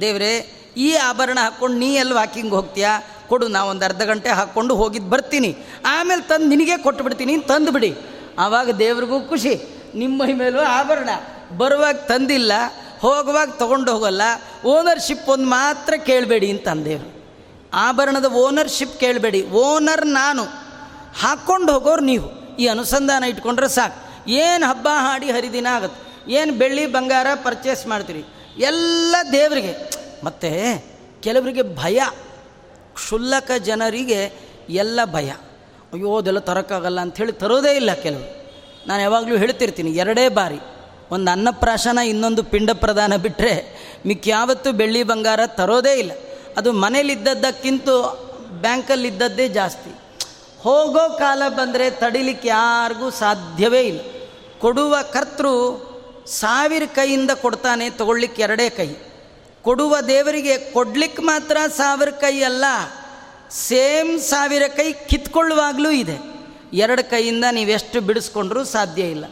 ದೇವರೇ 0.00 0.32
ಈ 0.76 0.94
ಆಭರಣ 0.94 1.38
ಹಾಕ್ಕೊಂಡು 1.40 1.78
ನೀ 1.78 1.94
ಎಲ್ಲಿ 1.94 2.14
ವಾಕಿಂಗ್ 2.14 2.50
ಹೋಗ್ತೀಯಾ? 2.50 3.02
ಕೊಡು, 3.28 3.48
ನಾ 3.48 3.64
ಒಂದು 3.64 3.84
ಅರ್ಧ 3.84 4.02
ಗಂಟೆ 4.02 4.28
ಹಾಕ್ಕೊಂಡು 4.28 4.74
ಹೋಗಿದ್ದು 4.74 5.10
ಬರ್ತೀನಿ. 5.10 5.56
ಆಮೇಲೆ 5.86 6.22
ತಂದು 6.22 6.46
ನಿನಗೆ 6.46 6.76
ಕೊಟ್ಟು 6.76 7.04
ಬಿಡ್ತೀನಿ 7.04 7.38
ತಂದು 7.38 7.72
ಬಿಡಿ. 7.72 7.96
ಆವಾಗ 8.38 8.70
ದೇವ್ರಿಗೂ 8.70 9.20
ಖುಷಿ. 9.20 9.60
ನಿಮ್ಮ 9.94 10.22
ಮೇಲೂ 10.24 10.60
ಆಭರಣ. 10.60 11.08
ಬರುವಾಗ 11.56 11.94
ತಂದಿಲ್ಲ, 11.94 12.52
ಹೋಗುವಾಗ 13.00 13.50
ತೊಗೊಂಡು 13.50 13.92
ಹೋಗಲ್ಲ. 13.92 14.22
ಓನರ್ಶಿಪ್ 14.64 15.28
ಒಂದು 15.28 15.44
ಮಾತ್ರ 15.44 15.94
ಕೇಳಬೇಡಿ 15.96 16.50
ಅಂತ 16.50 16.68
ಅಂದೇವ್ರು 16.68 17.22
ಆಭರಣದ 17.74 18.24
ಓನರ್ಶಿಪ್ 18.24 19.00
ಕೇಳಬೇಡಿ. 19.00 19.50
ಓನರ್ 19.50 20.06
ನಾನು. 20.06 20.42
ಹಾಕ್ಕೊಂಡು 21.20 21.72
ಹೋಗೋರು 21.72 22.02
ನೀವು. 22.02 22.56
ಈ 22.56 22.66
ಅನುಸಂಧಾನ 22.66 23.24
ಇಟ್ಕೊಂಡ್ರೆ 23.24 23.68
ಸಾಕು. 23.68 24.30
ಏನು 24.30 24.66
ಹಬ್ಬ 24.66 24.88
ಹಾಡಿ 24.92 25.30
ಹರಿದಿನ 25.30 25.66
ಆಗುತ್ತೆ 25.66 26.32
ಏನು 26.32 26.52
ಬೆಳ್ಳಿ 26.52 26.86
ಬಂಗಾರ 26.86 27.26
ಪರ್ಚೇಸ್ 27.44 27.86
ಮಾಡ್ತೀರಿ? 27.86 28.24
ಎಲ್ಲ 28.58 29.16
ದೇವರಿಗೆ. 29.32 30.01
ಮತ್ತು 30.24 30.84
ಕೆಲವರಿಗೆ 31.22 31.62
ಭಯ, 31.62 32.02
ಕ್ಷುಲ್ಲಕ 32.94 33.50
ಜನರಿಗೆ 33.58 34.32
ಎಲ್ಲ 34.68 35.00
ಭಯ. 35.04 35.30
ಅಯ್ಯೋ, 35.92 36.16
ಅದೆಲ್ಲ 36.16 36.38
ತರೋಕ್ಕಾಗಲ್ಲ 36.38 37.00
ಅಂಥೇಳಿ 37.00 37.32
ತರೋದೇ 37.32 37.76
ಇಲ್ಲ 37.76 37.92
ಕೆಲವರು. 37.92 38.42
ನಾನು 38.88 39.02
ಯಾವಾಗಲೂ 39.02 39.36
ಹೇಳ್ತಿರ್ತೀನಿ, 39.36 39.90
ಎರಡೇ 39.90 40.28
ಬಾರಿ. 40.28 40.58
ಒಂದು 41.10 41.30
ಅನ್ನಪ್ರಾಶನ, 41.30 41.98
ಇನ್ನೊಂದು 41.98 42.42
ಪಿಂಡ 42.42 42.70
ಪ್ರದಾನ 42.70 43.16
ಬಿಟ್ಟರೆ 43.16 43.54
ಮಿಕ್ಯಾವತ್ತು 44.06 44.72
ಬೆಳ್ಳಿ 44.72 45.02
ಬಂಗಾರ 45.02 45.40
ತರೋದೇ 45.46 45.94
ಇಲ್ಲ. 45.94 46.12
ಅದು 46.56 46.72
ಮನೇಲಿದ್ದದ್ದಕ್ಕಿಂತ 46.72 47.88
ಬ್ಯಾಂಕಲ್ಲಿದ್ದದ್ದೇ 48.48 49.48
ಜಾಸ್ತಿ. 49.48 49.90
ಹೋಗೋ 50.60 51.18
ಕಾಲ 51.18 51.42
ಬಂದರೆ 51.48 51.90
ತಡಿಲಿಕ್ಕೆ 51.90 52.48
ಯಾರಿಗೂ 52.48 53.10
ಸಾಧ್ಯವೇ 53.10 53.80
ಇಲ್ಲ. 53.80 54.00
ಕೊಡುವ 54.58 54.96
ಕರ್ತೃ 55.12 55.48
ಸಾವಿರ 56.26 56.82
ಕೈಯಿಂದ 56.94 57.30
ಕೊಡ್ತಾನೆ, 57.30 57.90
ತಗೊಳ್ಳಿಕ್ಕೆ 57.90 58.42
ಎರಡೇ 58.42 58.70
ಕೈ. 58.70 58.88
ಕೊಡುವ 59.62 59.96
ದೇವರಿಗೆ 60.08 60.54
ಕೊಡ್ಲಿಕ್ಕೆ 60.58 61.22
ಮಾತ್ರ 61.22 61.56
ಸಾವಿರ 61.76 62.10
ಕೈ 62.10 62.40
ಅಲ್ಲ, 62.40 62.64
ಸೇಮ್ 63.50 64.12
ಸಾವಿರ 64.20 64.62
ಕೈ 64.76 64.92
ಕಿತ್ಕೊಳ್ಳುವಾಗಲೂ 64.92 65.90
ಇದೆ. 65.90 66.16
ಎರಡು 66.76 67.10
ಕೈಯಿಂದ 67.10 67.44
ನೀವೆಷ್ಟು 67.50 68.00
ಬಿಡಿಸ್ಕೊಂಡ್ರೂ 68.00 68.64
ಸಾಧ್ಯ 68.64 69.02
ಇಲ್ಲ. 69.02 69.24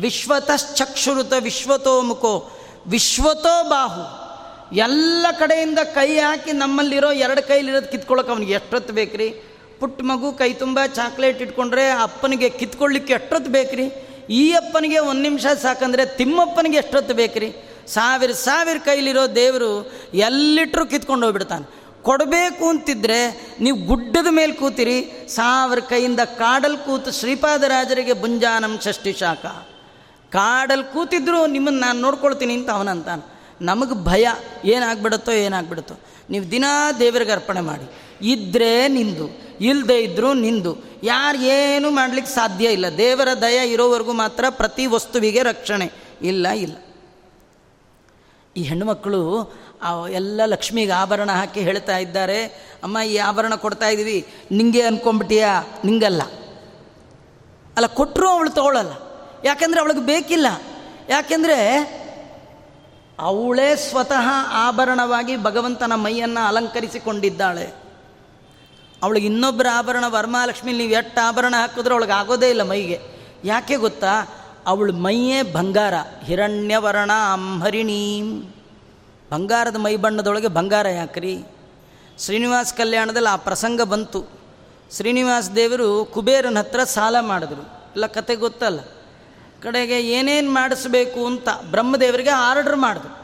ವಿಶ್ವತಶ್ಚಕ್ಷುರುತ 0.00 1.32
ವಿಶ್ವತೋ 1.38 1.94
ಮುಖೋ 2.02 2.34
ವಿಶ್ವತೋ 2.86 3.54
ಬಾಹು. 3.68 4.04
ಎಲ್ಲ 4.76 5.26
ಕಡೆಯಿಂದ 5.38 5.78
ಕೈ 5.94 6.10
ಹಾಕಿ 6.16 6.52
ನಮ್ಮಲ್ಲಿರೋ 6.52 7.10
ಎರಡು 7.12 7.42
ಕೈಲಿರೋದು 7.48 7.88
ಕಿತ್ಕೊಳ್ಳೋಕೆ 7.88 8.30
ಅವನಿಗೆ 8.30 8.52
ಎಷ್ಟೊತ್ತು 8.52 8.92
ಬೇಕ್ರಿ? 8.92 9.28
ಪುಟ್ಟ 9.80 10.00
ಮಗು 10.02 10.32
ಕೈ 10.32 10.52
ತುಂಬ 10.52 10.78
ಚಾಕ್ಲೇಟ್ 10.94 11.42
ಇಟ್ಕೊಂಡ್ರೆ 11.42 11.90
ಅಪ್ಪನಿಗೆ 11.90 12.48
ಕಿತ್ಕೊಳ್ಳಿಕ್ಕೆ 12.48 13.12
ಎಷ್ಟೊತ್ತು 13.12 13.50
ಬೇಕ್ರಿ? 13.50 13.86
ಈ 14.30 14.52
ಅಪ್ಪನಿಗೆ 14.52 14.98
ಒಂದು 14.98 15.22
ನಿಮಿಷ 15.22 15.46
ಸಾಕಂದರೆ 15.62 16.06
ತಿಮ್ಮಪ್ಪನಿಗೆ 16.06 16.76
ಎಷ್ಟೊತ್ತು 16.76 17.14
ಬೇಕ್ರಿ? 17.14 17.50
ಸಾವಿರ 17.86 18.30
ಸಾವಿರ 18.30 18.76
ಕೈಲಿರೋ 18.76 19.26
ದೇವರು 19.26 19.92
ಎಲ್ಲಿಟ್ಟರು 20.14 20.86
ಕಿತ್ಕೊಂಡು 20.86 21.26
ಹೋಗ್ಬಿಡ್ತಾನೆ. 21.26 21.82
ಕೊಡಬೇಕು 22.02 22.68
ಅಂತಿದ್ರೆ 22.68 23.48
ನೀವು 23.60 23.86
ಗುಡ್ಡದ 23.86 24.26
ಮೇಲೆ 24.30 24.52
ಕೂತಿರಿ, 24.52 25.28
ಸಾವಿರ 25.28 25.78
ಕೈಯಿಂದ 25.78 26.20
ಕಾಡಲ್ಲಿ 26.20 26.86
ಕೂತು 26.86 27.12
ಶ್ರೀಪಾದರಾಜರಿಗೆ 27.12 28.12
ಬುಂಜಾನಂ 28.12 28.78
ಷಷ್ಠಿ 28.84 29.12
ಶಾಖ. 29.12 29.46
ಕಾಡಲ್ಲಿ 30.32 30.92
ಕೂತಿದ್ರು 30.92 31.46
ನಿಮ್ಮನ್ನು 31.46 31.80
ನಾನು 31.80 32.00
ನೋಡ್ಕೊಳ್ತೀನಿ 32.00 32.54
ಅಂತ 32.54 32.70
ಅವನಂತಾನೆ. 32.70 33.32
ನಮಗೆ 33.60 34.04
ಭಯ, 34.04 34.28
ಏನಾಗ್ಬಿಡುತ್ತೋ 34.64 35.32
ಏನಾಗ್ಬಿಡುತ್ತೋ. 35.32 35.94
ನೀವು 36.30 36.50
ದಿನಾ 36.50 36.92
ದೇವರಿಗೆ 36.92 37.30
ಅರ್ಪಣೆ 37.30 37.60
ಮಾಡಿ. 37.60 37.92
ಇದ್ದರೆ 38.28 38.88
ನಿಂದು 38.88 39.56
ಇಲ್ಲದೆ 39.60 40.00
ಇದ್ದರೂ 40.00 40.32
ನಿಂದು. 40.32 40.78
ಯಾರು 41.02 41.38
ಏನೂ 41.38 41.90
ಮಾಡಲಿಕ್ಕೆ 41.90 42.34
ಸಾಧ್ಯ 42.34 42.68
ಇಲ್ಲ. 42.68 42.96
ದೇವರ 42.96 43.28
ದಯ 43.40 43.72
ಇರೋವರೆಗೂ 43.72 44.12
ಮಾತ್ರ 44.12 44.44
ಪ್ರತಿ 44.50 44.86
ವಸ್ತುವಿಗೆ 44.86 45.42
ರಕ್ಷಣೆ. 45.42 45.90
ಇಲ್ಲ 46.22 46.48
ಇಲ್ಲ. 46.48 46.76
ಈ 48.56 48.62
ಹೆಣ್ಣುಮಕ್ಕಳು 48.62 49.20
ಎಲ್ಲ 50.12 50.40
ಲಕ್ಷ್ಮಿಗೆ 50.44 50.92
ಆಭರಣ 50.92 51.30
ಹಾಕಿ 51.30 51.60
ಹೇಳ್ತಾ 51.60 51.96
ಇದ್ದಾರೆ, 51.98 52.44
ಅಮ್ಮ, 52.82 52.98
ಈ 52.98 53.16
ಆಭರಣ 53.16 53.54
ಕೊಡ್ತಾ 53.54 53.88
ಇದ್ದೀವಿ 53.88 54.26
ನಿಂಗೆ 54.50 54.82
ಅನ್ಕೊಂಬಿಟ್ಟಿಯಾ 54.82 55.64
ನಿಂಗಲ್ಲ. 55.84 56.22
ಅಲ್ಲ 57.76 57.86
ಕೊಟ್ಟರು 57.86 58.28
ಅವಳು 58.28 58.50
ತಗೊಳ್ಳಲ್ಲ 58.50 58.92
ಯಾಕೆಂದರೆ 59.44 59.80
ಅವಳಿಗೆ 59.80 60.00
ಬೇಕಿಲ್ಲ. 60.00 60.46
ಯಾಕೆಂದರೆ 61.08 61.58
ಅವಳೇ 63.18 63.76
ಸ್ವತಃ 63.76 64.28
ಆಭರಣವಾಗಿ 64.52 65.36
ಭಗವಂತನ 65.36 65.92
ಮೈಯನ್ನು 65.94 66.46
ಅಲಂಕರಿಸಿಕೊಂಡಿದ್ದಾಳೆ. 66.46 67.66
ಅವಳಿಗೆ 69.02 69.26
ಇನ್ನೊಬ್ಬರ 69.26 69.66
ಆಭರಣ 69.72 70.04
ವರಮಹಾಲಕ್ಷ್ಮಿ 70.06 70.72
ನೀವು 70.72 70.90
ಎಷ್ಟು 70.90 71.26
ಆಭರಣ 71.26 71.54
ಹಾಕಿದ್ರೆ 71.58 71.94
ಅವಳಿಗೆ 71.94 72.12
ಆಗೋದೇ 72.12 72.50
ಇಲ್ಲ 72.50 72.62
ಮೈಗೆ. 72.62 73.00
ಯಾಕೆ 73.44 73.76
ಗೊತ್ತಾ? 73.76 74.12
ಅವಳ 74.66 74.90
ಮೈಯೇ 74.90 75.42
ಬಂಗಾರ. 75.42 75.94
ಹಿರಣ್ಯವರ್ಣ 76.24 77.10
ಅಂಹರಿಣೀಂ 77.32 78.54
ಬಂಗಾರದ 79.32 79.76
ಮೈ 79.76 79.96
ಬಣ್ಣದೊಳಗೆ 79.96 80.48
ಬಂಗಾರ 80.48 80.88
ಯಾಕ್ರಿ? 80.88 81.38
ಶ್ರೀನಿವಾಸ 82.18 82.72
ಕಲ್ಯಾಣದಲ್ಲಿ 82.76 83.28
ಆ 83.28 83.36
ಪ್ರಸಂಗ 83.36 83.82
ಬಂತು. 83.82 84.26
ಶ್ರೀನಿವಾಸ 84.96 85.48
ದೇವರು 85.48 86.04
ಕುಬೇರನ 86.04 86.58
ಹತ್ರ 86.58 86.84
ಸಾಲ 86.84 87.16
ಮಾಡಿದ್ರು. 87.20 87.62
ಇಲ್ಲ, 87.62 88.06
ಕತೆ 88.06 88.34
ಗೊತ್ತಲ್ಲ. 88.34 88.80
ಕಡೆಗೆ 89.62 90.00
ಏನೇನು 90.00 90.50
ಮಾಡಿಸ್ಬೇಕು 90.50 91.26
ಅಂತ 91.26 91.48
ಬ್ರಹ್ಮದೇವರಿಗೆ 91.70 92.30
ಆರ್ಡ್ರ್ 92.30 92.76
ಮಾಡಿದ್ರು. 92.76 93.22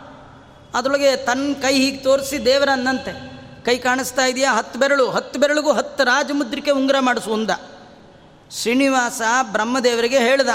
ಅದರೊಳಗೆ 0.79 1.17
ತನ್ನ 1.17 1.53
ಕೈ 1.53 1.75
ಹೀಗೆ 1.75 1.97
ತೋರಿಸಿ 1.97 2.45
ದೇವರ 2.45 2.69
ಅನ್ನಂತೆ. 2.73 3.39
ಕೈ 3.65 3.79
ಕಾಣಿಸ್ತಾ 3.79 4.25
ಇದೆಯಾ? 4.25 4.55
ಹತ್ತು 4.55 4.81
ಬೆರಳು. 4.81 5.11
ಹತ್ತು 5.11 5.41
ಬೆರಳಿಗೂ 5.41 5.73
ಹತ್ತು 5.73 6.05
ರಾಜಮುದ್ರಿಕೆ 6.05 6.71
ಉಂಗುರ 6.71 6.97
ಮಾಡಿಸು 7.01 7.33
ಅಂದ. 7.33 7.51
ಶ್ರೀನಿವಾಸ 8.51 9.23
ಬ್ರಹ್ಮದೇವರಿಗೆ 9.53 10.19
ಹೇಳ್ದ 10.19 10.49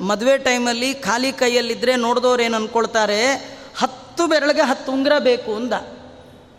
ಮದುವೆ 0.00 0.38
ಟೈಮಲ್ಲಿ 0.38 0.94
ಖಾಲಿ 0.94 1.32
ಕೈಯಲ್ಲಿದ್ದರೆ 1.32 1.96
ನೋಡಿದವ್ರು 1.96 2.42
ಏನು 2.42 2.56
ಅಂದ್ಕೊಳ್ತಾರೆ 2.56 3.32
ಹತ್ತು 3.78 4.26
ಬೆರಳಿಗೆ 4.26 4.62
ಹತ್ತು 4.62 4.92
ಉಂಗುರ 4.92 5.12
ಬೇಕು 5.18 5.56
ಅಂದ. 5.56 5.72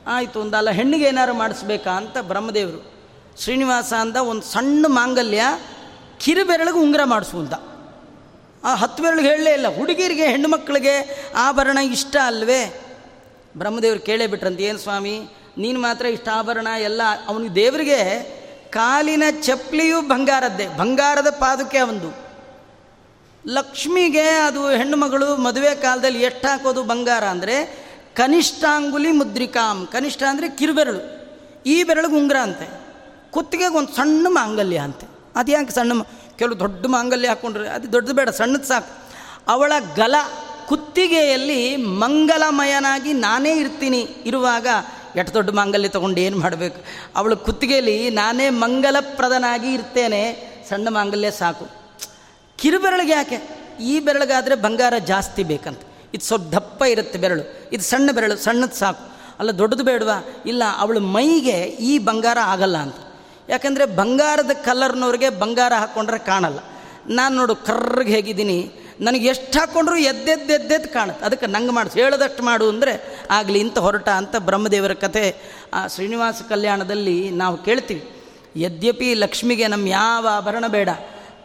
ಆಯಿತು 0.07 0.41
ಅಂದ. 0.41 0.55
ಅಲ್ಲ, 0.55 0.69
ಹೆಣ್ಣಿಗೆ 0.69 1.05
ಏನಾರು 1.05 1.33
ಮಾಡಿಸ್ಬೇಕಾ 1.33 1.91
ಅಂತ 1.91 2.17
ಬ್ರಹ್ಮದೇವರು 2.17 2.91
ಶ್ರೀನಿವಾಸ 3.41 3.93
ಅಂದ, 3.93 4.15
ಒಂದು 4.15 4.41
ಸಣ್ಣ 4.41 4.85
ಮಾಂಗಲ್ಯ 4.89 5.43
ಕಿರು 6.19 6.45
ಬೆರಳಿಗೆ 6.45 6.77
ಉಂಗುರ 6.77 7.03
ಮಾಡಿಸು 7.03 7.39
ಅಂತ 7.39 7.53
ಆ 8.63 8.75
ಹತ್ತು 8.75 9.03
ಬೆರಳಿಗೆ 9.03 9.29
ಹೇಳಲೇ 9.29 9.51
ಇಲ್ಲ. 9.51 9.75
ಹುಡುಗಿರಿಗೆ, 9.75 10.27
ಹೆಣ್ಣು 10.27 10.47
ಮಕ್ಕಳಿಗೆ 10.47 11.25
ಆಭರಣ 11.35 11.77
ಇಷ್ಟ 11.77 12.15
ಅಲ್ವೇ? 12.25 12.81
ಬ್ರಹ್ಮದೇವರು 13.57 13.99
ಕೇಳೇ 13.99 14.27
ಬಿಟ್ರಂತ, 14.27 14.59
ಏನು 14.59 14.77
ಸ್ವಾಮಿ, 14.77 15.19
ನೀನು 15.57 15.81
ಮಾತ್ರ 15.81 16.05
ಇಷ್ಟ 16.05 16.29
ಆಭರಣ 16.29 16.67
ಎಲ್ಲ 16.79 17.01
ಅವನಿಗೆ 17.27 17.55
ದೇವರಿಗೆ 17.55 18.23
ಕಾಲಿನ 18.69 19.23
ಚಪ್ಪಲಿಯು 19.41 20.01
ಬಂಗಾರದ್ದೇ. 20.01 20.67
ಬಂಗಾರದ 20.67 21.29
ಪಾದುಕೆ 21.29 21.77
ಅವಂದು. 21.77 22.28
ಲಕ್ಷ್ಮಿಗೆ 23.47 24.21
ಅದು 24.21 24.69
ಹೆಣ್ಣು 24.69 24.97
ಮಗಳು 24.97 25.35
ಮದುವೆ 25.35 25.75
ಕಾಲದಲ್ಲಿ 25.75 26.21
ಎಷ್ಟು 26.21 26.47
ಹಾಕೋದು 26.47 26.83
ಬಂಗಾರ 26.83 27.23
ಅಂದರೆ 27.23 27.89
ಕನಿಷ್ಠಾಂಗುಲಿ 28.15 29.11
ಮುದ್ರಿಕಾಂ. 29.11 29.87
ಕನಿಷ್ಠ 29.91 30.23
ಅಂದರೆ 30.23 30.49
ಕಿರುಬೆರಳು. 30.49 31.19
ಈ 31.65 31.83
ಬೆರಳಿಗೆ 31.83 32.15
ಉಂಗುರ 32.15 32.37
ಅಂತೆ. 32.37 32.81
ಕುತ್ತಿಗೆಗೆ 33.31 33.77
ಒಂದು 33.77 33.95
ಸಣ್ಣ 33.95 34.27
ಮಾಂಗಲ್ಯ 34.29 34.77
ಅಂತೆ. 34.77 35.07
ಅದು 35.35 35.51
ಯಾಕೆ 35.51 35.71
ಸಣ್ಣ 35.71 36.01
ಕೆಲವು 36.37 36.59
ದೊಡ್ಡ 36.59 36.85
ಮಾಂಗಲ್ಯ 36.85 37.27
ಹಾಕ್ಕೊಂಡ್ರೆ 37.27 37.69
ಅದು 37.69 37.91
ದೊಡ್ಡದು 37.91 38.13
ಬೇಡ, 38.13 38.29
ಸಣ್ಣದು 38.29 38.63
ಸಾಕು. 38.63 39.07
ಅವಳ 39.47 39.73
ಗಲ 39.95 40.15
ಕುತ್ತಿಗೆಯಲ್ಲಿ 40.67 41.75
ಮಂಗಲಮಯನಾಗಿ 41.75 43.13
ನಾನೇ 43.13 43.55
ಇರ್ತೀನಿ 43.59 44.07
ಇರುವಾಗ 44.25 44.67
ಎಷ್ಟು 45.15 45.33
ದೊಡ್ಡ 45.33 45.49
ಮಾಂಗಲ್ಯ 45.49 45.87
ತೊಗೊಂಡು 45.87 46.19
ಏನು 46.19 46.39
ಮಾಡಬೇಕು? 46.39 46.85
ಅವಳ 47.15 47.33
ಕುತ್ತಿಗೆಯಲ್ಲಿ 47.33 48.09
ನಾನೇ 48.09 48.49
ಮಂಗಲಪ್ರದನಾಗಿ 48.49 49.73
ಇರ್ತೇನೆ. 49.73 50.49
ಸಣ್ಣ 50.69 50.89
ಮಾಂಗಲ್ಯ 50.89 51.31
ಸಾಕು. 51.31 51.78
ಕಿರುಬೆರಳಿಗೆ 52.60 53.12
ಯಾಕೆ? 53.12 53.60
ಈ 53.82 53.99
ಬೆರಳಿಗಾದರೆ 53.99 54.55
ಬಂಗಾರ 54.55 54.93
ಜಾಸ್ತಿ 54.97 55.43
ಬೇಕಂತ. 55.43 55.82
ಇದು 56.14 56.26
ಸ್ವಲ್ಪ 56.26 56.55
ದಪ್ಪ 56.55 56.84
ಇರುತ್ತೆ 56.84 57.20
ಬೆರಳು. 57.20 57.70
ಇದು 57.72 57.84
ಸಣ್ಣ 57.84 58.12
ಬೆರಳು, 58.12 58.38
ಸಣ್ಣದು 58.38 58.76
ಸಾಕು. 58.76 59.20
ಅಲ್ಲ, 59.39 59.51
ದೊಡ್ಡದು 59.51 59.84
ಬೇಡವಾ? 59.84 60.26
ಇಲ್ಲ, 60.45 60.64
ಅವಳು 60.78 60.99
ಮೈಗೆ 60.99 61.62
ಈ 61.62 61.97
ಬಂಗಾರ 61.97 62.38
ಆಗಲ್ಲ 62.43 62.78
ಅಂತ. 62.78 62.95
ಯಾಕಂದರೆ 63.49 63.86
ಬಂಗಾರದ 63.86 64.51
ಕಲರ್ನವ್ರಿಗೆ 64.51 65.30
ಬಂಗಾರ 65.30 65.74
ಹಾಕ್ಕೊಂಡ್ರೆ 65.74 66.18
ಕಾಣಲ್ಲ. 66.18 66.60
ನಾನು 67.07 67.36
ನೋಡು, 67.36 67.55
ಕರ್ರಿಗೆ 67.55 68.12
ಹೇಗಿದ್ದೀನಿ. 68.12 68.72
ನನಗೆ 69.01 69.28
ಎಷ್ಟು 69.28 69.60
ಹಾಕ್ಕೊಂಡ್ರು 69.60 69.97
ಎದ್ದೆದ್ದು 69.97 70.53
ಎದ್ದೆದ್ದು 70.53 70.93
ಕಾಣುತ್ತೆ. 70.93 71.26
ಅದಕ್ಕೆ 71.26 71.45
ನಂಗೆ 71.45 71.72
ಮಾಡಿಸಿ 71.72 72.01
ಹೇಳದಷ್ಟು 72.01 72.43
ಮಾಡು 72.43 72.70
ಅಂದರೆ 72.70 73.24
ಆಗಲಿ, 73.32 73.60
ಇಂಥ 73.60 73.78
ಹೊರಟ 73.78 74.10
ಅಂತ 74.10 74.36
ಬ್ರಹ್ಮದೇವರ 74.36 74.93
ಕಥೆ 74.93 75.36
ಆ 75.74 75.88
ಶ್ರೀನಿವಾಸ 75.88 76.41
ಕಲ್ಯಾಣದಲ್ಲಿ 76.49 77.30
ನಾವು 77.30 77.57
ಕೇಳ್ತೀವಿ. 77.57 78.03
ಯದ್ಯಪಿ 78.55 79.14
ಲಕ್ಷ್ಮಿಗೆ 79.14 79.68
ನಮ್ಮ 79.68 79.88
ಯಾವ 79.88 80.28
ಆಭರಣ 80.32 80.68
ಬೇಡ. 80.68 80.89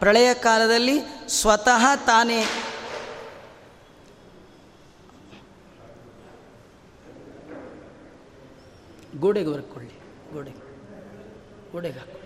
ಪ್ರಳಯ 0.05 0.33
ಕಾಲದಲ್ಲಿ 0.37 0.95
ಸ್ವತಃ 1.29 1.83
ತಾನೇ. 2.05 2.39
ಗೋಡೆಗೆ 9.19 9.49
ಬರ್ಕೊಳ್ಳಿ 9.49 9.95
ಗೋಡೆಗೆ 10.33 10.61
ಗೋಡೆಗೆ 11.71 11.99
ಹಾಕೊಳ್ಳಿ 11.99 12.23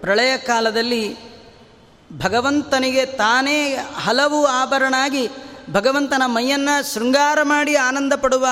ಪ್ರಳಯ 0.00 0.36
ಕಾಲದಲ್ಲಿ 0.36 1.02
ಭಗವಂತನಿಗೆ 2.18 3.06
ತಾನೇ 3.06 3.58
ಹಲವು 3.96 4.46
ಆಭರಣಾಗಿ 4.46 5.24
ಭಗವಂತನ 5.70 6.22
ಮೈಯನ್ನು 6.26 6.92
ಶೃಂಗಾರ 6.92 7.38
ಮಾಡಿ 7.42 7.74
ಆನಂದ 7.76 8.12
ಪಡುವ 8.14 8.46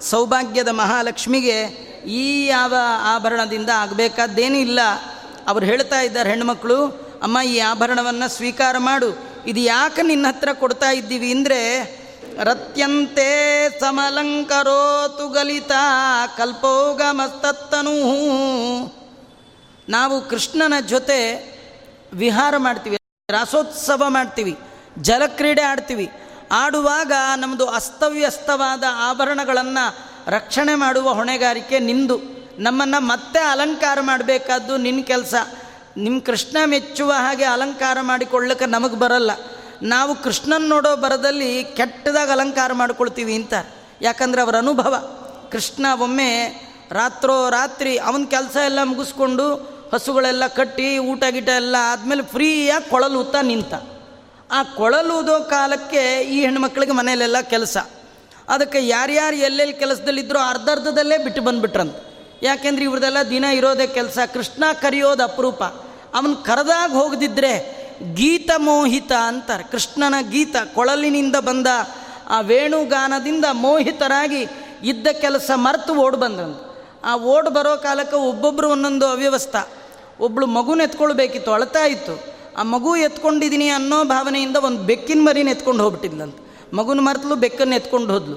ಸೌಭಾಗ್ಯದ 0.00 0.68
ಮಹಾಲಕ್ಷ್ಮಿಗೆ 0.68 1.56
ಈ 2.06 2.46
ಯಾವ 2.46 2.74
ಆಭರಣದಿಂದ 3.04 3.70
ಆಗಬೇಕಾದ್ದೇನೂ 3.76 4.56
ಇಲ್ಲ. 4.56 4.80
ಅವ್ರು 5.48 5.66
ಹೇಳ್ತಾ 5.66 6.00
ಇದ್ದಾರೆ 6.00 6.30
ಹೆಣ್ಮಕ್ಳು 6.30 6.86
ಅಮ್ಮ, 7.22 7.38
ಈ 7.40 7.58
ಆಭರಣವನ್ನು 7.58 8.28
ಸ್ವೀಕಾರ 8.28 8.76
ಮಾಡು. 8.78 9.08
ಇದು 9.46 9.60
ಯಾಕೆ 9.60 10.02
ನಿನ್ನ 10.02 10.26
ಹತ್ರ 10.26 10.48
ಕೊಡ್ತಾ 10.52 10.90
ಇದ್ದೀವಿ 10.90 11.32
ಅಂದರೆ, 11.32 11.60
ರತ್ಯಂತೆ 12.42 13.30
ಸಮಲಂಕರೋತು 13.80 15.28
ಗಲಿತ 15.28 15.72
ಕಲ್ಪೋಗಮಸ್ತತ್ತನೂ. 16.36 17.96
ನಾವು 19.88 20.28
ಕೃಷ್ಣನ 20.28 20.80
ಜೊತೆ 20.86 21.20
ವಿಹಾರ 22.12 22.54
ಮಾಡ್ತೀವಿ, 22.56 22.98
ರಾಸೋತ್ಸವ 23.30 24.02
ಮಾಡ್ತೀವಿ, 24.08 24.58
ಜಲಕ್ರೀಡೆ 25.02 25.62
ಆಡ್ತೀವಿ. 25.62 26.10
ಆಡುವಾಗ 26.52 27.12
ನಮ್ಮದು 27.36 27.66
ಅಸ್ತವ್ಯಸ್ತವಾದ 27.68 28.84
ಆಭರಣಗಳನ್ನು 28.96 30.13
ರಕ್ಷಣೆ 30.28 30.74
ಮಾಡುವ 30.74 31.12
ಹೊಣೆಗಾರಿಕೆ 31.12 31.78
ನಿಂದು. 31.78 32.20
ನಮ್ಮನ್ನು 32.58 33.00
ಮತ್ತೆ 33.00 33.38
ಅಲಂಕಾರ 33.38 33.98
ಮಾಡಬೇಕಾದ್ದು 34.00 34.76
ನಿನ್ನ 34.76 35.02
ಕೆಲಸ. 35.02 35.34
ನಿಮ್ಮ 35.96 36.20
ಕೃಷ್ಣ 36.20 36.56
ಮೆಚ್ಚುವ 36.66 37.12
ಹಾಗೆ 37.12 37.44
ಅಲಂಕಾರ 37.44 37.98
ಮಾಡಿಕೊಳ್ಳಕ್ಕೆ 38.00 38.66
ನಮಗೆ 38.66 38.96
ಬರಲ್ಲ. 38.96 39.30
ನಾವು 39.82 40.22
ಕೃಷ್ಣನ 40.22 40.68
ನೋಡೋ 40.68 40.96
ಬರದಲ್ಲಿ 40.96 41.64
ಕೆಟ್ಟದಾಗ 41.64 42.30
ಅಲಂಕಾರ 42.30 42.72
ಮಾಡ್ಕೊಳ್ತೀವಿ 42.72 43.34
ಅಂತ. 43.34 43.54
ಯಾಕಂದರೆ 44.02 44.42
ಅವರ 44.42 44.56
ಅನುಭವ. 44.56 45.18
ಕೃಷ್ಣ 45.52 45.86
ಒಮ್ಮೆ 46.00 46.60
ರಾತ್ರೋ 46.90 47.50
ರಾತ್ರಿ 47.50 47.98
ಅವನ 47.98 48.24
ಕೆಲಸ 48.30 48.56
ಎಲ್ಲ 48.56 48.78
ಮುಗಿಸ್ಕೊಂಡು 48.82 49.54
ಹಸುಗಳೆಲ್ಲ 49.94 50.46
ಕಟ್ಟಿ 50.46 50.98
ಊಟ 50.98 51.24
ಗೀಟ 51.30 51.48
ಎಲ್ಲ 51.48 51.76
ಆದಮೇಲೆ 51.80 52.22
ಫ್ರೀಯಾಗಿ 52.22 52.90
ಕೊಳಲೂತ 52.90 53.34
ನಿಂತ. 53.42 53.74
ಆ 54.50 54.62
ಕೊಳಲೂದೋ 54.62 55.40
ಕಾಲಕ್ಕೆ 55.40 56.20
ಈ 56.20 56.40
ಹೆಣ್ಮಕ್ಳಿಗೆ 56.40 56.92
ಮನೆಯಲ್ಲೆಲ್ಲ 56.92 57.40
ಕೆಲಸ. 57.40 57.76
ಅದಕ್ಕೆ 58.48 58.86
ಯಾರ್ಯಾರು 58.86 59.36
ಎಲ್ಲೆಲ್ಲಿ 59.36 59.74
ಕೆಲಸದಲ್ಲಿದ್ದರೋ 59.74 60.38
ಅರ್ಧರ್ಧದಲ್ಲೇ 60.38 61.18
ಬಿಟ್ಟು 61.18 61.42
ಬಂದುಬಿಟ್ರಂತ. 61.42 61.96
ಯಾಕೆಂದ್ರೆ 62.42 62.84
ಇವ್ರದೆಲ್ಲ 62.84 63.16
ದಿನ 63.30 63.44
ಇರೋದೇ 63.44 63.86
ಕೆಲಸ. 63.86 64.18
ಕೃಷ್ಣ 64.34 64.64
ಕರೆಯೋದು 64.82 65.22
ಅಪರೂಪ. 65.22 65.62
ಅವನು 66.14 66.36
ಕರೆದಾಗ 66.36 66.90
ಹೋಗದಿದ್ದರೆ 66.90 67.84
ಗೀತ 68.14 68.50
ಮೋಹಿತ 68.56 69.12
ಅಂತಾರೆ. 69.12 69.64
ಕೃಷ್ಣನ 69.64 70.14
ಗೀತ 70.30 70.56
ಕೊಳಲಿನಿಂದ 70.74 71.36
ಬಂದ 71.36 71.66
ಆ 72.28 72.40
ವೇಣುಗಾನದಿಂದ 72.40 73.44
ಮೋಹಿತರಾಗಿ 73.52 74.46
ಇದ್ದ 74.82 75.06
ಕೆಲಸ 75.06 75.50
ಮರೆತು 75.54 75.94
ಓಡ್ 75.94 76.16
ಬಂದ್ರಂತ. 76.16 76.60
ಆ 77.04 77.16
ಓಡ್ 77.16 77.50
ಬರೋ 77.50 77.76
ಕಾಲಕ್ಕೆ 77.76 78.16
ಒಬ್ಬೊಬ್ಬರು 78.16 78.70
ಒಂದೊಂದು 78.70 79.06
ಅವ್ಯವಸ್ಥೆ. 79.06 79.68
ಒಬ್ಬಳು 80.20 80.46
ಮಗುನ 80.46 80.80
ಎತ್ಕೊಳ್ಬೇಕಿತ್ತು, 80.80 81.52
ಅಳ್ತಾ 81.52 81.84
ಇತ್ತು. 81.84 82.34
ಆ 82.56 82.62
ಮಗು 82.62 82.96
ಎತ್ಕೊಂಡಿದ್ದೀನಿ 82.96 83.68
ಅನ್ನೋ 83.68 84.04
ಭಾವನೆಯಿಂದ 84.04 84.56
ಒಂದು 84.56 84.82
ಬೆಕ್ಕಿನ 84.82 85.20
ಮರಿನ 85.22 85.48
ಎತ್ಕೊಂಡು 85.48 85.84
ಹೋಗ್ಬಿಟ್ಟಿದ್ಲಂತ. 85.84 86.38
ಮಗುನ 86.74 87.00
ಮರ್ತಲು 87.00 87.34
ಬೆಕ್ಕನ್ನು 87.36 87.74
ಎತ್ಕೊಂಡು 87.74 88.12
ಹೋದ್ಲು. 88.12 88.36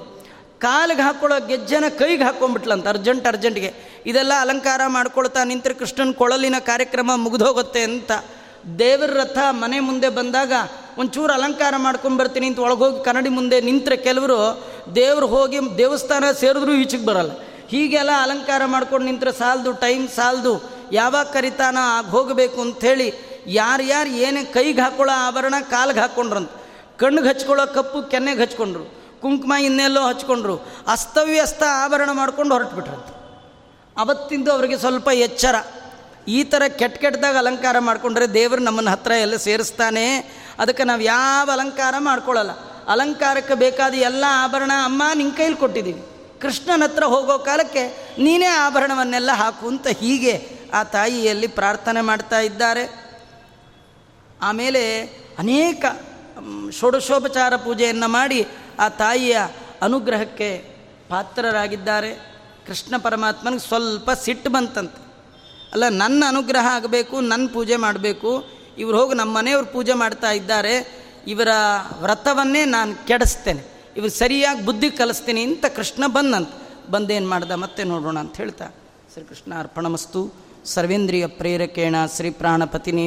ಕಾಲಿಗೆ 0.60 1.02
ಹಾಕ್ಕೊಳ್ಳೋ 1.02 1.46
ಗೆಜ್ಜನ 1.46 1.84
ಕೈಗೆ 1.98 2.24
ಹಾಕ್ಕೊಂಡ್ಬಿಟ್ಲಂತ 2.24 2.88
ಅರ್ಜೆಂಟ್ 2.88 3.26
ಅರ್ಜೆಂಟ್ಗೆ 3.26 3.74
ಇದೆಲ್ಲ 4.06 4.32
ಅಲಂಕಾರ 4.40 4.80
ಮಾಡ್ಕೊಳ್ತಾ 4.86 5.44
ನಿಂತರೆ 5.44 5.74
ಕೃಷ್ಣನ 5.74 6.12
ಕೊಳಲಿನ 6.12 6.54
ಕಾರ್ಯಕ್ರಮ 6.58 7.10
ಮುಗಿದೋಗುತ್ತೆ 7.16 7.82
ಅಂತ. 7.82 8.12
ದೇವರ 8.78 9.10
ರಥ 9.10 9.38
ಮನೆ 9.50 9.80
ಮುಂದೆ 9.80 10.08
ಬಂದಾಗ 10.08 10.52
ಒಂಚೂರು 10.98 11.32
ಅಲಂಕಾರ 11.32 11.74
ಮಾಡ್ಕೊಂಬರ್ತೀನಿ 11.76 12.46
ಅಂತ 12.46 12.58
ಒಳಗೋಗಿ 12.58 13.04
ಕನ್ನಡಿ 13.04 13.28
ಮುಂದೆ 13.28 13.60
ನಿಂತರೆ 13.60 13.96
ಕೆಲವರು 13.96 14.38
ದೇವ್ರು 14.94 15.26
ಹೋಗಿ 15.26 15.58
ದೇವಸ್ಥಾನ 15.78 16.24
ಸೇರಿದ್ರೂ 16.40 16.72
ಈಚೆಗೆ 16.72 17.06
ಬರಲ್ಲ. 17.06 17.32
ಹೀಗೆಲ್ಲ 17.68 18.10
ಅಲಂಕಾರ 18.22 18.62
ಮಾಡ್ಕೊಂಡು 18.64 19.06
ನಿಂತರೆ 19.06 19.32
ಸಾಲದು, 19.32 19.72
ಟೈಮ್ 19.72 20.08
ಸಾಲದು. 20.08 20.54
ಯಾವಾಗ 20.92 21.26
ಕರಿತಾನ 21.26 21.78
ಹೋಗಬೇಕು 22.10 22.60
ಅಂಥೇಳಿ 22.60 23.08
ಯಾರ್ಯಾರು 23.46 24.10
ಏನೇ 24.10 24.44
ಕೈಗೆ 24.44 24.80
ಹಾಕೊಳ್ಳೋ 24.80 25.14
ಆಭರಣ 25.26 25.54
ಕಾಲಿಗೆ 25.70 26.00
ಹಾಕ್ಕೊಂಡ್ರಂತ 26.00 26.50
ಕಣ್ಣಿಗೆ 26.98 27.28
ಹಚ್ಕೊಳ್ಳೋ 27.28 27.66
ಕಪ್ಪು 27.74 28.10
ಕೆನ್ನೆಗೆ 28.10 28.42
ಹಚ್ಕೊಂಡ್ರು. 28.42 28.84
ಕುಂಕುಮ 29.20 29.52
ಇನ್ನೆಲ್ಲೋ 29.52 30.02
ಹಚ್ಕೊಂಡ್ರು. 30.02 30.56
ಅಸ್ತವ್ಯಸ್ತ 30.88 31.62
ಆಭರಣ 31.70 32.10
ಮಾಡ್ಕೊಂಡು 32.12 32.54
ಹೊರಟುಬಿಟ್ರಂತೆ. 32.54 33.12
ಅವತ್ತಿಂದು 34.00 34.52
ಅವರಿಗೆ 34.52 34.78
ಸ್ವಲ್ಪ 34.78 35.08
ಎಚ್ಚರ. 35.08 35.54
ಈ 36.28 36.44
ಥರ 36.44 36.62
ಕೆಟ್ಟ 36.68 36.98
ಕೆಟ್ಟದಾಗ 36.98 37.36
ಅಲಂಕಾರ 37.36 37.78
ಮಾಡಿಕೊಂಡ್ರೆ 37.78 38.34
ದೇವರು 38.34 38.60
ನಮ್ಮನ್ನು 38.60 38.90
ಹತ್ತಿರ 38.90 39.12
ಎಲ್ಲ 39.12 39.36
ಸೇರಿಸ್ತಾನೆ. 39.36 40.18
ಅದಕ್ಕೆ 40.58 40.84
ನಾವು 40.84 41.00
ಯಾವ 41.00 41.50
ಅಲಂಕಾರ 41.52 41.94
ಮಾಡ್ಕೊಳ್ಳಲ್ಲ 41.98 42.50
ಅಲಂಕಾರಕ್ಕೆ 42.88 43.54
ಬೇಕಾದ 43.54 43.94
ಎಲ್ಲ 43.94 44.24
ಆಭರಣ 44.28 44.72
ಅಮ್ಮ 44.84 45.02
ನಿನ್ನ 45.14 45.32
ಕೈಲಿ 45.36 45.56
ಕೊಟ್ಟಿದ್ದೀವಿ 45.56 46.02
ಕೃಷ್ಣನ 46.40 46.82
ಹತ್ರ 46.84 47.04
ಹೋಗೋ 47.04 47.38
ಕಾಲಕ್ಕೆ 47.38 48.14
ನೀನೇ 48.18 48.46
ಆಭರಣವನ್ನೆಲ್ಲ 48.46 49.30
ಹಾಕು 49.32 49.68
ಅಂತ 49.68 49.86
ಹೀಗೆ 49.86 50.58
ಆ 50.74 50.82
ತಾಯಿಯಲ್ಲಿ 50.82 51.46
ಪ್ರಾರ್ಥನೆ 51.46 52.00
ಮಾಡ್ತಾ 52.00 52.40
ಇದ್ದಾರೆ. 52.40 52.84
ಆಮೇಲೆ 54.42 55.02
ಅನೇಕ 55.38 55.84
ಷೋಡಶೋಪಚಾರ 56.72 57.56
ಪೂಜೆಯನ್ನು 57.56 58.08
ಮಾಡಿ 58.08 58.46
ಆ 58.78 58.88
ತಾಯಿಯ 58.88 59.38
ಅನುಗ್ರಹಕ್ಕೆ 59.82 60.50
ಪಾತ್ರರಾಗಿದ್ದಾರೆ. 61.08 62.10
ಕೃಷ್ಣ 62.66 62.94
ಪರಮಾತ್ಮನಿಗೆ 62.96 63.68
ಸ್ವಲ್ಪ 63.68 64.10
ಸಿಟ್ಟು 64.10 64.50
ಬಂತಂತೆ. 64.50 65.00
ಅಲ್ಲ, 65.72 65.84
ನನ್ನ 65.88 66.24
ಅನುಗ್ರಹ 66.28 66.66
ಆಗಬೇಕು 66.70 67.20
ನನ್ನ 67.20 67.46
ಪೂಜೆ 67.52 67.76
ಮಾಡಬೇಕು, 67.76 68.30
ಇವ್ರು 68.78 69.00
ಹೋಗಿ 69.00 69.14
ನಮ್ಮ 69.14 69.36
ಮನೆಯವ್ರು 69.36 69.66
ಪೂಜೆ 69.66 69.92
ಮಾಡ್ತಾ 69.92 70.30
ಇದ್ದಾರೆ, 70.30 70.74
ಇವರ 71.26 71.48
ವ್ರತವನ್ನೇ 72.00 72.64
ನಾನು 72.64 73.06
ಕೆಡಿಸ್ತೇನೆ. 73.06 73.62
ಇವ್ರು 73.96 74.10
ಸರಿಯಾಗಿ 74.10 74.64
ಬುದ್ಧಿ 74.64 74.90
ಕಲಿಸ್ತೀನಿ 74.90 75.42
ಅಂತ 75.42 75.66
ಕೃಷ್ಣ 75.76 76.04
ಬಂದಂತ. 76.06 76.50
ಬಂದೇನು 76.90 77.28
ಮಾಡ್ದ, 77.28 77.50
ಮತ್ತೆ 77.50 77.84
ನೋಡೋಣ 77.84 78.18
ಅಂತ 78.18 78.36
ಹೇಳ್ತಾ, 78.36 78.66
ಶ್ರೀಕೃಷ್ಣ 79.12 79.52
ಅರ್ಪಣಮಸ್ತು. 79.58 80.48
ಸರ್ವೇಂದ್ರಿಯ 80.64 81.26
ಪ್ರೇರಕೇಣ 81.26 81.96
ಶ್ರೀ 82.16 82.30
ಪ್ರಾಣಪತಿನೇ 82.30 83.06